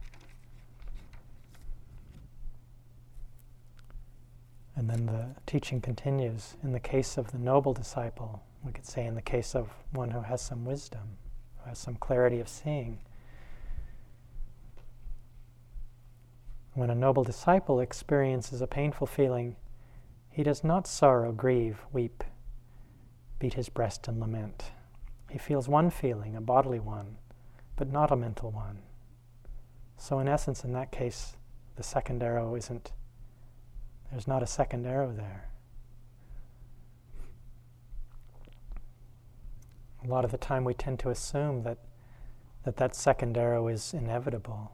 And 4.75 4.89
then 4.89 5.05
the 5.05 5.27
teaching 5.45 5.79
continues. 5.81 6.55
In 6.63 6.71
the 6.73 6.79
case 6.79 7.17
of 7.17 7.31
the 7.31 7.37
noble 7.37 7.73
disciple, 7.73 8.43
we 8.63 8.71
could 8.71 8.85
say 8.85 9.05
in 9.05 9.15
the 9.15 9.21
case 9.21 9.55
of 9.55 9.69
one 9.91 10.11
who 10.11 10.21
has 10.21 10.41
some 10.41 10.65
wisdom, 10.65 11.17
who 11.57 11.69
has 11.69 11.79
some 11.79 11.95
clarity 11.95 12.39
of 12.39 12.49
seeing, 12.49 12.99
when 16.73 16.89
a 16.89 16.95
noble 16.95 17.23
disciple 17.23 17.79
experiences 17.79 18.61
a 18.61 18.67
painful 18.67 19.07
feeling, 19.07 19.55
he 20.35 20.43
does 20.43 20.65
not 20.65 20.85
sorrow, 20.85 21.31
grieve, 21.31 21.79
weep, 21.93 22.21
beat 23.39 23.53
his 23.53 23.69
breast, 23.69 24.09
and 24.09 24.19
lament. 24.19 24.71
He 25.31 25.37
feels 25.37 25.69
one 25.69 25.89
feeling, 25.89 26.35
a 26.35 26.41
bodily 26.41 26.81
one, 26.81 27.15
but 27.77 27.89
not 27.89 28.11
a 28.11 28.17
mental 28.17 28.51
one. 28.51 28.79
So, 29.95 30.19
in 30.19 30.27
essence, 30.27 30.65
in 30.65 30.73
that 30.73 30.91
case, 30.91 31.37
the 31.77 31.83
second 31.83 32.21
arrow 32.21 32.53
isn't, 32.55 32.91
there's 34.11 34.27
not 34.27 34.43
a 34.43 34.47
second 34.47 34.85
arrow 34.85 35.13
there. 35.15 35.47
A 40.03 40.07
lot 40.09 40.25
of 40.25 40.31
the 40.31 40.37
time, 40.37 40.65
we 40.65 40.73
tend 40.73 40.99
to 40.99 41.11
assume 41.11 41.63
that 41.63 41.77
that 42.65 42.75
that 42.75 42.93
second 42.93 43.37
arrow 43.37 43.69
is 43.69 43.93
inevitable. 43.93 44.73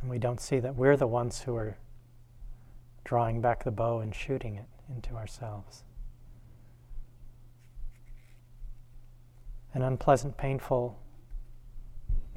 And 0.00 0.08
we 0.08 0.20
don't 0.20 0.40
see 0.40 0.60
that 0.60 0.76
we're 0.76 0.96
the 0.96 1.08
ones 1.08 1.40
who 1.40 1.56
are 1.56 1.76
drawing 3.04 3.40
back 3.40 3.64
the 3.64 3.70
bow 3.70 4.00
and 4.00 4.14
shooting 4.14 4.56
it 4.56 4.66
into 4.88 5.14
ourselves. 5.14 5.84
An 9.72 9.82
unpleasant, 9.82 10.36
painful 10.36 10.98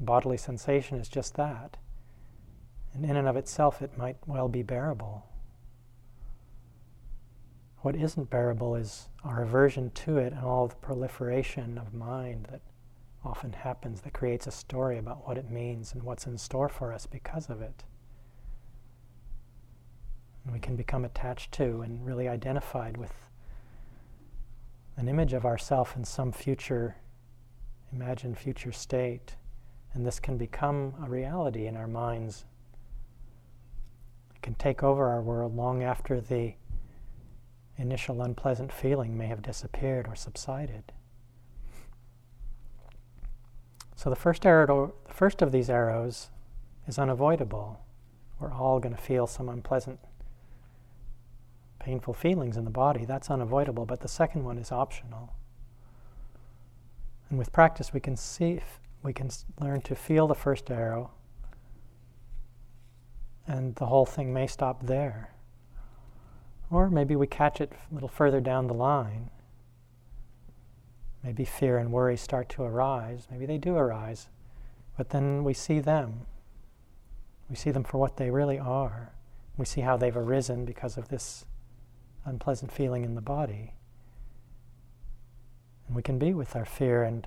bodily 0.00 0.36
sensation 0.36 0.98
is 0.98 1.08
just 1.08 1.34
that. 1.36 1.76
And 2.94 3.04
in 3.04 3.16
and 3.16 3.28
of 3.28 3.36
itself, 3.36 3.82
it 3.82 3.96
might 3.96 4.16
well 4.26 4.48
be 4.48 4.62
bearable. 4.62 5.24
What 7.80 7.94
isn't 7.94 8.30
bearable 8.30 8.74
is 8.74 9.08
our 9.22 9.42
aversion 9.42 9.90
to 9.90 10.18
it 10.18 10.32
and 10.32 10.44
all 10.44 10.66
the 10.66 10.74
proliferation 10.76 11.78
of 11.78 11.94
mind 11.94 12.48
that 12.50 12.60
often 13.24 13.52
happens 13.52 14.00
that 14.00 14.12
creates 14.12 14.46
a 14.46 14.50
story 14.50 14.98
about 14.98 15.26
what 15.26 15.38
it 15.38 15.50
means 15.50 15.92
and 15.92 16.02
what's 16.02 16.26
in 16.26 16.38
store 16.38 16.68
for 16.68 16.92
us 16.92 17.06
because 17.06 17.48
of 17.48 17.60
it. 17.60 17.84
And 20.44 20.52
we 20.52 20.60
can 20.60 20.76
become 20.76 21.04
attached 21.04 21.52
to 21.52 21.82
and 21.82 22.04
really 22.04 22.28
identified 22.28 22.96
with 22.96 23.12
an 24.96 25.08
image 25.08 25.32
of 25.32 25.44
ourself 25.44 25.96
in 25.96 26.04
some 26.04 26.32
future, 26.32 26.96
imagined 27.92 28.38
future 28.38 28.72
state. 28.72 29.36
And 29.94 30.06
this 30.06 30.20
can 30.20 30.36
become 30.36 30.94
a 31.04 31.08
reality 31.08 31.66
in 31.66 31.76
our 31.76 31.88
minds. 31.88 32.44
It 34.34 34.42
can 34.42 34.54
take 34.54 34.82
over 34.82 35.08
our 35.08 35.22
world 35.22 35.56
long 35.56 35.82
after 35.82 36.20
the 36.20 36.54
initial 37.76 38.22
unpleasant 38.22 38.72
feeling 38.72 39.16
may 39.16 39.26
have 39.26 39.42
disappeared 39.42 40.06
or 40.08 40.16
subsided. 40.16 40.92
So 43.94 44.10
the 44.10 44.16
first 44.16 44.46
arrow, 44.46 44.94
the 45.06 45.14
first 45.14 45.42
of 45.42 45.52
these 45.52 45.70
arrows 45.70 46.30
is 46.86 46.98
unavoidable. 46.98 47.80
We're 48.38 48.52
all 48.52 48.78
going 48.78 48.94
to 48.94 49.00
feel 49.00 49.26
some 49.26 49.48
unpleasant, 49.48 49.98
painful 51.78 52.14
feelings 52.14 52.56
in 52.56 52.64
the 52.64 52.70
body. 52.70 53.04
That's 53.04 53.30
unavoidable, 53.30 53.86
but 53.86 54.00
the 54.00 54.08
second 54.08 54.44
one 54.44 54.58
is 54.58 54.72
optional. 54.72 55.34
And 57.30 57.38
with 57.38 57.52
practice, 57.52 57.92
we 57.92 58.00
can 58.00 58.16
see, 58.16 58.60
we 59.02 59.12
can 59.12 59.30
learn 59.60 59.80
to 59.82 59.94
feel 59.94 60.26
the 60.26 60.34
first 60.34 60.70
arrow, 60.70 61.10
and 63.46 63.74
the 63.76 63.86
whole 63.86 64.06
thing 64.06 64.32
may 64.32 64.46
stop 64.46 64.86
there. 64.86 65.30
Or 66.70 66.90
maybe 66.90 67.16
we 67.16 67.26
catch 67.26 67.60
it 67.60 67.72
a 67.72 67.94
little 67.94 68.08
further 68.08 68.40
down 68.40 68.66
the 68.66 68.74
line. 68.74 69.30
Maybe 71.22 71.44
fear 71.44 71.78
and 71.78 71.90
worry 71.90 72.16
start 72.16 72.48
to 72.50 72.62
arise. 72.62 73.26
Maybe 73.30 73.46
they 73.46 73.58
do 73.58 73.76
arise. 73.76 74.28
But 74.96 75.10
then 75.10 75.44
we 75.44 75.54
see 75.54 75.80
them. 75.80 76.26
We 77.48 77.56
see 77.56 77.70
them 77.70 77.84
for 77.84 77.98
what 77.98 78.18
they 78.18 78.30
really 78.30 78.58
are. 78.58 79.12
We 79.56 79.64
see 79.64 79.80
how 79.80 79.96
they've 79.96 80.16
arisen 80.16 80.64
because 80.64 80.98
of 80.98 81.08
this 81.08 81.46
unpleasant 82.28 82.70
feeling 82.70 83.04
in 83.04 83.14
the 83.14 83.20
body. 83.20 83.72
And 85.86 85.96
we 85.96 86.02
can 86.02 86.18
be 86.18 86.34
with 86.34 86.54
our 86.54 86.64
fear 86.64 87.02
and 87.02 87.26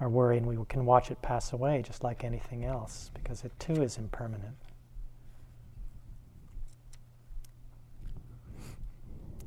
our 0.00 0.08
worry, 0.08 0.38
and 0.38 0.46
we 0.46 0.56
can 0.68 0.84
watch 0.84 1.10
it 1.10 1.20
pass 1.22 1.52
away 1.52 1.82
just 1.82 2.02
like 2.02 2.24
anything 2.24 2.64
else, 2.64 3.10
because 3.14 3.44
it 3.44 3.52
too 3.58 3.82
is 3.82 3.98
impermanent. 3.98 4.56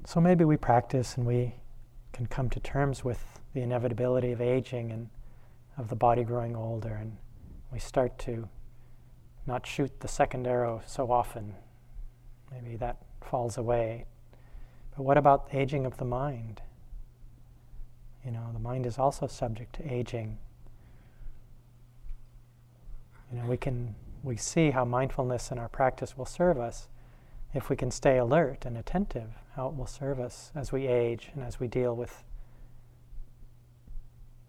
So 0.06 0.22
maybe 0.22 0.46
we 0.46 0.56
practice 0.56 1.18
and 1.18 1.26
we 1.26 1.56
can 2.14 2.28
come 2.28 2.50
to 2.52 2.60
terms 2.60 3.04
with 3.04 3.40
the 3.54 3.62
inevitability 3.62 4.32
of 4.32 4.40
aging 4.40 4.92
and 4.92 5.10
of 5.78 5.90
the 5.90 5.96
body 5.96 6.24
growing 6.24 6.56
older, 6.56 6.94
and 6.94 7.18
we 7.72 7.80
start 7.80 8.18
to 8.20 8.48
not 9.48 9.66
shoot 9.66 10.00
the 10.00 10.08
second 10.08 10.48
arrow 10.48 10.82
so 10.86 11.12
often. 11.12 11.54
Maybe 12.52 12.78
that 12.78 12.98
falls 13.22 13.58
away. 13.58 14.06
But 14.96 15.04
what 15.04 15.18
about 15.18 15.50
aging 15.54 15.86
of 15.86 15.98
the 15.98 16.06
mind? 16.06 16.62
You 18.24 18.32
know, 18.32 18.50
the 18.54 18.60
mind 18.60 18.86
is 18.86 18.98
also 18.98 19.28
subject 19.28 19.76
to 19.76 19.94
aging. 19.94 20.38
You 23.32 23.40
know, 23.40 23.46
we 23.48 23.58
can 23.58 23.96
we 24.24 24.38
see 24.38 24.72
how 24.72 24.84
mindfulness 24.84 25.52
in 25.52 25.60
our 25.60 25.70
practice 25.70 26.18
will 26.18 26.26
serve 26.26 26.60
us 26.60 26.88
if 27.54 27.70
we 27.70 27.76
can 27.76 27.92
stay 27.92 28.18
alert 28.18 28.66
and 28.66 28.78
attentive, 28.78 29.30
how 29.56 29.68
it 29.68 29.76
will 29.76 29.86
serve 29.86 30.20
us 30.20 30.52
as 30.56 30.72
we 30.72 30.88
age 30.88 31.30
and 31.34 31.44
as 31.44 31.60
we 31.60 31.68
deal 31.68 31.96
with 31.96 32.24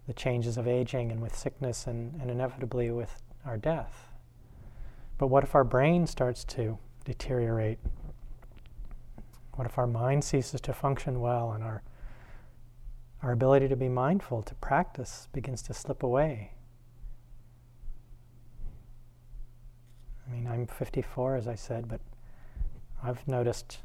the 0.07 0.15
changes 0.15 0.57
of 0.57 0.67
aging 0.67 1.13
and 1.13 1.21
with 1.21 1.37
sickness 1.37 1.87
and, 1.87 2.19
and 2.21 2.31
inevitably 2.31 2.91
with 2.91 3.23
our 3.45 3.57
death. 3.57 4.13
But 5.19 5.27
what 5.27 5.45
if 5.45 5.55
our 5.55 5.65
brain 5.65 6.07
starts 6.07 6.45
to 6.45 6.79
deteriorate? 7.05 7.79
What 9.57 9.67
if 9.67 9.79
our 9.79 9.87
mind 9.87 10.23
ceases 10.23 10.61
to 10.61 10.75
function 10.75 11.21
well 11.21 11.53
and 11.53 11.65
our, 11.65 11.83
our 13.23 13.33
ability 13.33 13.69
to 13.69 13.77
be 13.77 13.89
mindful, 13.89 14.43
to 14.43 14.55
practice, 14.57 15.29
begins 15.33 15.63
to 15.63 15.75
slip 15.75 16.03
away? 16.03 16.53
I 20.27 20.35
mean, 20.35 20.47
I'm 20.47 20.67
54, 20.67 21.37
as 21.37 21.49
I 21.49 21.55
said, 21.55 21.89
but 21.89 22.01
I've 23.03 23.27
noticed 23.27 23.79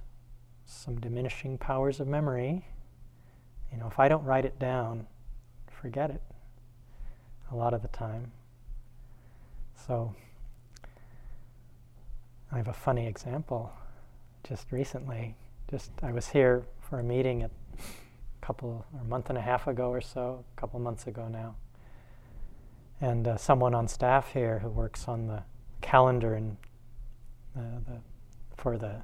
some 0.65 0.99
diminishing 0.99 1.57
powers 1.57 2.01
of 2.01 2.07
memory. 2.07 2.65
You 3.71 3.77
know, 3.77 3.87
if 3.87 3.97
I 3.97 4.09
don't 4.09 4.25
write 4.25 4.43
it 4.43 4.59
down, 4.59 5.07
forget 5.69 6.09
it 6.09 6.21
a 7.49 7.55
lot 7.55 7.73
of 7.73 7.81
the 7.81 7.87
time. 7.89 8.31
So, 9.87 10.13
I 12.51 12.57
have 12.57 12.67
a 12.67 12.73
funny 12.73 13.07
example. 13.07 13.71
Just 14.43 14.71
recently, 14.71 15.35
just 15.71 15.91
I 16.03 16.11
was 16.11 16.27
here 16.27 16.63
for 16.79 16.99
a 16.99 17.03
meeting 17.03 17.43
a 17.43 17.49
couple 18.41 18.85
or 18.93 19.01
a 19.01 19.05
month 19.05 19.29
and 19.29 19.37
a 19.37 19.41
half 19.41 19.65
ago 19.67 19.89
or 19.89 20.01
so, 20.01 20.43
a 20.55 20.59
couple 20.59 20.79
months 20.79 21.07
ago 21.07 21.27
now, 21.27 21.55
and 22.99 23.27
uh, 23.27 23.37
someone 23.37 23.73
on 23.73 23.87
staff 23.87 24.33
here 24.33 24.59
who 24.59 24.69
works 24.69 25.07
on 25.07 25.27
the 25.27 25.43
calendar 25.81 26.35
and 26.35 26.57
uh, 27.57 27.79
the 27.87 28.01
for 28.55 28.77
the 28.77 28.97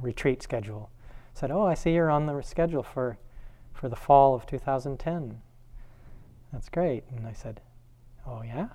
retreat 0.00 0.42
schedule 0.42 0.90
said, 1.34 1.50
"Oh, 1.50 1.66
I 1.66 1.74
see 1.74 1.92
you're 1.92 2.10
on 2.10 2.24
the 2.24 2.40
schedule 2.40 2.82
for 2.82 3.18
for 3.74 3.88
the 3.88 3.96
fall 3.96 4.34
of 4.34 4.46
2010." 4.46 5.42
That's 6.56 6.68
great. 6.70 7.04
And 7.14 7.26
I 7.26 7.32
said, 7.32 7.60
Oh, 8.26 8.42
yeah? 8.42 8.68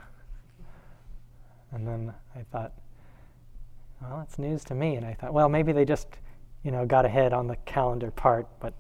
And 1.72 1.88
then 1.88 2.14
I 2.36 2.44
thought, 2.52 2.74
Well, 4.02 4.18
that's 4.20 4.38
news 4.38 4.64
to 4.66 4.76
me. 4.76 4.96
And 4.96 5.06
I 5.06 5.14
thought, 5.14 5.34
Well, 5.34 5.50
maybe 5.50 5.72
they 5.72 5.86
just, 5.86 6.08
you 6.64 6.72
know, 6.72 6.86
got 6.86 7.06
ahead 7.06 7.34
on 7.34 7.48
the 7.48 7.56
calendar 7.66 8.12
part, 8.12 8.48
but 8.60 8.74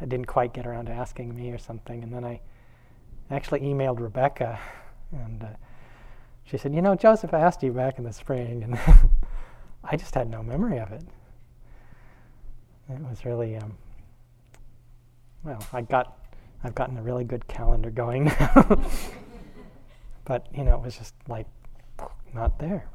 I 0.00 0.06
didn't 0.06 0.26
quite 0.26 0.52
get 0.52 0.66
around 0.66 0.86
to 0.86 0.92
asking 0.92 1.34
me 1.34 1.50
or 1.50 1.58
something. 1.58 2.02
And 2.02 2.12
then 2.12 2.24
I 2.24 2.40
actually 3.30 3.60
emailed 3.60 4.00
Rebecca, 4.00 4.58
and 5.12 5.42
uh, 5.42 5.48
she 6.44 6.58
said, 6.58 6.74
You 6.74 6.82
know, 6.82 6.94
Joseph 6.94 7.32
asked 7.34 7.62
you 7.62 7.72
back 7.72 7.98
in 7.98 8.04
the 8.04 8.12
spring, 8.12 8.62
and 8.62 8.78
I 9.84 9.96
just 9.96 10.14
had 10.14 10.28
no 10.28 10.42
memory 10.42 10.78
of 10.78 10.92
it. 10.92 11.02
It 12.88 13.00
was 13.00 13.24
really, 13.24 13.56
um, 13.56 13.76
well, 15.42 15.64
I 15.72 15.82
got 15.82 16.26
I've 16.66 16.74
gotten 16.74 16.96
a 16.96 17.02
really 17.02 17.24
good 17.24 17.46
calendar 17.46 17.90
going 17.90 18.24
now. 18.40 18.80
but, 20.24 20.48
you 20.52 20.64
know, 20.64 20.74
it 20.74 20.82
was 20.82 20.96
just 20.96 21.14
like 21.28 21.46
not 22.34 22.58
there. 22.58 22.88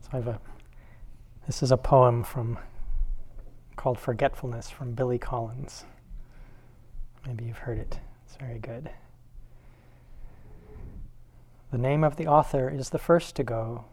So 0.00 0.08
I 0.12 0.16
have 0.16 0.26
a, 0.26 0.40
this 1.46 1.62
is 1.62 1.70
a 1.70 1.76
poem 1.76 2.24
from, 2.24 2.58
called 3.76 3.98
Forgetfulness 3.98 4.68
from 4.68 4.92
Billy 4.92 5.18
Collins. 5.18 5.84
Maybe 7.24 7.44
you've 7.44 7.58
heard 7.58 7.78
it. 7.78 8.00
It's 8.24 8.36
very 8.36 8.58
good. 8.58 8.90
The 11.70 11.78
name 11.78 12.02
of 12.02 12.16
the 12.16 12.26
author 12.26 12.68
is 12.68 12.90
the 12.90 12.98
first 12.98 13.36
to 13.36 13.44
go, 13.44 13.84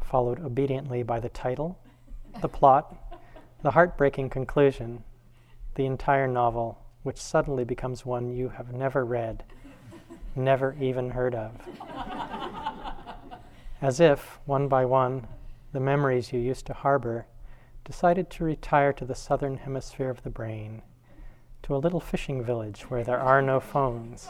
followed 0.00 0.40
obediently 0.40 1.02
by 1.02 1.18
the 1.18 1.28
title, 1.28 1.78
the 2.40 2.48
plot, 2.48 2.94
the 3.62 3.72
heartbreaking 3.72 4.30
conclusion, 4.30 5.02
the 5.74 5.86
entire 5.86 6.28
novel, 6.28 6.78
which 7.02 7.18
suddenly 7.18 7.64
becomes 7.64 8.06
one 8.06 8.30
you 8.30 8.50
have 8.50 8.72
never 8.72 9.04
read, 9.04 9.42
never 10.36 10.76
even 10.80 11.10
heard 11.10 11.34
of. 11.34 11.52
As 13.82 13.98
if, 13.98 14.38
one 14.44 14.68
by 14.68 14.84
one, 14.84 15.26
the 15.72 15.80
memories 15.80 16.32
you 16.32 16.40
used 16.40 16.66
to 16.66 16.72
harbor 16.72 17.26
decided 17.84 18.30
to 18.30 18.44
retire 18.44 18.92
to 18.92 19.04
the 19.04 19.14
southern 19.14 19.56
hemisphere 19.56 20.10
of 20.10 20.22
the 20.22 20.30
brain, 20.30 20.82
to 21.62 21.74
a 21.74 21.78
little 21.78 22.00
fishing 22.00 22.42
village 22.42 22.82
where 22.82 23.04
there 23.04 23.20
are 23.20 23.40
no 23.40 23.60
phones. 23.60 24.28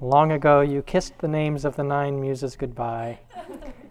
Long 0.00 0.32
ago, 0.32 0.60
you 0.60 0.82
kissed 0.82 1.18
the 1.18 1.28
names 1.28 1.64
of 1.64 1.76
the 1.76 1.84
nine 1.84 2.20
muses 2.20 2.56
goodbye 2.56 3.20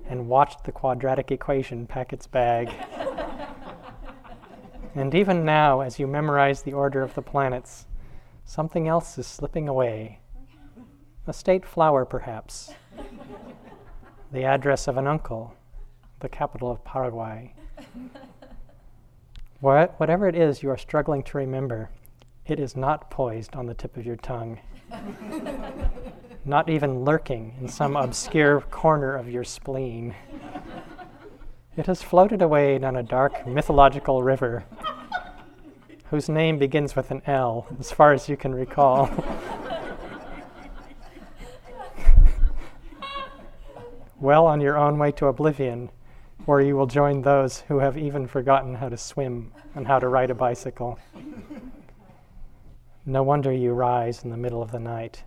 and 0.07 0.27
watched 0.27 0.63
the 0.63 0.71
quadratic 0.71 1.31
equation 1.31 1.87
pack 1.87 2.13
its 2.13 2.27
bag. 2.27 2.69
And 4.95 5.15
even 5.15 5.43
now, 5.43 5.81
as 5.81 5.97
you 5.97 6.05
memorize 6.05 6.61
the 6.61 6.73
order 6.73 7.01
of 7.01 7.15
the 7.15 7.21
planets, 7.21 7.87
something 8.45 8.87
else 8.87 9.17
is 9.17 9.25
slipping 9.25 9.67
away. 9.67 10.19
A 11.25 11.33
state 11.33 11.65
flower, 11.65 12.05
perhaps. 12.05 12.73
The 14.31 14.43
address 14.43 14.87
of 14.87 14.97
an 14.97 15.07
uncle, 15.07 15.53
the 16.19 16.29
capital 16.29 16.71
of 16.71 16.83
Paraguay. 16.83 17.53
What, 19.59 19.99
whatever 19.99 20.27
it 20.27 20.35
is 20.35 20.63
you 20.63 20.69
are 20.69 20.77
struggling 20.77 21.23
to 21.23 21.37
remember, 21.37 21.89
it 22.45 22.59
is 22.59 22.75
not 22.75 23.09
poised 23.09 23.55
on 23.55 23.65
the 23.67 23.73
tip 23.73 23.95
of 23.95 24.05
your 24.05 24.17
tongue. 24.17 24.59
not 26.45 26.69
even 26.69 27.05
lurking 27.05 27.55
in 27.61 27.67
some 27.67 27.95
obscure 27.95 28.61
corner 28.61 29.15
of 29.15 29.29
your 29.29 29.43
spleen. 29.43 30.13
It 31.77 31.85
has 31.85 32.01
floated 32.01 32.41
away 32.41 32.77
down 32.77 32.97
a 32.97 33.03
dark 33.03 33.47
mythological 33.47 34.21
river 34.21 34.65
whose 36.09 36.29
name 36.29 36.59
begins 36.59 36.95
with 36.95 37.09
an 37.09 37.21
L, 37.25 37.65
as 37.79 37.91
far 37.91 38.13
as 38.13 38.29
you 38.29 38.37
can 38.37 38.53
recall. 38.53 39.09
Well 44.23 44.47
on 44.47 44.61
your 44.61 44.77
own 44.77 44.97
way 44.97 45.11
to 45.11 45.27
oblivion, 45.27 45.91
or 46.47 46.61
you 46.61 46.77
will 46.77 46.87
join 46.87 47.21
those 47.21 47.59
who 47.67 47.79
have 47.79 47.97
even 47.97 48.25
forgotten 48.25 48.73
how 48.73 48.87
to 48.87 48.95
swim 48.95 49.51
and 49.75 49.85
how 49.85 49.99
to 49.99 50.07
ride 50.07 50.29
a 50.29 50.33
bicycle. 50.33 50.97
No 53.05 53.21
wonder 53.21 53.51
you 53.51 53.73
rise 53.73 54.23
in 54.23 54.29
the 54.29 54.37
middle 54.37 54.61
of 54.61 54.71
the 54.71 54.79
night 54.79 55.25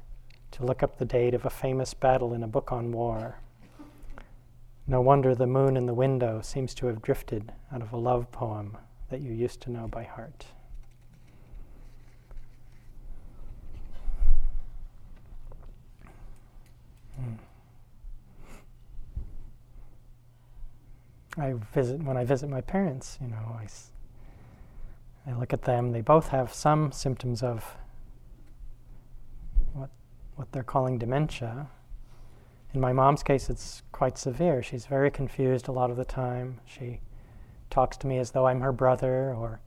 to 0.53 0.65
look 0.65 0.83
up 0.83 0.97
the 0.97 1.05
date 1.05 1.35
of 1.35 1.45
a 1.45 1.51
famous 1.51 1.93
battle 1.93 2.33
in 2.33 2.43
a 2.43 2.49
book 2.49 2.73
on 2.73 2.91
war. 2.91 3.39
No 4.87 5.03
wonder 5.03 5.35
the 5.35 5.47
moon 5.47 5.77
in 5.77 5.85
the 5.85 5.93
window 5.93 6.41
seems 6.41 6.73
to 6.77 6.87
have 6.87 7.03
drifted 7.03 7.53
out 7.71 7.83
of 7.83 7.93
a 7.93 7.99
love 7.99 8.33
poem 8.33 8.79
that 9.11 9.21
you 9.21 9.31
used 9.31 9.61
to 9.63 9.71
know 9.71 9.89
by 9.89 10.05
heart. 10.05 10.47
I 21.39 21.55
visit 21.75 22.03
when 22.03 22.17
I 22.17 22.25
visit 22.25 22.49
my 22.49 22.61
parents. 22.61 23.19
You 23.21 23.29
know, 23.29 23.59
I, 23.61 23.67
I 25.31 25.35
look 25.35 25.53
at 25.53 25.63
them. 25.63 25.93
They 25.93 26.01
both 26.01 26.29
have 26.29 26.53
some 26.53 26.93
symptoms 26.93 27.43
of 27.43 27.77
what 29.73 29.91
what 30.37 30.53
they're 30.53 30.63
calling 30.63 30.99
dementia. 30.99 31.69
In 32.75 32.81
my 32.81 32.93
mom's 32.93 33.23
case, 33.23 33.49
it's 33.49 33.83
quite 33.93 34.19
severe. 34.19 34.63
She's 34.63 34.87
very 34.87 35.11
confused 35.11 35.69
a 35.69 35.73
lot 35.73 35.91
of 35.91 35.97
the 35.97 36.05
time. 36.05 36.61
She 36.67 37.01
talks 37.71 37.97
to 37.99 38.07
me 38.07 38.19
as 38.19 38.33
though 38.33 38.47
I'm 38.47 38.61
her 38.61 38.73
brother 38.73 39.35
or 39.35 39.61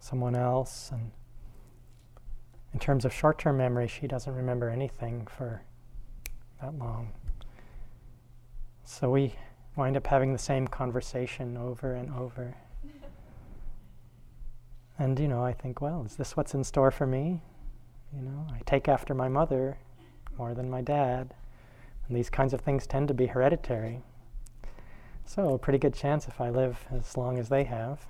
someone 0.00 0.34
else. 0.34 0.90
And 0.92 1.10
in 2.72 2.78
terms 2.78 3.04
of 3.04 3.12
short 3.12 3.38
term 3.38 3.58
memory, 3.58 3.88
she 3.88 4.06
doesn't 4.06 4.34
remember 4.34 4.68
anything 4.68 5.26
for 5.26 5.62
that 6.60 6.76
long. 6.78 7.12
So 8.84 9.10
we 9.10 9.34
wind 9.76 9.96
up 9.96 10.06
having 10.06 10.32
the 10.32 10.38
same 10.38 10.66
conversation 10.66 11.56
over 11.56 11.94
and 11.94 12.12
over. 12.14 12.54
And, 14.98 15.18
you 15.20 15.28
know, 15.28 15.44
I 15.44 15.52
think, 15.52 15.82
well, 15.82 16.04
is 16.06 16.16
this 16.16 16.38
what's 16.38 16.54
in 16.54 16.64
store 16.64 16.90
for 16.90 17.06
me? 17.06 17.42
You 18.14 18.22
know, 18.22 18.46
I 18.50 18.60
take 18.64 18.88
after 18.88 19.12
my 19.12 19.28
mother 19.28 19.76
more 20.38 20.54
than 20.54 20.70
my 20.70 20.80
dad. 20.80 21.34
And 22.08 22.16
these 22.16 22.30
kinds 22.30 22.54
of 22.54 22.62
things 22.62 22.86
tend 22.86 23.08
to 23.08 23.14
be 23.14 23.26
hereditary. 23.26 24.00
So, 25.26 25.54
a 25.54 25.58
pretty 25.58 25.78
good 25.78 25.92
chance 25.92 26.28
if 26.28 26.40
I 26.40 26.48
live 26.48 26.86
as 26.90 27.16
long 27.16 27.38
as 27.38 27.50
they 27.50 27.64
have. 27.64 28.06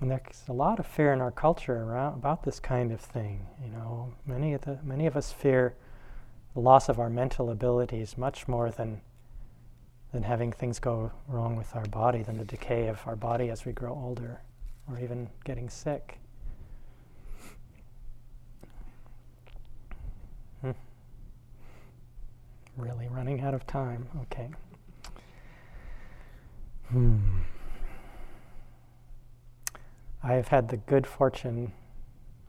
And 0.00 0.10
there's 0.10 0.44
a 0.48 0.52
lot 0.52 0.78
of 0.78 0.86
fear 0.86 1.12
in 1.12 1.20
our 1.20 1.30
culture 1.30 1.82
around, 1.82 2.14
about 2.14 2.42
this 2.42 2.60
kind 2.60 2.92
of 2.92 3.00
thing. 3.00 3.46
You 3.64 3.70
know, 3.70 4.14
many 4.26 4.52
of 4.52 4.60
the 4.60 4.78
many 4.84 5.06
of 5.06 5.16
us 5.16 5.32
fear 5.32 5.74
the 6.58 6.62
loss 6.64 6.88
of 6.88 6.98
our 6.98 7.08
mental 7.08 7.50
abilities 7.50 8.18
much 8.18 8.48
more 8.48 8.68
than 8.68 9.00
than 10.12 10.24
having 10.24 10.50
things 10.50 10.80
go 10.80 11.12
wrong 11.28 11.54
with 11.54 11.76
our 11.76 11.84
body, 11.84 12.24
than 12.24 12.36
the 12.36 12.44
decay 12.44 12.88
of 12.88 12.98
our 13.06 13.14
body 13.14 13.48
as 13.48 13.64
we 13.64 13.70
grow 13.70 13.92
older, 13.92 14.40
or 14.90 14.98
even 14.98 15.30
getting 15.44 15.68
sick. 15.68 16.18
Hmm. 20.62 20.72
Really 22.76 23.06
running 23.06 23.40
out 23.40 23.54
of 23.54 23.64
time. 23.64 24.08
Okay. 24.22 24.48
Hmm. 26.88 27.18
I 30.24 30.32
have 30.32 30.48
had 30.48 30.70
the 30.70 30.78
good 30.78 31.06
fortune 31.06 31.70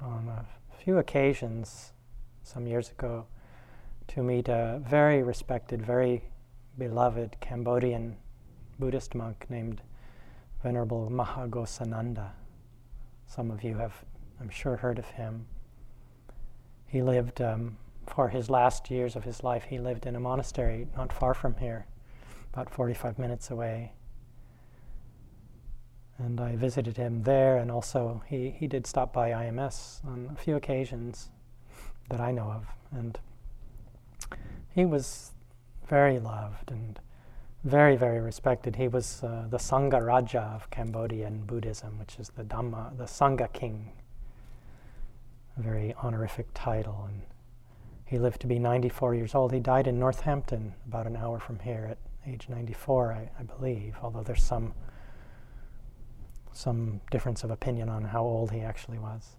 on 0.01 0.28
a 0.30 0.84
few 0.84 0.97
occasions 0.97 1.93
some 2.41 2.66
years 2.66 2.89
ago 2.89 3.28
to 4.10 4.24
meet 4.24 4.47
a 4.47 4.82
very 4.84 5.22
respected, 5.22 5.86
very 5.86 6.24
beloved 6.80 7.38
Cambodian 7.41 8.18
Buddhist 8.80 9.14
monk 9.14 9.45
named 9.49 9.82
Venerable 10.64 11.12
Maha 11.12 11.47
Ghosananda. 11.47 12.32
Some 13.28 13.51
of 13.51 13.64
you 13.64 13.78
have, 13.78 13.93
I'm 14.41 14.49
sure, 14.49 14.78
heard 14.78 14.97
of 14.97 15.05
him. 15.05 15.45
He 16.88 17.03
lived, 17.03 17.39
um, 17.39 17.78
for 18.07 18.30
his 18.30 18.49
last 18.49 18.89
years 18.89 19.16
of 19.16 19.24
his 19.24 19.43
life, 19.43 19.66
he 19.66 19.78
lived 19.78 20.07
in 20.07 20.16
a 20.16 20.20
monastery 20.20 20.88
not 20.97 21.14
far 21.14 21.36
from 21.36 21.55
here, 21.57 21.86
about 22.51 22.72
45 22.72 23.20
minutes 23.20 23.51
away. 23.51 23.91
And 26.18 26.41
I 26.41 26.55
visited 26.55 26.97
him 26.97 27.22
there, 27.22 27.57
and 27.57 27.70
also 27.70 28.24
he, 28.28 28.49
he 28.49 28.66
did 28.66 28.88
stop 28.88 29.14
by 29.14 29.30
IMS 29.30 30.03
on 30.03 30.32
a 30.34 30.36
few 30.36 30.55
occasions 30.55 31.30
that 32.10 32.20
I 32.20 32.32
know 32.32 32.51
of. 32.51 32.66
And 32.91 33.20
he 34.70 34.86
was 34.86 35.32
very 35.88 36.20
loved 36.20 36.72
and 36.72 37.00
very, 37.64 37.98
very 37.98 38.20
respected. 38.20 38.76
He 38.76 38.88
was 38.88 39.24
uh, 39.24 39.46
the 39.50 39.58
Sangha 39.58 40.06
Raja 40.06 40.54
of 40.56 40.70
Cambodian 40.70 41.44
Buddhism, 41.46 42.00
which 42.00 42.18
is 42.20 42.30
the 42.30 42.44
Dhamma, 42.44 42.98
the 42.98 43.04
Sangha 43.04 43.52
King. 43.52 43.92
A 45.58 45.62
very 45.62 45.94
honorific 45.96 46.48
title. 46.54 47.06
And 47.10 47.22
he 48.06 48.18
lived 48.18 48.40
to 48.42 48.48
be 48.48 48.60
94 48.60 49.16
years 49.16 49.36
old. 49.36 49.52
He 49.52 49.60
died 49.60 49.88
in 49.88 50.00
Northampton, 50.00 50.74
about 50.88 51.06
an 51.06 51.18
hour 51.18 51.40
from 51.40 51.60
here, 51.60 51.88
at 51.92 51.98
age 52.32 52.48
94, 52.48 53.14
I, 53.14 53.30
I 53.40 53.44
believe, 53.44 53.98
although 54.02 54.24
there's 54.24 54.44
some 54.44 54.74
some 56.52 57.00
difference 57.12 57.44
of 57.44 57.52
opinion 57.52 57.88
on 57.88 58.04
how 58.04 58.24
old 58.24 58.52
he 58.52 58.60
actually 58.60 58.98
was. 58.98 59.38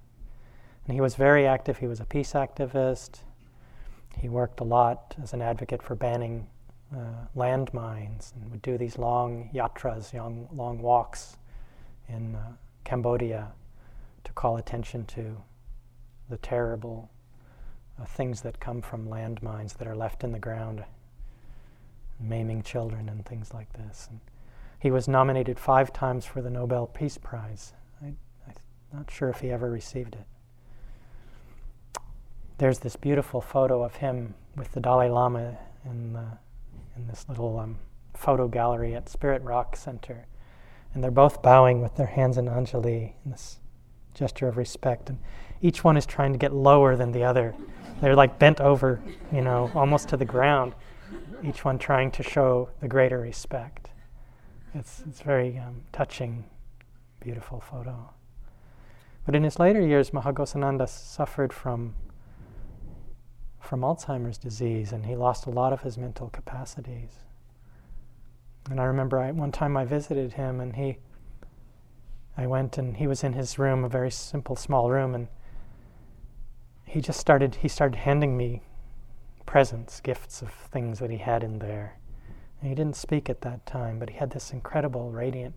And 0.85 0.95
he 0.95 1.01
was 1.01 1.17
very 1.17 1.47
active. 1.47 1.79
He 1.79 1.87
was 1.87 2.01
a 2.01 2.07
peace 2.07 2.33
activist. 2.33 3.21
He 4.19 4.29
worked 4.29 4.61
a 4.61 4.65
lot 4.65 5.15
as 5.23 5.33
an 5.33 5.43
advocate 5.43 5.83
for 5.83 5.95
banning 5.95 6.47
uh, 6.95 7.27
landmines 7.37 8.35
and 8.35 8.51
would 8.51 8.63
do 8.63 8.77
these 8.77 8.99
long 8.99 9.49
yatras, 9.55 10.13
long, 10.13 10.49
long 10.53 10.81
walks 10.81 11.37
in 12.09 12.35
uh, 12.35 12.53
Cambodia 12.85 13.53
to 14.25 14.33
call 14.33 14.57
attention 14.57 15.05
to 15.07 15.37
the 16.29 16.37
terrible 16.39 17.11
uh, 18.01 18.05
things 18.05 18.41
that 18.43 18.61
come 18.61 18.83
from 18.83 19.07
landmines 19.07 19.77
that 19.79 19.87
are 19.87 19.97
left 19.97 20.25
in 20.25 20.33
the 20.33 20.39
ground, 20.39 20.85
maiming 22.19 22.63
children 22.63 23.09
and 23.09 23.25
things 23.25 23.55
like 23.55 23.73
this. 23.73 24.09
And 24.11 24.21
he 24.79 24.91
was 24.91 25.07
nominated 25.09 25.59
five 25.59 25.93
times 25.93 26.25
for 26.25 26.41
the 26.43 26.51
Nobel 26.51 26.87
Peace 26.87 27.19
Prize. 27.19 27.75
I, 28.03 28.07
am 28.07 28.55
not 28.93 29.11
sure 29.11 29.29
if 29.29 29.41
he 29.41 29.51
ever 29.51 29.71
received 29.71 30.15
it. 30.15 30.25
There's 32.61 32.81
this 32.81 32.95
beautiful 32.95 33.41
photo 33.41 33.83
of 33.83 33.97
him 33.97 34.35
with 34.55 34.73
the 34.73 34.81
Dalai 34.81 35.09
Lama 35.09 35.57
in, 35.87 36.13
the, 36.13 36.27
in 36.95 37.07
this 37.07 37.25
little 37.27 37.59
um, 37.59 37.79
photo 38.13 38.49
gallery 38.49 38.95
at 38.95 39.09
Spirit 39.09 39.41
Rock 39.41 39.77
Center. 39.77 40.27
And 40.93 41.03
they're 41.03 41.11
both 41.11 41.41
bowing 41.41 41.81
with 41.81 41.97
their 41.97 42.09
hands 42.09 42.37
in 42.37 42.45
Anjali 42.45 43.15
in 43.25 43.31
this 43.31 43.61
gesture 44.13 44.47
of 44.47 44.59
respect. 44.59 45.09
And 45.09 45.19
each 45.63 45.85
one 45.85 45.97
is 45.97 46.05
trying 46.05 46.33
to 46.33 46.39
get 46.39 46.53
lower 46.53 46.97
than 46.97 47.13
the 47.13 47.25
other. 47.25 47.55
They're 48.03 48.15
like 48.15 48.39
bent 48.39 48.61
over, 48.61 49.01
you 49.33 49.41
know, 49.41 49.71
almost 49.75 50.11
to 50.11 50.19
the 50.19 50.27
ground, 50.27 50.75
each 51.43 51.65
one 51.65 51.79
trying 51.79 52.11
to 52.11 52.23
show 52.23 52.69
the 52.83 52.89
greater 52.89 53.21
respect. 53.21 53.89
It's, 54.75 55.03
it's 55.09 55.23
very 55.23 55.57
um, 55.57 55.85
touching, 55.93 56.45
beautiful 57.21 57.59
photo. 57.59 58.11
But 59.25 59.35
in 59.35 59.45
his 59.45 59.59
later 59.59 59.81
years, 59.81 60.13
Maha 60.13 60.35
Ghosananda 60.35 60.87
suffered 60.91 61.55
from, 61.55 61.95
from 63.61 63.83
Alzheimer's 63.83 64.39
disease 64.39 64.93
and 64.93 65.07
he 65.07 65.15
lost 65.15 65.47
a 65.47 65.51
lot 65.51 65.73
of 65.73 65.83
his 65.83 65.97
mental 65.97 66.31
capacities. 66.31 67.21
And 68.71 68.81
I 68.81 68.85
remember 68.85 69.19
I, 69.19 69.31
one 69.31 69.53
time 69.53 69.77
I 69.77 69.85
visited 69.85 70.33
him 70.33 70.61
and 70.61 70.75
he, 70.77 70.99
I 72.37 72.47
went 72.47 72.79
and 72.79 72.97
he 72.97 73.07
was 73.07 73.23
in 73.23 73.35
his 73.35 73.59
room, 73.59 73.85
a 73.85 73.89
very 73.89 74.11
simple, 74.11 74.57
small 74.57 74.91
room, 74.91 75.15
and 75.15 75.29
he 76.85 77.01
just 77.01 77.21
started, 77.21 77.57
he 77.57 77.69
started 77.69 77.99
handing 77.99 78.37
me 78.37 78.63
presents, 79.47 80.01
gifts 80.01 80.43
of 80.43 80.53
things 80.53 80.99
that 80.99 81.11
he 81.11 81.19
had 81.19 81.45
in 81.45 81.59
there. 81.59 81.99
he 82.63 82.71
didn't 82.71 82.97
speak 82.97 83.29
at 83.29 83.41
that 83.43 83.65
time, 83.67 83.99
but 83.99 84.11
he 84.11 84.17
had 84.17 84.31
this 84.31 84.53
incredible, 84.53 85.11
radiant 85.11 85.55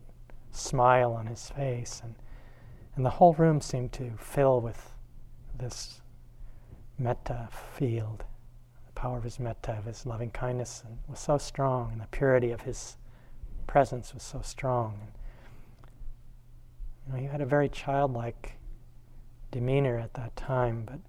smile 0.51 1.14
on 1.14 1.28
his 1.28 1.49
face, 1.49 2.01
and, 2.04 2.16
and 2.95 3.06
the 3.06 3.12
whole 3.12 3.34
room 3.34 3.62
seemed 3.62 3.91
to 3.93 4.12
fill 4.18 4.62
with 4.62 4.93
this 5.58 6.01
metta 7.04 7.49
field. 7.51 8.24
The 8.88 8.93
power 8.93 9.18
of 9.18 9.24
his 9.24 9.39
metta, 9.39 9.74
of 9.74 9.86
his 9.86 10.06
loving 10.06 10.32
kindness, 10.32 10.84
and 10.86 10.97
was 11.08 11.20
so 11.20 11.38
strong, 11.38 11.91
and 11.91 12.01
the 12.01 12.08
purity 12.08 12.51
of 12.51 12.62
his 12.62 12.97
presence 13.68 14.14
was 14.14 14.24
so 14.24 14.41
strong. 14.41 14.99
And, 15.01 15.12
you 17.06 17.14
know, 17.14 17.20
he 17.20 17.26
had 17.26 17.41
a 17.41 17.45
very 17.45 17.70
childlike 17.70 18.54
demeanor 19.51 19.99
at 19.99 20.14
that 20.16 20.36
time, 20.36 20.84
but 20.86 20.99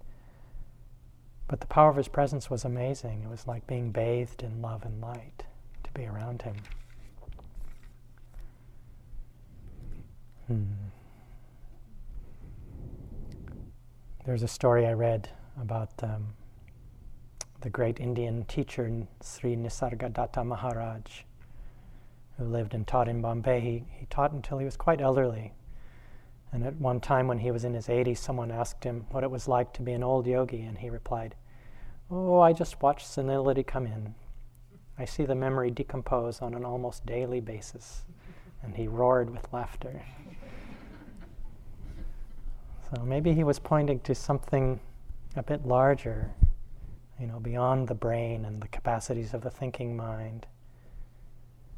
but 1.47 1.59
the 1.59 1.67
power 1.67 1.89
of 1.89 1.95
his 1.95 2.07
presence 2.07 2.49
was 2.49 2.65
amazing. 2.65 3.21
It 3.23 3.29
was 3.29 3.45
like 3.45 3.67
being 3.67 3.91
bathed 3.91 4.41
in 4.41 4.61
love 4.61 4.83
and 4.83 4.99
light 4.99 5.43
to 5.83 5.91
be 5.91 6.07
around 6.07 6.41
him. 6.41 6.55
Hmm. 10.47 10.63
There's 14.25 14.41
a 14.41 14.47
story 14.47 14.87
I 14.87 14.93
read 14.93 15.29
about 15.59 15.91
um, 16.03 16.27
the 17.61 17.69
great 17.69 17.99
Indian 17.99 18.45
teacher 18.45 18.91
Sri 19.23 19.55
Nisargadatta 19.55 20.45
Maharaj, 20.45 21.23
who 22.37 22.45
lived 22.45 22.73
and 22.73 22.85
taught 22.85 23.07
in 23.07 23.21
Bombay. 23.21 23.59
He, 23.59 23.85
he 23.89 24.05
taught 24.07 24.33
until 24.33 24.57
he 24.57 24.65
was 24.65 24.77
quite 24.77 25.01
elderly. 25.01 25.53
And 26.51 26.63
at 26.63 26.75
one 26.75 26.99
time, 26.99 27.27
when 27.27 27.39
he 27.39 27.51
was 27.51 27.65
in 27.65 27.73
his 27.73 27.87
80s, 27.87 28.17
someone 28.17 28.51
asked 28.51 28.83
him 28.83 29.05
what 29.09 29.23
it 29.23 29.31
was 29.31 29.47
like 29.47 29.73
to 29.73 29.81
be 29.81 29.93
an 29.93 30.03
old 30.03 30.27
yogi, 30.27 30.61
and 30.61 30.77
he 30.77 30.89
replied, 30.89 31.35
Oh, 32.09 32.39
I 32.39 32.53
just 32.53 32.81
watch 32.81 33.05
senility 33.05 33.63
come 33.63 33.87
in. 33.87 34.13
I 34.97 35.05
see 35.05 35.25
the 35.25 35.35
memory 35.35 35.71
decompose 35.71 36.41
on 36.41 36.53
an 36.53 36.63
almost 36.63 37.05
daily 37.05 37.41
basis. 37.41 38.03
And 38.63 38.75
he 38.75 38.87
roared 38.87 39.29
with 39.29 39.51
laughter. 39.51 40.01
So 42.93 43.01
maybe 43.01 43.33
he 43.33 43.43
was 43.43 43.57
pointing 43.57 43.99
to 44.01 44.13
something 44.13 44.79
a 45.35 45.43
bit 45.43 45.65
larger, 45.65 46.33
you 47.19 47.27
know, 47.27 47.39
beyond 47.39 47.87
the 47.87 47.95
brain 47.95 48.45
and 48.45 48.61
the 48.61 48.67
capacities 48.67 49.33
of 49.33 49.41
the 49.41 49.49
thinking 49.49 49.95
mind. 49.95 50.45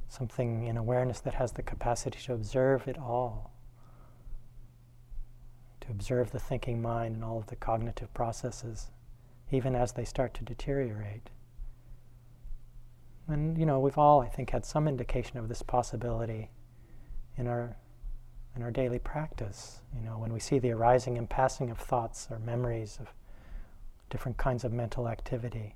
Something 0.09 0.67
in 0.67 0.77
awareness 0.77 1.19
that 1.21 1.33
has 1.33 1.51
the 1.51 1.63
capacity 1.63 2.19
to 2.25 2.33
observe 2.33 2.87
it 2.87 2.97
all, 2.97 3.51
to 5.81 5.91
observe 5.91 6.31
the 6.31 6.39
thinking 6.39 6.81
mind 6.81 7.15
and 7.15 7.23
all 7.25 7.37
of 7.37 7.47
the 7.47 7.55
cognitive 7.55 8.13
processes, 8.13 8.91
even 9.51 9.75
as 9.75 9.93
they 9.93 10.05
start 10.05 10.33
to 10.35 10.43
deteriorate. 10.43 11.29
And, 13.27 13.57
you 13.57 13.65
know, 13.65 13.79
we've 13.79 13.97
all, 13.97 14.21
I 14.21 14.27
think, 14.27 14.51
had 14.51 14.65
some 14.65 14.87
indication 14.87 15.37
of 15.37 15.49
this 15.49 15.61
possibility 15.61 16.51
in 17.37 17.47
our 17.47 17.75
in 18.55 18.63
our 18.63 18.71
daily 18.71 18.97
practice. 18.97 19.81
You 19.95 20.01
know, 20.01 20.17
when 20.17 20.33
we 20.33 20.39
see 20.39 20.57
the 20.57 20.71
arising 20.71 21.17
and 21.17 21.29
passing 21.29 21.69
of 21.69 21.77
thoughts 21.77 22.27
or 22.31 22.39
memories 22.39 22.97
of 22.99 23.13
different 24.09 24.37
kinds 24.37 24.63
of 24.63 24.71
mental 24.71 25.07
activity, 25.07 25.75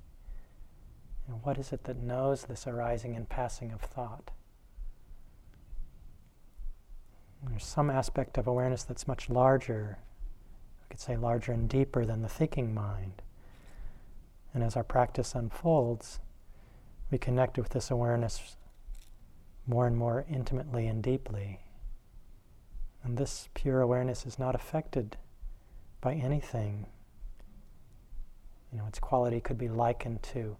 And 1.27 1.43
what 1.43 1.57
is 1.57 1.71
it 1.71 1.86
that 1.86 2.01
knows 2.01 2.43
this 2.43 2.67
arising 2.67 3.15
and 3.15 3.27
passing 3.27 3.71
of 3.71 3.82
thought? 3.82 4.32
There's 7.47 7.65
some 7.65 7.89
aspect 7.89 8.38
of 8.38 8.47
awareness 8.47 8.84
that's 8.84 9.07
much 9.07 9.29
larger, 9.29 9.97
I 10.84 10.88
could 10.89 10.99
say 10.99 11.15
larger 11.15 11.53
and 11.53 11.69
deeper 11.69 12.05
than 12.05 12.21
the 12.21 12.29
thinking 12.29 12.73
mind. 12.73 13.21
And 14.53 14.63
as 14.63 14.75
our 14.75 14.84
practice 14.84 15.34
unfolds, 15.34 16.19
we 17.09 17.17
connect 17.17 17.57
with 17.57 17.69
this 17.69 17.89
awareness 17.89 18.57
more 19.65 19.88
and 19.88 19.97
more 19.97 20.25
intimately 20.29 20.88
and 20.88 21.01
deeply. 21.01 21.61
And 23.03 23.17
this 23.17 23.49
pure 23.53 23.82
awareness 23.82 24.25
is 24.25 24.38
not 24.38 24.53
affected 24.53 25.17
by 26.01 26.13
anything. 26.13 26.86
You 28.72 28.78
know, 28.78 28.86
its 28.88 28.99
quality 28.99 29.41
could 29.41 29.57
be 29.57 29.67
likened 29.67 30.24
to 30.24 30.55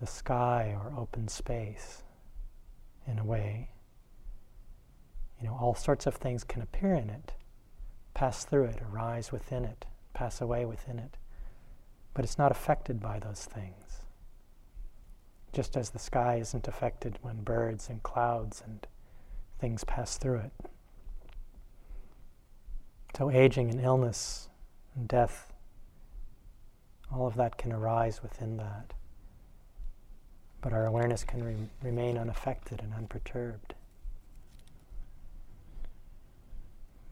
the 0.00 0.06
sky 0.06 0.74
or 0.78 0.92
open 0.98 1.28
space 1.28 2.02
in 3.06 3.18
a 3.18 3.24
way. 3.24 3.70
You 5.40 5.48
know, 5.48 5.56
all 5.60 5.74
sorts 5.74 6.06
of 6.06 6.14
things 6.14 6.44
can 6.44 6.62
appear 6.62 6.94
in 6.94 7.10
it, 7.10 7.32
pass 8.14 8.44
through 8.44 8.64
it, 8.64 8.80
arise 8.90 9.32
within 9.32 9.64
it, 9.64 9.84
pass 10.14 10.40
away 10.40 10.64
within 10.64 10.98
it. 10.98 11.16
But 12.14 12.24
it's 12.24 12.38
not 12.38 12.50
affected 12.50 13.00
by 13.00 13.18
those 13.18 13.44
things. 13.44 14.00
Just 15.52 15.76
as 15.76 15.90
the 15.90 15.98
sky 15.98 16.36
isn't 16.36 16.68
affected 16.68 17.18
when 17.20 17.42
birds 17.42 17.88
and 17.90 18.02
clouds 18.02 18.62
and 18.64 18.86
things 19.58 19.84
pass 19.84 20.16
through 20.16 20.38
it. 20.38 20.52
So, 23.16 23.30
aging 23.30 23.70
and 23.70 23.80
illness 23.80 24.48
and 24.94 25.08
death, 25.08 25.52
all 27.12 27.26
of 27.26 27.36
that 27.36 27.56
can 27.56 27.72
arise 27.72 28.22
within 28.22 28.56
that. 28.56 28.92
But 30.60 30.72
our 30.72 30.86
awareness 30.86 31.24
can 31.24 31.44
re- 31.44 31.68
remain 31.82 32.18
unaffected 32.18 32.80
and 32.80 32.92
unperturbed. 32.94 33.74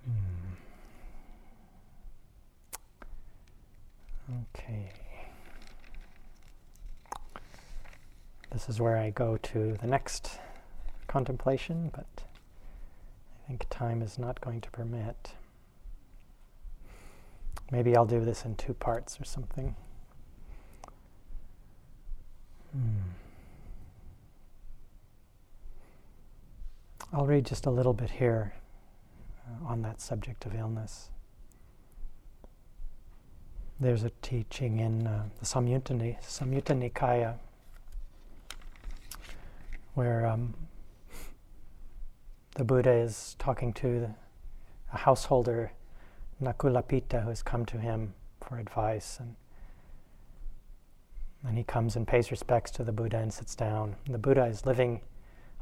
Hmm. 0.04 0.54
Okay. 4.54 4.90
This 8.50 8.68
is 8.68 8.80
where 8.80 8.96
I 8.96 9.10
go 9.10 9.36
to 9.36 9.76
the 9.80 9.86
next 9.86 10.38
contemplation, 11.06 11.90
but 11.94 12.06
I 12.18 13.48
think 13.48 13.66
time 13.68 14.00
is 14.00 14.18
not 14.18 14.40
going 14.40 14.60
to 14.62 14.70
permit. 14.70 15.32
Maybe 17.70 17.96
I'll 17.96 18.06
do 18.06 18.24
this 18.24 18.44
in 18.44 18.54
two 18.54 18.74
parts 18.74 19.20
or 19.20 19.24
something. 19.24 19.74
Hmm. 22.74 22.80
I'll 27.12 27.26
read 27.26 27.46
just 27.46 27.66
a 27.66 27.70
little 27.70 27.92
bit 27.92 28.10
here 28.10 28.52
uh, 29.46 29.68
on 29.68 29.82
that 29.82 30.00
subject 30.00 30.44
of 30.44 30.56
illness. 30.56 31.10
There's 33.78 34.02
a 34.02 34.10
teaching 34.22 34.80
in 34.80 35.06
uh, 35.06 35.26
the 35.38 35.46
Samyutta, 35.46 36.20
Samyutta 36.20 36.74
Nikaya 36.76 37.36
where 39.94 40.26
um, 40.26 40.54
the 42.56 42.64
Buddha 42.64 42.90
is 42.90 43.36
talking 43.38 43.72
to 43.74 44.12
a 44.92 44.98
householder 44.98 45.70
Nakulapita 46.42 47.22
who 47.22 47.28
has 47.28 47.42
come 47.42 47.64
to 47.66 47.78
him 47.78 48.14
for 48.40 48.58
advice. 48.58 49.18
And, 49.20 49.36
and 51.46 51.58
he 51.58 51.64
comes 51.64 51.96
and 51.96 52.06
pays 52.06 52.30
respects 52.30 52.70
to 52.72 52.84
the 52.84 52.92
Buddha 52.92 53.18
and 53.18 53.32
sits 53.32 53.54
down. 53.54 53.96
And 54.06 54.14
the 54.14 54.18
Buddha 54.18 54.44
is 54.44 54.66
living 54.66 55.00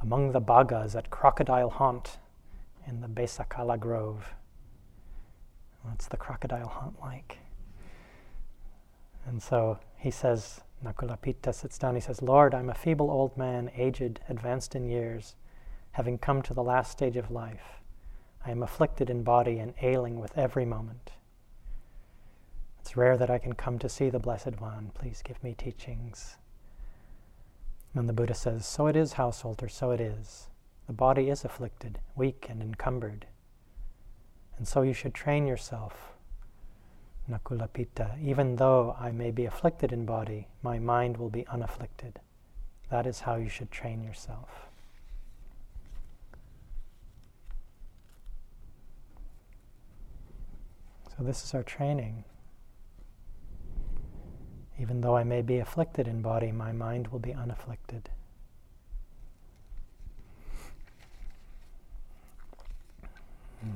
among 0.01 0.33
the 0.33 0.41
Bhaggas 0.41 0.95
at 0.95 1.11
Crocodile 1.11 1.71
Haunt 1.71 2.19
in 2.87 3.01
the 3.01 3.09
Bhesakala 3.09 3.79
Grove. 3.79 4.35
What's 5.83 6.07
the 6.07 6.17
crocodile 6.17 6.69
haunt 6.69 7.01
like? 7.01 7.39
And 9.27 9.43
so 9.43 9.79
he 9.97 10.11
says, 10.11 10.61
Nakulapita 10.85 11.55
sits 11.55 11.79
down, 11.79 11.95
he 11.95 12.01
says, 12.01 12.23
Lord, 12.23 12.55
I'm 12.55 12.71
a 12.71 12.75
feeble 12.75 13.11
old 13.11 13.37
man, 13.37 13.71
aged, 13.77 14.21
advanced 14.29 14.75
in 14.75 14.89
years, 14.89 15.35
having 15.93 16.19
come 16.19 16.43
to 16.43 16.55
the 16.55 16.63
last 16.63 16.91
stage 16.91 17.17
of 17.17 17.31
life. 17.31 17.81
I 18.45 18.51
am 18.51 18.63
afflicted 18.63 19.11
in 19.11 19.23
body 19.23 19.59
and 19.59 19.75
ailing 19.81 20.21
with 20.21 20.37
every 20.37 20.65
moment. 20.65 21.13
It's 22.83 22.97
rare 22.97 23.17
that 23.17 23.31
I 23.31 23.39
can 23.39 23.53
come 23.53 23.79
to 23.79 23.89
see 23.89 24.11
the 24.11 24.19
Blessed 24.19 24.61
One. 24.61 24.91
Please 24.93 25.23
give 25.25 25.43
me 25.43 25.55
teachings. 25.55 26.37
And 27.95 28.09
the 28.09 28.13
Buddha 28.13 28.35
says, 28.35 28.67
So 28.67 28.89
it 28.89 28.97
is, 28.97 29.13
householder, 29.13 29.69
so 29.69 29.93
it 29.93 30.01
is. 30.01 30.49
The 30.89 30.93
body 30.93 31.31
is 31.31 31.45
afflicted, 31.45 32.01
weak, 32.17 32.47
and 32.51 32.61
encumbered. 32.61 33.27
And 34.59 34.67
so 34.67 34.83
you 34.83 34.93
should 34.93 35.15
train 35.15 35.47
yourself, 35.47 36.13
Nakulapita. 37.31 38.21
Even 38.21 38.57
though 38.57 38.97
I 38.99 39.13
may 39.13 39.31
be 39.31 39.45
afflicted 39.45 39.93
in 39.93 40.05
body, 40.05 40.49
my 40.61 40.81
mind 40.81 41.19
will 41.19 41.31
be 41.31 41.47
unafflicted. 41.47 42.19
That 42.91 43.07
is 43.07 43.21
how 43.21 43.37
you 43.37 43.49
should 43.49 43.71
train 43.71 44.03
yourself. 44.03 44.69
So, 51.17 51.23
this 51.23 51.45
is 51.45 51.55
our 51.55 51.63
training. 51.63 52.25
Even 54.79 55.01
though 55.01 55.17
I 55.17 55.25
may 55.25 55.43
be 55.43 55.59
afflicted 55.59 56.09
in 56.09 56.23
body, 56.23 56.51
my 56.51 56.73
mind 56.73 57.09
will 57.09 57.19
be 57.19 57.33
unafflicted. 57.33 58.11
Hmm. 63.61 63.71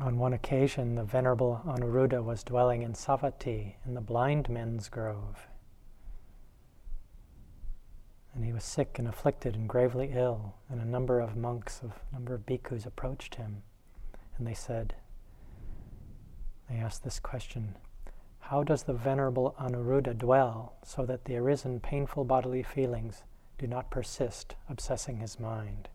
On 0.00 0.18
one 0.18 0.32
occasion, 0.32 0.96
the 0.96 1.04
Venerable 1.04 1.62
Anuruddha 1.64 2.22
was 2.22 2.42
dwelling 2.42 2.82
in 2.82 2.94
Savatthi 2.94 3.74
in 3.86 3.94
the 3.94 4.00
blind 4.00 4.48
men's 4.48 4.88
grove. 4.88 5.46
And 8.34 8.44
he 8.44 8.52
was 8.52 8.64
sick 8.64 8.98
and 8.98 9.06
afflicted 9.06 9.54
and 9.54 9.68
gravely 9.68 10.10
ill, 10.12 10.54
and 10.68 10.80
a 10.80 10.84
number 10.84 11.20
of 11.20 11.36
monks, 11.36 11.82
a 11.82 12.14
number 12.14 12.34
of 12.34 12.46
bhikkhus 12.46 12.84
approached 12.84 13.36
him, 13.36 13.62
and 14.36 14.46
they 14.46 14.54
said, 14.54 14.94
they 16.68 16.76
asked 16.76 17.04
this 17.04 17.20
question 17.20 17.76
How 18.40 18.62
does 18.64 18.84
the 18.84 18.94
Venerable 18.94 19.54
Anuruddha 19.60 20.14
dwell 20.16 20.74
so 20.82 21.04
that 21.06 21.24
the 21.24 21.36
arisen 21.36 21.80
painful 21.80 22.24
bodily 22.24 22.62
feelings 22.62 23.22
do 23.58 23.66
not 23.66 23.90
persist, 23.90 24.56
obsessing 24.68 25.18
his 25.18 25.38
mind? 25.38 25.88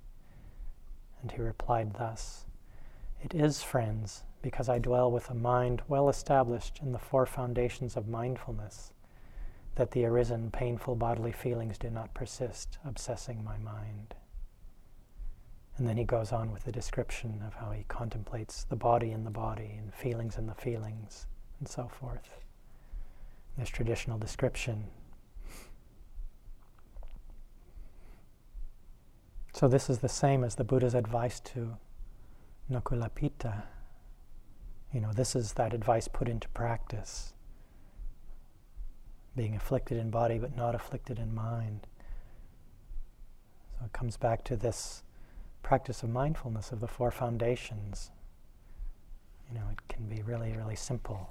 And 1.21 1.31
he 1.31 1.41
replied 1.41 1.95
thus 1.95 2.45
it 3.21 3.35
is, 3.35 3.61
friends, 3.61 4.23
because 4.41 4.69
I 4.69 4.79
dwell 4.79 5.11
with 5.11 5.29
a 5.29 5.33
mind 5.33 5.81
well 5.89 6.07
established 6.07 6.79
in 6.81 6.93
the 6.93 6.99
four 6.99 7.25
foundations 7.25 7.97
of 7.97 8.07
mindfulness, 8.07 8.93
that 9.75 9.91
the 9.91 10.05
arisen 10.05 10.51
painful 10.51 10.95
bodily 10.95 11.31
feelings 11.31 11.77
do 11.77 11.89
not 11.89 12.13
persist, 12.13 12.77
obsessing 12.85 13.43
my 13.43 13.57
mind. 13.57 14.15
And 15.77 15.87
then 15.87 15.95
he 15.95 16.03
goes 16.03 16.33
on 16.33 16.51
with 16.51 16.65
the 16.65 16.71
description 16.73 17.41
of 17.47 17.53
how 17.53 17.71
he 17.71 17.85
contemplates 17.87 18.65
the 18.65 18.75
body 18.75 19.11
in 19.11 19.23
the 19.23 19.29
body 19.29 19.75
and 19.77 19.93
feelings 19.93 20.37
in 20.37 20.45
the 20.45 20.53
feelings 20.53 21.25
and 21.59 21.67
so 21.67 21.87
forth. 21.87 22.29
This 23.57 23.69
traditional 23.69 24.17
description. 24.17 24.85
So, 29.53 29.67
this 29.67 29.89
is 29.89 29.99
the 29.99 30.09
same 30.09 30.43
as 30.43 30.55
the 30.55 30.63
Buddha's 30.63 30.93
advice 30.93 31.39
to 31.41 31.77
Nakulapita. 32.71 33.63
You 34.93 35.01
know, 35.01 35.11
this 35.13 35.35
is 35.35 35.53
that 35.53 35.73
advice 35.73 36.07
put 36.07 36.27
into 36.27 36.47
practice. 36.49 37.33
Being 39.35 39.55
afflicted 39.55 39.97
in 39.97 40.09
body 40.09 40.37
but 40.37 40.55
not 40.55 40.75
afflicted 40.75 41.19
in 41.19 41.33
mind. 41.33 41.87
So 43.77 43.85
it 43.85 43.93
comes 43.93 44.17
back 44.17 44.43
to 44.45 44.55
this 44.55 45.03
practice 45.63 46.03
of 46.03 46.09
mindfulness 46.09 46.71
of 46.71 46.79
the 46.79 46.87
four 46.87 47.11
foundations. 47.11 48.11
You 49.47 49.59
know, 49.59 49.65
it 49.71 49.79
can 49.87 50.07
be 50.07 50.21
really, 50.21 50.53
really 50.57 50.75
simple. 50.75 51.29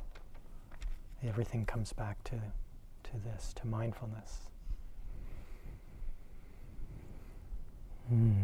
Everything 1.26 1.66
comes 1.66 1.92
back 1.92 2.22
to, 2.24 2.36
to 2.36 3.10
this, 3.24 3.52
to 3.54 3.66
mindfulness. 3.66 4.48
Hmm. 8.08 8.42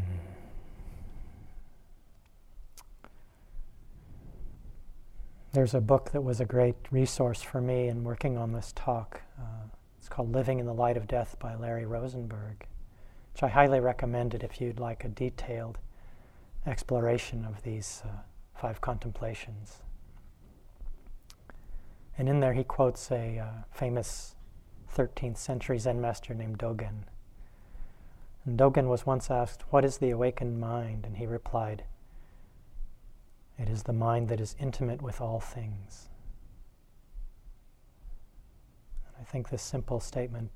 There's 5.54 5.72
a 5.72 5.80
book 5.80 6.10
that 6.10 6.24
was 6.24 6.40
a 6.40 6.44
great 6.44 6.74
resource 6.90 7.40
for 7.40 7.60
me 7.60 7.86
in 7.86 8.02
working 8.02 8.36
on 8.36 8.50
this 8.50 8.72
talk. 8.74 9.20
Uh, 9.38 9.68
it's 9.96 10.08
called 10.08 10.32
Living 10.32 10.58
in 10.58 10.66
the 10.66 10.74
Light 10.74 10.96
of 10.96 11.06
Death 11.06 11.36
by 11.38 11.54
Larry 11.54 11.86
Rosenberg, 11.86 12.66
which 13.32 13.44
I 13.44 13.46
highly 13.46 13.78
recommend 13.78 14.34
it 14.34 14.42
if 14.42 14.60
you'd 14.60 14.80
like 14.80 15.04
a 15.04 15.08
detailed 15.08 15.78
exploration 16.66 17.44
of 17.44 17.62
these 17.62 18.02
uh, 18.04 18.22
five 18.52 18.80
contemplations. 18.80 19.76
And 22.18 22.28
in 22.28 22.40
there, 22.40 22.54
he 22.54 22.64
quotes 22.64 23.12
a 23.12 23.38
uh, 23.38 23.62
famous 23.70 24.34
13th 24.92 25.36
century 25.38 25.78
Zen 25.78 26.00
master 26.00 26.34
named 26.34 26.58
Dogen. 26.58 27.04
And 28.44 28.58
Dogen 28.58 28.88
was 28.88 29.06
once 29.06 29.30
asked, 29.30 29.62
What 29.70 29.84
is 29.84 29.98
the 29.98 30.10
awakened 30.10 30.58
mind? 30.58 31.06
And 31.06 31.18
he 31.18 31.26
replied, 31.26 31.84
it 33.58 33.68
is 33.68 33.84
the 33.84 33.92
mind 33.92 34.28
that 34.28 34.40
is 34.40 34.56
intimate 34.58 35.00
with 35.00 35.20
all 35.20 35.40
things. 35.40 36.08
And 39.06 39.14
I 39.20 39.24
think 39.24 39.48
this 39.48 39.62
simple 39.62 40.00
statement 40.00 40.50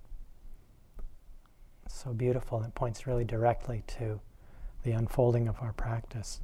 is 1.86 1.92
so 1.92 2.12
beautiful. 2.12 2.58
And 2.58 2.66
it 2.66 2.74
points 2.74 3.06
really 3.06 3.24
directly 3.24 3.84
to 3.98 4.20
the 4.82 4.92
unfolding 4.92 5.48
of 5.48 5.56
our 5.60 5.72
practice. 5.72 6.40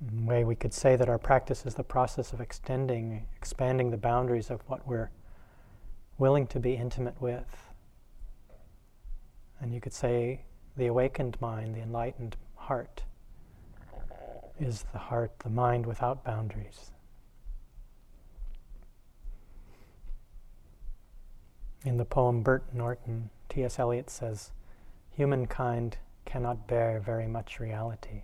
In 0.00 0.22
a 0.22 0.26
way, 0.26 0.44
we 0.44 0.54
could 0.54 0.72
say 0.72 0.96
that 0.96 1.10
our 1.10 1.18
practice 1.18 1.66
is 1.66 1.74
the 1.74 1.84
process 1.84 2.32
of 2.32 2.40
extending, 2.40 3.26
expanding 3.36 3.90
the 3.90 3.98
boundaries 3.98 4.48
of 4.50 4.62
what 4.66 4.86
we're 4.86 5.10
willing 6.16 6.46
to 6.46 6.58
be 6.58 6.74
intimate 6.74 7.20
with. 7.20 7.68
And 9.60 9.74
you 9.74 9.80
could 9.80 9.92
say 9.92 10.44
the 10.76 10.86
awakened 10.86 11.38
mind, 11.42 11.74
the 11.74 11.80
enlightened 11.80 12.36
heart 12.70 13.02
is 14.60 14.84
the 14.92 14.98
heart, 14.98 15.32
the 15.40 15.50
mind 15.50 15.84
without 15.84 16.22
boundaries. 16.22 16.92
In 21.84 21.96
the 21.96 22.04
poem 22.04 22.44
Burnt 22.44 22.72
Norton, 22.72 23.30
T.S. 23.48 23.80
Eliot 23.80 24.08
says, 24.08 24.52
Humankind 25.16 25.96
cannot 26.24 26.68
bear 26.68 27.00
very 27.00 27.26
much 27.26 27.58
reality. 27.58 28.22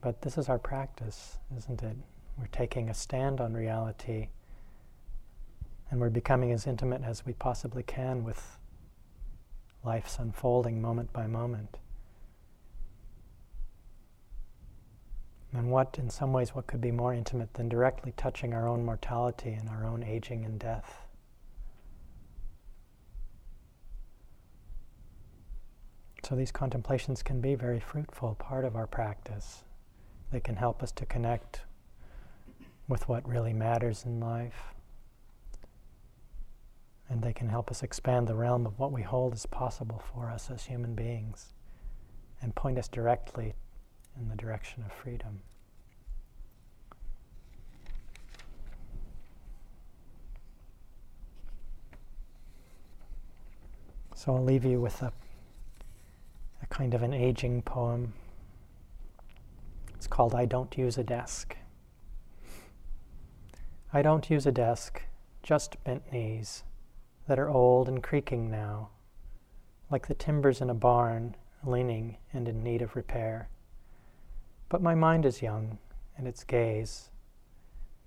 But 0.00 0.22
this 0.22 0.38
is 0.38 0.48
our 0.48 0.58
practice, 0.58 1.36
isn't 1.54 1.82
it? 1.82 1.98
We're 2.38 2.46
taking 2.46 2.88
a 2.88 2.94
stand 2.94 3.42
on 3.42 3.52
reality 3.52 4.28
and 5.90 6.00
we're 6.00 6.08
becoming 6.08 6.50
as 6.50 6.66
intimate 6.66 7.02
as 7.04 7.26
we 7.26 7.34
possibly 7.34 7.82
can 7.82 8.24
with 8.24 8.56
life's 9.84 10.18
unfolding 10.18 10.80
moment 10.80 11.12
by 11.12 11.26
moment. 11.26 11.76
And 15.52 15.70
what, 15.70 15.96
in 15.98 16.08
some 16.10 16.32
ways, 16.32 16.54
what 16.54 16.66
could 16.66 16.80
be 16.80 16.92
more 16.92 17.12
intimate 17.12 17.54
than 17.54 17.68
directly 17.68 18.12
touching 18.16 18.54
our 18.54 18.68
own 18.68 18.84
mortality 18.84 19.52
and 19.52 19.68
our 19.68 19.84
own 19.84 20.02
aging 20.02 20.44
and 20.44 20.58
death? 20.58 21.06
So 26.24 26.36
these 26.36 26.52
contemplations 26.52 27.22
can 27.22 27.40
be 27.40 27.56
very 27.56 27.80
fruitful 27.80 28.36
part 28.36 28.64
of 28.64 28.76
our 28.76 28.86
practice. 28.86 29.64
They 30.30 30.38
can 30.38 30.54
help 30.54 30.82
us 30.82 30.92
to 30.92 31.06
connect 31.06 31.62
with 32.86 33.08
what 33.08 33.28
really 33.28 33.52
matters 33.52 34.04
in 34.04 34.20
life 34.20 34.74
and 37.10 37.22
they 37.22 37.32
can 37.32 37.48
help 37.48 37.70
us 37.70 37.82
expand 37.82 38.28
the 38.28 38.34
realm 38.34 38.64
of 38.66 38.78
what 38.78 38.92
we 38.92 39.02
hold 39.02 39.34
as 39.34 39.44
possible 39.44 40.02
for 40.12 40.30
us 40.30 40.48
as 40.50 40.64
human 40.64 40.94
beings 40.94 41.52
and 42.40 42.54
point 42.54 42.78
us 42.78 42.86
directly 42.86 43.52
in 44.20 44.28
the 44.28 44.36
direction 44.36 44.84
of 44.84 44.92
freedom. 44.92 45.40
So 54.14 54.34
I'll 54.36 54.44
leave 54.44 54.66
you 54.66 54.80
with 54.80 55.00
a, 55.00 55.12
a 56.62 56.66
kind 56.66 56.92
of 56.92 57.02
an 57.02 57.14
aging 57.14 57.62
poem. 57.62 58.12
It's 59.94 60.06
called 60.06 60.34
I 60.34 60.44
Don't 60.44 60.76
Use 60.76 60.98
a 60.98 61.04
Desk. 61.04 61.56
I 63.92 64.02
don't 64.02 64.30
use 64.30 64.46
a 64.46 64.52
desk, 64.52 65.02
just 65.42 65.82
bent 65.82 66.12
knees 66.12 66.62
that 67.26 67.38
are 67.40 67.48
old 67.48 67.88
and 67.88 68.02
creaking 68.02 68.50
now, 68.50 68.90
like 69.90 70.06
the 70.06 70.14
timbers 70.14 70.60
in 70.60 70.70
a 70.70 70.74
barn, 70.74 71.34
leaning 71.64 72.18
and 72.32 72.46
in 72.46 72.62
need 72.62 72.82
of 72.82 72.94
repair. 72.94 73.48
But 74.70 74.80
my 74.80 74.94
mind 74.94 75.26
is 75.26 75.42
young, 75.42 75.78
and 76.16 76.28
its 76.28 76.44
gaze, 76.44 77.10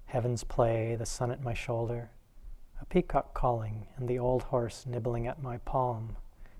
heaven's 0.05 0.45
play, 0.45 0.95
the 0.95 1.05
sun 1.05 1.29
at 1.29 1.43
my 1.43 1.53
shoulder, 1.53 2.09
a 2.81 2.85
peacock 2.85 3.33
calling, 3.33 3.85
and 3.97 4.07
the 4.07 4.17
old 4.17 4.43
horse 4.43 4.85
nibbling 4.85 5.27
at 5.27 5.43
my 5.43 5.57
palm 5.57 6.15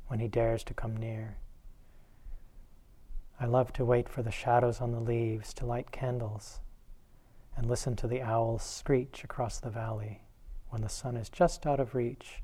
when 0.08 0.20
he 0.20 0.28
dares 0.28 0.62
to 0.66 0.74
come 0.74 0.98
near. 0.98 1.38
I 3.40 3.46
love 3.46 3.72
to 3.74 3.86
wait 3.86 4.10
for 4.10 4.22
the 4.22 4.30
shadows 4.30 4.82
on 4.82 4.92
the 4.92 5.00
leaves 5.00 5.54
to 5.56 5.66
light 5.66 5.92
candles 5.94 6.60
and 7.56 7.70
listen 7.70 7.96
to 7.96 8.08
the 8.08 8.22
owls 8.22 8.62
screech 8.62 9.24
across 9.24 9.60
the 9.60 9.70
valley 9.70 10.24
when 10.70 10.82
the 10.82 10.90
sun 10.90 11.16
is 11.16 11.30
just 11.30 11.66
out 11.66 11.80
of 11.80 11.96
reach 11.96 12.44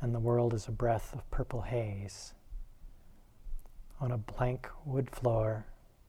and 0.00 0.12
the 0.12 0.18
world 0.18 0.52
is 0.52 0.66
a 0.66 0.72
breath 0.72 1.14
of 1.14 1.30
purple 1.30 1.62
haze. 1.62 2.34
On 4.00 4.10
a 4.10 4.18
blank 4.18 4.68
wood 4.84 5.10
floor, 5.10 5.66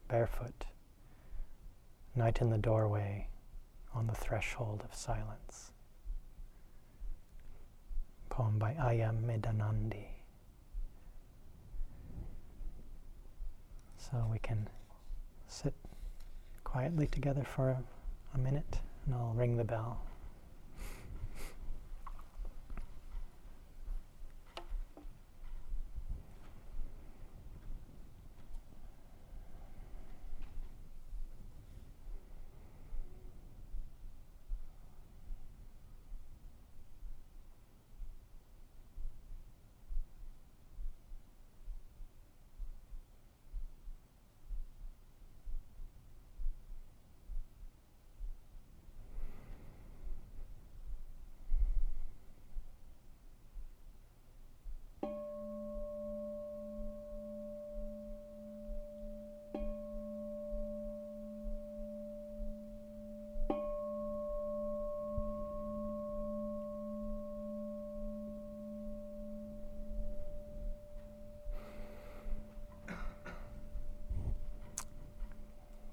barefoot, 0.08 0.66
night 2.16 2.42
in 2.42 2.50
the 2.50 2.58
doorway, 2.58 3.28
on 3.94 4.08
the 4.08 4.14
threshold 4.14 4.84
of 4.84 4.96
silence. 4.96 5.72
Poem 8.30 8.60
by 8.60 8.74
Ayya 8.74 9.12
Medhanandi. 9.26 10.06
So 13.98 14.26
we 14.32 14.40
can 14.40 14.70
sit 15.48 15.74
quietly 16.64 17.08
together 17.08 17.44
for 17.44 17.70
a, 17.70 17.84
a 18.36 18.38
minute 18.38 18.80
and 19.06 19.16
I'll 19.16 19.34
ring 19.36 19.58
the 19.58 19.64
bell. 19.64 20.07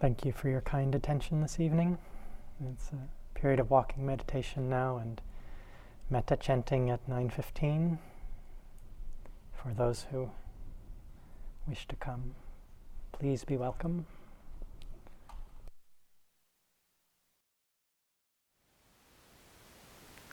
Thank 0.04 0.22
you 0.22 0.32
for 0.32 0.50
your 0.50 0.60
kind 0.60 0.94
attention 0.94 1.40
this 1.40 1.58
evening. 1.58 1.96
It's 2.70 2.90
a 2.90 3.38
period 3.38 3.58
of 3.58 3.70
walking 3.70 4.04
meditation 4.04 4.68
now 4.68 4.98
and 4.98 5.18
metta 6.10 6.36
chanting 6.36 6.90
at 6.90 7.08
9:15 7.08 7.98
for 9.54 9.72
those 9.72 10.02
who 10.10 10.30
wish 11.66 11.88
to 11.88 11.96
come. 11.96 12.34
Please 13.12 13.44
be 13.44 13.56
welcome. 13.56 14.04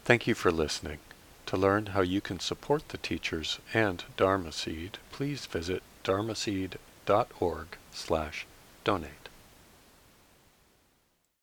Thank 0.03 0.27
you 0.27 0.35
for 0.35 0.51
listening. 0.51 0.99
To 1.45 1.55
learn 1.55 1.85
how 1.95 2.01
you 2.01 2.19
can 2.19 2.41
support 2.41 2.89
the 2.89 2.97
teachers 2.97 3.59
and 3.73 4.03
Dharma 4.17 4.51
Seed, 4.51 4.97
please 5.13 5.45
visit 5.45 5.81
dharma 6.03 6.33
dharmaseed.org 6.33 7.77
slash 7.93 8.45
donate. 8.83 9.20